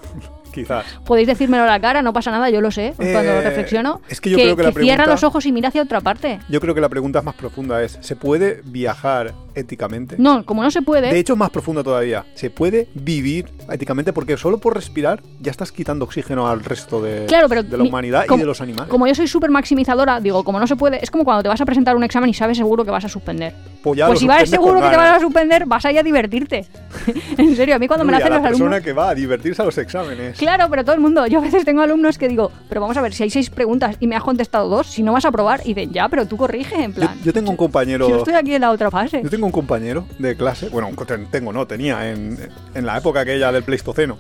Quizás. 0.58 0.86
Podéis 1.05 1.28
decírmelo 1.28 1.64
a 1.64 1.68
la 1.68 1.80
cara, 1.80 2.01
no 2.01 2.14
pasa 2.14 2.32
nada, 2.32 2.49
yo 2.49 2.62
lo 2.62 2.72
sé 2.72 2.93
cuando 2.95 3.20
Eh, 3.20 3.41
reflexiono. 3.41 4.01
es 4.10 4.20
que 4.20 4.30
yo 4.32 4.38
creo 4.38 4.55
que 4.55 4.64
la 4.64 4.72
cierra 4.72 5.03
pregunta- 5.03 5.05
los 5.12 5.24
ojos 5.24 5.45
y 5.45 5.51
mira 5.51 5.70
hacia 5.70 5.82
otra 5.84 6.01
parte. 6.01 6.39
Yo 6.49 6.60
creo 6.60 6.74
que 6.74 6.82
la 6.82 6.89
pregunta 6.89 7.22
más 7.22 7.36
profunda 7.36 7.82
es, 7.84 7.97
¿se 8.01 8.16
puede 8.16 8.62
viajar 8.66 9.34
éticamente? 9.55 10.16
No, 10.18 10.45
como 10.45 10.64
no 10.64 10.72
se 10.72 10.82
puede. 10.82 11.12
De 11.12 11.20
hecho, 11.20 11.34
es 11.34 11.39
más 11.39 11.49
profunda 11.49 11.84
todavía. 11.84 12.26
¿Se 12.36 12.49
puede 12.49 12.88
vivir 12.93 13.49
éticamente? 13.72 14.14
Porque 14.14 14.38
solo 14.38 14.58
por 14.58 14.74
respirar 14.76 15.22
ya 15.39 15.51
estás 15.51 15.72
quitando 15.72 16.05
oxígeno 16.05 16.47
al 16.47 16.64
resto 16.64 17.01
de, 17.01 17.26
Claro, 17.28 17.47
pero 17.49 17.64
de 17.64 17.78
la 17.78 17.84
mi- 17.84 17.89
humanidad 17.89 18.26
y 18.34 18.38
de 18.38 18.45
los 18.45 18.62
animales. 18.62 18.89
Como 18.89 19.05
yo 19.08 19.14
soy 19.16 19.28
súper 19.28 19.49
maximizadora, 19.51 20.20
digo, 20.20 20.43
como 20.43 20.60
no 20.60 20.68
se 20.68 20.76
puede, 20.76 21.03
es 21.03 21.12
como 21.12 21.24
cuando 21.24 21.43
te 21.43 21.49
vas 21.49 21.62
a 21.62 21.66
presentar 21.66 21.95
un 21.95 22.03
examen 22.03 22.30
y 22.30 22.34
sabes 22.34 22.58
seguro 22.58 22.84
que 22.86 22.91
vas 22.91 23.05
a 23.05 23.10
suspender. 23.10 23.53
Pues, 23.84 23.97
ya 23.97 24.08
pues 24.08 24.20
si 24.20 24.28
vas 24.28 24.49
seguro 24.49 24.82
que 24.82 24.89
te 24.89 24.97
vas 24.97 25.18
a 25.18 25.20
suspender, 25.20 25.66
vas 25.66 25.86
a 25.86 25.91
ir 25.91 25.99
a 25.99 26.03
divertirte. 26.03 26.66
en 27.38 27.55
serio, 27.55 27.76
a 27.76 27.80
mí 27.80 27.88
cuando 27.88 28.05
me 28.05 28.12
lo 28.12 28.18
hacen 28.18 28.30
la 28.30 28.38
los 28.38 28.47
persona 28.47 28.66
alumnos... 28.76 28.84
que 28.86 28.93
va 28.93 29.10
a 29.10 29.16
divertirse 29.16 29.62
a 29.62 29.66
los 29.66 29.78
exámenes. 29.78 30.38
Claro, 30.48 30.70
pero 30.70 30.86
todo 30.86 30.95
el 30.95 31.02
mundo. 31.02 31.28
Yo 31.28 31.39
a 31.39 31.41
veces 31.41 31.66
tengo 31.66 31.82
alumnos 31.82 32.18
que 32.18 32.30
digo, 32.30 32.54
pero 32.70 32.80
vamos 32.80 32.95
a 32.95 33.02
ver, 33.02 33.14
si 33.14 33.22
hay 33.24 33.30
seis 33.30 33.50
preguntas 33.50 33.98
y 34.00 34.08
me 34.08 34.16
has 34.16 34.24
contestado 34.24 34.70
dos, 34.70 34.88
si 34.88 35.04
no 35.04 35.12
vas 35.12 35.26
a 35.26 35.32
probar, 35.34 35.60
y 35.66 35.74
dicen, 35.74 35.91
ya, 35.91 36.08
pero 36.08 36.26
tú 36.26 36.38
corrige, 36.38 36.76
en 36.86 36.91
Yo, 36.93 36.95
plan. 36.95 37.20
yo 37.22 37.34
tengo 37.34 37.52
un 37.52 37.58
compañero... 37.58 38.08
Yo 38.08 38.20
estoy 38.20 38.34
aquí 38.34 38.56
en 38.56 38.62
la 38.62 38.72
otra 38.72 38.89
fase. 38.89 39.22
Yo 39.22 39.30
tengo 39.30 39.45
un 39.45 39.52
compañero 39.52 40.06
de 40.20 40.38
clase, 40.38 40.70
bueno, 40.70 40.88
un 40.88 40.95
tengo, 41.30 41.52
no, 41.52 41.68
tenía 41.68 42.10
en, 42.10 42.38
en 42.74 42.86
la 42.86 42.98
época 42.98 43.20
aquella 43.20 43.52
del 43.52 43.64
Pleistoceno, 43.64 44.20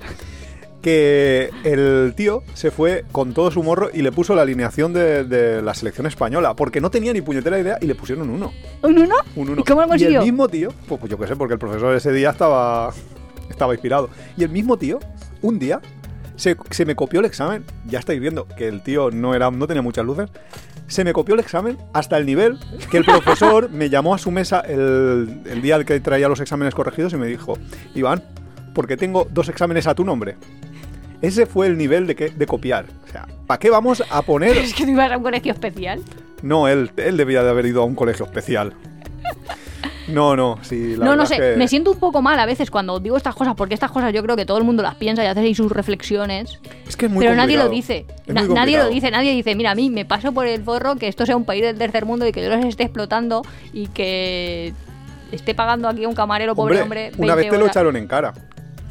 que 0.81 1.49
el 1.63 2.13
tío 2.13 2.43
se 2.55 2.71
fue 2.71 3.05
con 3.13 3.33
todo 3.33 3.49
su 3.49 3.63
morro 3.63 3.89
y 3.93 4.01
le 4.01 4.11
puso 4.11 4.35
la 4.35 4.41
alineación 4.41 4.91
de, 4.91 5.23
de 5.23 5.61
la 5.61 5.73
selección 5.75 6.07
española, 6.07 6.57
porque 6.57 6.81
no 6.81 6.91
tenía 6.91 7.13
ni 7.13 7.21
puñetera 7.21 7.57
idea 7.57 7.77
y 7.79 7.85
le 7.85 7.95
pusieron 7.95 8.29
uno. 8.29 8.51
¿Un 8.81 8.99
uno? 8.99 9.15
Un 9.37 9.51
uno. 9.51 9.61
¿Y 9.61 9.63
cómo 9.63 9.79
lo 9.79 9.87
y 9.87 9.89
consiguió? 9.91 10.19
el 10.19 10.25
mismo 10.25 10.49
tío, 10.49 10.73
pues, 10.89 10.99
pues 10.99 11.09
yo 11.09 11.17
qué 11.17 11.25
sé, 11.25 11.37
porque 11.37 11.53
el 11.53 11.59
profesor 11.59 11.95
ese 11.95 12.11
día 12.11 12.31
estaba, 12.31 12.91
estaba 13.49 13.73
inspirado. 13.73 14.09
Y 14.35 14.43
el 14.43 14.49
mismo 14.49 14.75
tío, 14.75 14.99
un 15.41 15.57
día, 15.57 15.79
se, 16.37 16.55
se 16.69 16.85
me 16.85 16.95
copió 16.95 17.19
el 17.19 17.25
examen. 17.25 17.65
Ya 17.85 17.99
estáis 17.99 18.21
viendo 18.21 18.47
que 18.47 18.67
el 18.67 18.81
tío 18.81 19.11
no, 19.11 19.35
era, 19.35 19.51
no 19.51 19.67
tenía 19.67 19.81
muchas 19.81 20.05
luces. 20.05 20.29
Se 20.87 21.03
me 21.03 21.11
copió 21.11 21.33
el 21.33 21.41
examen 21.41 21.77
hasta 21.93 22.17
el 22.17 22.25
nivel 22.25 22.57
que 22.89 22.97
el 22.97 23.03
profesor 23.05 23.69
me 23.69 23.89
llamó 23.89 24.13
a 24.15 24.17
su 24.17 24.31
mesa 24.31 24.61
el, 24.61 25.41
el 25.45 25.61
día 25.61 25.83
que 25.83 25.99
traía 25.99 26.29
los 26.29 26.39
exámenes 26.39 26.73
corregidos 26.73 27.11
y 27.11 27.17
me 27.17 27.27
dijo, 27.27 27.57
Iván, 27.93 28.23
porque 28.73 28.95
tengo 28.95 29.27
dos 29.29 29.49
exámenes 29.49 29.87
a 29.87 29.95
tu 29.95 30.05
nombre. 30.05 30.37
Ese 31.21 31.45
fue 31.47 31.67
el 31.67 31.77
nivel 31.77 32.07
de, 32.07 32.15
que, 32.15 32.29
de 32.29 32.45
copiar. 32.45 32.85
O 33.07 33.11
sea, 33.11 33.27
¿para 33.47 33.59
qué 33.59 33.69
vamos 33.69 34.03
a 34.09 34.21
poner 34.21 34.55
Es 34.57 34.73
que 34.73 34.85
tú 34.85 34.91
ibas 34.91 35.11
a 35.11 35.17
un 35.17 35.23
colegio 35.23 35.51
especial. 35.51 36.01
no, 36.43 36.67
él, 36.67 36.91
él 36.97 37.17
debía 37.17 37.43
de 37.43 37.49
haber 37.49 37.65
ido 37.65 37.81
a 37.81 37.85
un 37.85 37.95
colegio 37.95 38.25
especial. 38.25 38.73
No, 40.07 40.35
no, 40.35 40.57
sí, 40.61 40.95
la 40.95 41.05
no, 41.05 41.15
no 41.15 41.25
sé, 41.25 41.35
que- 41.37 41.55
me 41.57 41.67
siento 41.67 41.91
un 41.91 41.99
poco 41.99 42.21
mal 42.21 42.39
a 42.39 42.45
veces 42.45 42.71
cuando 42.71 42.99
digo 42.99 43.17
estas 43.17 43.35
cosas, 43.35 43.55
porque 43.55 43.73
estas 43.73 43.91
cosas 43.91 44.13
yo 44.13 44.23
creo 44.23 44.35
que 44.35 44.45
todo 44.45 44.57
el 44.57 44.63
mundo 44.63 44.81
las 44.83 44.95
piensa 44.95 45.23
y 45.23 45.27
hace 45.27 45.39
ahí 45.41 45.53
sus 45.55 45.71
reflexiones. 45.71 46.59
Es 46.87 46.95
que 46.95 47.07
es 47.07 47.11
muy 47.11 47.23
pero 47.23 47.35
nadie 47.35 47.57
lo 47.57 47.69
dice. 47.69 48.05
Na- 48.27 48.41
nadie 48.55 48.77
lo 48.77 48.89
dice, 48.89 49.11
nadie 49.11 49.31
dice, 49.33 49.55
mira, 49.55 49.71
a 49.71 49.75
mí 49.75 49.89
me 49.89 50.05
paso 50.05 50.31
por 50.31 50.47
el 50.47 50.63
forro 50.63 50.95
que 50.95 51.07
esto 51.07 51.25
sea 51.25 51.35
un 51.35 51.43
país 51.45 51.61
del 51.61 51.77
tercer 51.77 52.05
mundo 52.05 52.25
y 52.27 52.31
que 52.31 52.41
yo 52.41 52.49
los 52.49 52.63
esté 52.65 52.83
explotando 52.83 53.41
y 53.73 53.87
que 53.87 54.73
esté 55.31 55.53
pagando 55.53 55.89
aquí 55.89 56.05
a 56.05 56.07
un 56.07 56.15
camarero, 56.15 56.55
pobre 56.55 56.81
Hombre, 56.81 57.07
hombre, 57.09 57.11
una 57.23 57.35
20 57.35 57.49
vez 57.49 57.49
te 57.51 57.57
lo 57.65 57.67
echaron 57.67 57.95
en 57.97 58.07
cara. 58.07 58.33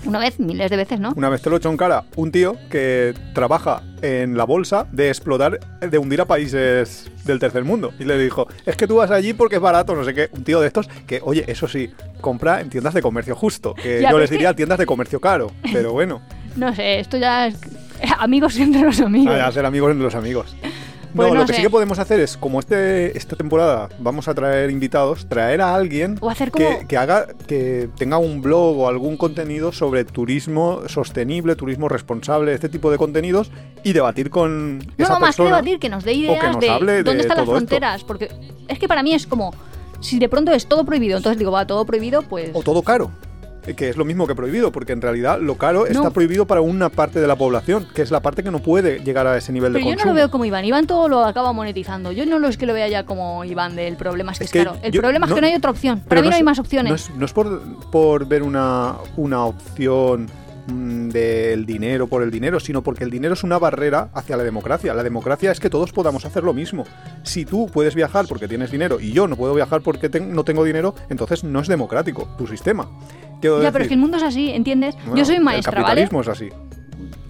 Una 0.07 0.19
vez, 0.19 0.39
miles 0.39 0.71
de 0.71 0.77
veces, 0.77 1.01
¿no? 1.01 1.13
Una 1.17 1.29
vez 1.29 1.43
te 1.43 1.51
lo 1.51 1.57
echó 1.57 1.71
en 1.71 1.77
cara 1.77 2.05
un 2.17 2.31
tío 2.33 2.57
que 2.71 3.15
trabaja 3.35 3.83
en 4.03 4.37
la 4.37 4.45
bolsa 4.45 4.87
de 4.93 5.09
explotar, 5.09 5.59
de 5.81 5.99
hundir 5.99 6.21
a 6.21 6.25
países 6.25 7.11
del 7.25 7.39
tercer 7.39 7.65
mundo. 7.65 7.93
Y 7.99 8.05
le 8.05 8.19
dijo, 8.19 8.47
es 8.65 8.77
que 8.77 8.87
tú 8.87 8.97
vas 8.97 9.11
allí 9.11 9.33
porque 9.33 9.57
es 9.57 9.61
barato, 9.63 9.95
no 9.95 10.05
sé 10.05 10.15
qué. 10.15 10.29
Un 10.33 10.45
tío 10.45 10.61
de 10.61 10.67
estos 10.69 10.89
que, 11.07 11.21
oye, 11.23 11.45
eso 11.49 11.67
sí, 11.69 11.91
compra 12.21 12.61
en 12.61 12.71
tiendas 12.71 12.95
de 12.95 13.03
comercio 13.03 13.35
justo. 13.35 13.75
Que 13.75 14.01
Ya, 14.03 14.11
yo 14.11 14.19
les 14.19 14.25
es 14.25 14.31
que- 14.31 14.37
diría 14.37 14.55
tiendas 14.55 14.79
de 14.79 14.87
comercio 14.87 15.21
caro. 15.21 15.51
Pero 15.73 15.93
bueno, 15.93 16.21
No 16.57 16.75
sé, 16.75 17.01
esto 17.01 17.19
ya 17.19 17.49
es 17.49 17.57
amigos 18.19 18.57
entre 18.59 18.81
los 18.83 19.01
amigos. 19.01 19.35
a 19.35 19.53
ser 19.53 19.67
amigos 19.67 19.91
entre 19.91 20.05
los 20.05 20.15
amigos. 20.15 20.57
Pues 21.17 21.29
no, 21.29 21.35
no 21.35 21.41
lo 21.41 21.47
que 21.47 21.53
sé. 21.55 21.57
sí 21.57 21.63
que 21.63 21.71
podemos 21.71 21.99
hacer 21.99 22.21
es, 22.21 22.37
como 22.37 22.61
este, 22.61 23.17
esta 23.17 23.35
temporada 23.37 23.89
vamos 23.99 24.29
a 24.29 24.35
traer 24.35 24.71
invitados, 24.71 25.27
traer 25.29 25.61
a 25.63 25.75
alguien 25.75 26.19
O 26.21 26.31
hacer 26.31 26.53
que, 26.53 26.65
como- 26.65 26.87
que 26.89 26.97
haga, 26.97 27.27
que 27.47 27.89
tenga 27.97 28.19
un 28.19 28.43
blog 28.43 28.79
o 28.79 28.89
algún 28.89 29.17
contenido 29.17 29.73
sobre 29.73 30.05
turismo 30.05 30.83
sostenible, 30.87 31.57
turismo 31.57 31.89
responsable, 31.89 32.53
este 32.53 32.69
tipo 32.69 32.91
de 32.91 32.99
contenidos 32.99 33.51
y 33.83 33.93
debatir 33.93 34.31
con 34.31 34.79
No, 34.79 34.85
esa 34.99 35.15
no, 35.15 35.21
más 35.21 35.37
que 35.37 35.43
persona. 35.43 35.57
debatir, 35.57 35.79
que 35.79 35.89
nos 35.89 36.05
dé 36.05 36.13
que 36.13 36.19
ideas 36.19 36.45
nos 36.53 36.61
de 36.61 37.03
dónde 37.03 37.23
están 37.23 37.37
las 37.39 37.45
esto. 37.45 37.51
fronteras. 37.57 38.05
Porque 38.05 38.29
es 38.69 38.79
que 38.79 38.87
para 38.89 39.03
mí 39.03 39.15
es 39.15 39.27
como, 39.27 39.55
si 40.01 40.19
de 40.19 40.29
pronto 40.29 40.53
es 40.53 40.67
todo 40.67 40.85
prohibido, 40.85 41.17
entonces 41.17 41.39
digo, 41.39 41.51
va, 41.53 41.67
todo 41.67 41.85
prohibido, 41.87 42.23
pues... 42.23 42.51
O 42.53 42.63
todo 42.63 42.83
caro. 42.83 43.11
Eh, 43.67 43.75
Que 43.75 43.89
es 43.89 43.97
lo 43.97 44.05
mismo 44.05 44.27
que 44.27 44.35
prohibido, 44.35 44.73
porque 44.73 44.93
en 44.93 45.01
realidad 45.03 45.41
lo 45.41 45.57
caro 45.57 45.87
está 45.87 46.11
prohibido 46.11 46.47
para 46.47 46.61
una 46.61 46.89
parte 46.89 47.21
de 47.21 47.27
la 47.27 47.37
población, 47.37 47.87
que 47.95 48.03
es 48.03 48.11
la 48.11 48.21
parte 48.21 48.43
que 48.43 48.51
no 48.51 48.61
puede 48.61 49.01
llegar 49.05 49.27
a 49.27 49.37
ese 49.37 49.53
nivel 49.53 49.73
de 49.73 49.79
Pero 49.79 49.87
yo 49.91 49.93
no 49.93 49.97
consumo. 49.97 50.13
lo 50.15 50.17
veo 50.17 50.31
como 50.31 50.45
Iván. 50.45 50.65
Iván 50.65 50.87
todo 50.87 51.09
lo 51.09 51.25
acaba 51.25 51.53
monetizando. 51.53 52.13
Yo 52.13 52.27
no 52.27 52.39
lo 52.39 52.49
es 52.49 52.57
que 52.57 52.67
lo 52.67 52.75
vea 52.75 52.89
ya 52.89 53.05
como 53.05 53.45
Iván 53.45 53.77
del 53.77 53.97
problema 53.97 54.33
es 54.33 54.39
que 54.39 54.45
es, 54.45 54.51
caro. 54.53 54.77
El 54.83 54.93
yo- 54.93 55.01
problema 55.01 55.27
es 55.27 55.33
que 55.33 55.41
no 55.41 55.47
hay 55.47 55.55
otra 55.55 55.71
opción. 55.71 55.99
Pero 56.01 56.09
Para 56.09 56.23
mí 56.23 56.29
no, 56.31 56.37
hay 56.37 56.43
más 56.43 56.59
opciones. 56.59 56.91
No 56.91 56.95
es, 56.97 57.11
no 57.19 57.25
es 57.27 57.33
por, 57.33 57.61
por 57.91 58.27
ver 58.27 58.43
una, 58.43 58.95
una 59.17 59.45
opción 59.45 60.29
mm, 60.69 61.09
del 61.11 61.65
dinero 61.67 62.07
por 62.07 62.23
el 62.23 62.31
dinero, 62.31 62.61
sino 62.61 62.83
porque 62.83 63.05
el 63.05 63.11
dinero 63.11 63.35
es 63.35 63.43
una 63.45 63.59
barrera 63.59 64.09
hacia 64.15 64.37
la 64.37 64.43
democracia. 64.45 64.95
La 64.95 65.03
democracia 65.03 65.51
es 65.53 65.61
que 65.61 65.71
todos 65.71 65.93
podamos 65.93 66.25
hacer 66.25 66.43
lo 66.45 66.53
mismo. 66.53 66.85
Si 67.23 67.45
tú 67.45 67.69
puedes 67.73 67.95
viajar 67.95 68.27
porque 68.29 68.49
tienes 68.49 68.71
dinero 68.71 68.99
y 69.01 69.13
yo 69.13 69.27
no 69.29 69.37
puedo 69.37 69.55
viajar 69.55 69.81
porque 69.83 70.09
no 70.21 70.45
tengo 70.45 70.65
dinero, 70.65 70.95
entonces 71.09 71.45
no 71.45 71.61
es 71.61 71.69
democrático 71.69 72.29
tu 72.39 72.47
sistema. 72.47 72.89
Quiero 73.41 73.63
ya, 73.63 73.71
pero 73.73 73.83
es 73.85 73.89
que 73.89 73.95
el 73.95 74.01
mundo 74.01 74.17
es 74.17 74.23
así, 74.23 74.51
¿entiendes? 74.51 74.95
bueno, 75.05 75.17
yo 75.17 75.25
soy 75.25 75.39
maestra, 75.41 75.77
El 75.79 75.83
¿vale? 75.83 76.03
capitalismo 76.03 76.21
es 76.23 76.29
así. 76.29 76.49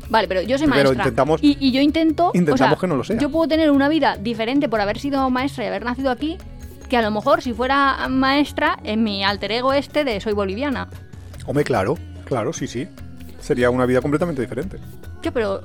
Vale, 0.09 0.29
pero 0.29 0.41
yo 0.43 0.57
soy 0.57 0.69
Pero 0.69 0.91
maestra. 0.91 1.05
intentamos- 1.05 1.41
y, 1.43 1.57
y 1.61 1.73
yo 1.73 1.81
intento. 1.81 2.27
o 2.29 2.31
intentamos 2.35 2.59
sea, 2.79 2.81
que 2.81 2.87
no 2.87 2.97
lo 2.97 3.03
sea. 3.05 3.19
Yo 3.19 3.29
puedo 3.31 3.49
tener 3.49 3.71
una 3.73 3.89
vida 3.89 4.17
diferente 4.17 4.69
por 4.69 4.81
haber 4.81 4.99
sido 5.01 5.29
maestra 5.31 5.65
y 5.65 5.67
haber 5.67 5.85
nacido 5.85 6.11
aquí. 6.11 6.39
Que 6.89 6.97
a 6.97 7.03
lo 7.03 7.11
mejor 7.11 7.43
si 7.43 7.53
fuera 7.53 8.07
maestra 8.09 8.79
en 8.85 9.03
mi 9.03 9.25
alter 9.25 9.51
ego 9.51 9.73
este 9.73 10.05
de 10.05 10.21
soy 10.21 10.33
boliviana. 10.35 10.89
Hombre, 11.45 11.65
claro, 11.65 11.99
claro, 12.25 12.53
sí, 12.53 12.69
sí. 12.69 12.87
Sería 13.41 13.71
una 13.71 13.87
vida 13.87 14.01
completamente 14.01 14.41
diferente. 14.43 14.79
Yo, 15.23 15.33
pero 15.33 15.61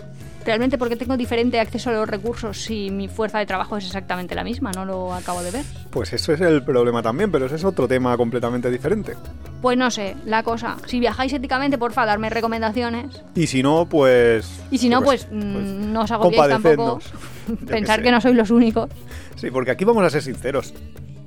realmente 0.45 0.77
porque 0.77 0.95
tengo 0.95 1.17
diferente 1.17 1.59
acceso 1.59 1.89
a 1.89 1.93
los 1.93 2.07
recursos 2.07 2.61
si 2.61 2.89
mi 2.89 3.07
fuerza 3.07 3.39
de 3.39 3.45
trabajo 3.45 3.77
es 3.77 3.85
exactamente 3.85 4.35
la 4.35 4.43
misma, 4.43 4.71
no 4.71 4.85
lo 4.85 5.13
acabo 5.13 5.43
de 5.43 5.51
ver. 5.51 5.65
Pues 5.89 6.13
eso 6.13 6.33
es 6.33 6.41
el 6.41 6.63
problema 6.63 7.01
también, 7.01 7.31
pero 7.31 7.45
ese 7.45 7.55
es 7.55 7.63
otro 7.63 7.87
tema 7.87 8.15
completamente 8.17 8.69
diferente. 8.69 9.15
Pues 9.61 9.77
no 9.77 9.91
sé, 9.91 10.15
la 10.25 10.43
cosa. 10.43 10.77
Si 10.87 10.99
viajáis 10.99 11.33
éticamente, 11.33 11.77
porfa, 11.77 12.05
darme 12.05 12.29
recomendaciones. 12.29 13.21
Y 13.35 13.47
si 13.47 13.61
no, 13.61 13.87
pues... 13.87 14.49
Y 14.71 14.77
si 14.77 14.89
no, 14.89 15.01
pues, 15.01 15.21
sé, 15.21 15.27
mm, 15.31 15.91
no 15.93 16.01
os 16.01 16.11
agobiéis 16.11 16.47
tampoco. 16.47 16.99
Pensar 17.67 17.97
sé. 17.97 18.03
que 18.03 18.11
no 18.11 18.21
sois 18.21 18.35
los 18.35 18.49
únicos. 18.49 18.89
Sí, 19.35 19.51
porque 19.51 19.71
aquí 19.71 19.85
vamos 19.85 20.03
a 20.03 20.09
ser 20.09 20.21
sinceros. 20.21 20.73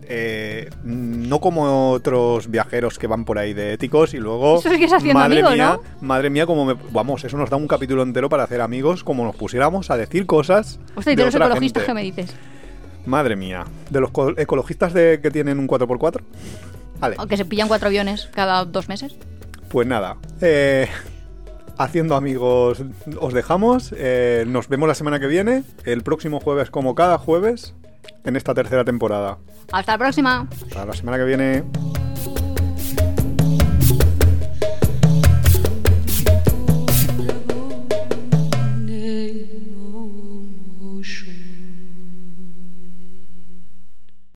Eh, 0.08 0.70
no 0.84 1.40
como 1.40 1.90
otros 1.92 2.50
viajeros 2.50 2.98
que 2.98 3.06
van 3.06 3.24
por 3.24 3.38
ahí 3.38 3.54
de 3.54 3.72
éticos 3.72 4.14
y 4.14 4.18
luego 4.18 4.58
Eso 4.58 4.70
que 5.00 5.14
madre 5.14 5.42
mía, 5.42 5.72
¿no? 5.76 5.82
madre 6.06 6.30
mía 6.30 6.46
como 6.46 6.64
me, 6.66 6.74
vamos, 6.92 7.24
eso 7.24 7.36
nos 7.36 7.48
da 7.50 7.56
un 7.56 7.66
capítulo 7.68 8.02
entero 8.02 8.28
para 8.28 8.44
hacer 8.44 8.60
amigos 8.60 9.02
como 9.04 9.24
nos 9.24 9.34
pusiéramos 9.36 9.90
a 9.90 9.96
decir 9.96 10.26
cosas 10.26 10.78
Hostia, 10.94 11.12
y 11.12 11.16
de 11.16 11.24
los 11.24 11.34
ecologistas 11.34 11.84
gente. 11.84 11.86
que 11.86 11.94
me 11.94 12.02
dices. 12.02 12.36
Madre 13.06 13.36
mía, 13.36 13.64
de 13.90 14.00
los 14.00 14.10
co- 14.10 14.34
ecologistas 14.38 14.92
de 14.94 15.20
que 15.22 15.30
tienen 15.30 15.58
un 15.58 15.66
4x4. 15.68 16.20
Vale, 17.00 17.16
O 17.18 17.26
que 17.26 17.36
se 17.36 17.44
pillan 17.44 17.68
cuatro 17.68 17.88
aviones 17.88 18.28
cada 18.34 18.64
dos 18.64 18.88
meses. 18.88 19.16
pues 19.68 19.86
nada. 19.86 20.16
eh, 20.40 20.88
haciendo 21.76 22.14
amigos 22.16 22.82
os 23.20 23.34
dejamos. 23.34 23.92
eh, 23.96 24.44
nos 24.46 24.68
vemos 24.68 24.88
la 24.88 24.94
semana 24.94 25.18
que 25.20 25.26
viene, 25.26 25.64
el 25.84 26.02
próximo 26.02 26.40
jueves 26.40 26.70
como 26.70 26.94
cada 26.94 27.18
jueves 27.18 27.74
en 28.24 28.36
esta 28.36 28.54
tercera 28.54 28.84
temporada. 28.84 29.38
Hasta 29.72 29.92
la 29.92 29.98
próxima. 29.98 30.48
Hasta 30.50 30.86
la 30.86 30.92
semana 30.92 31.18
que 31.18 31.24
viene. 31.24 31.64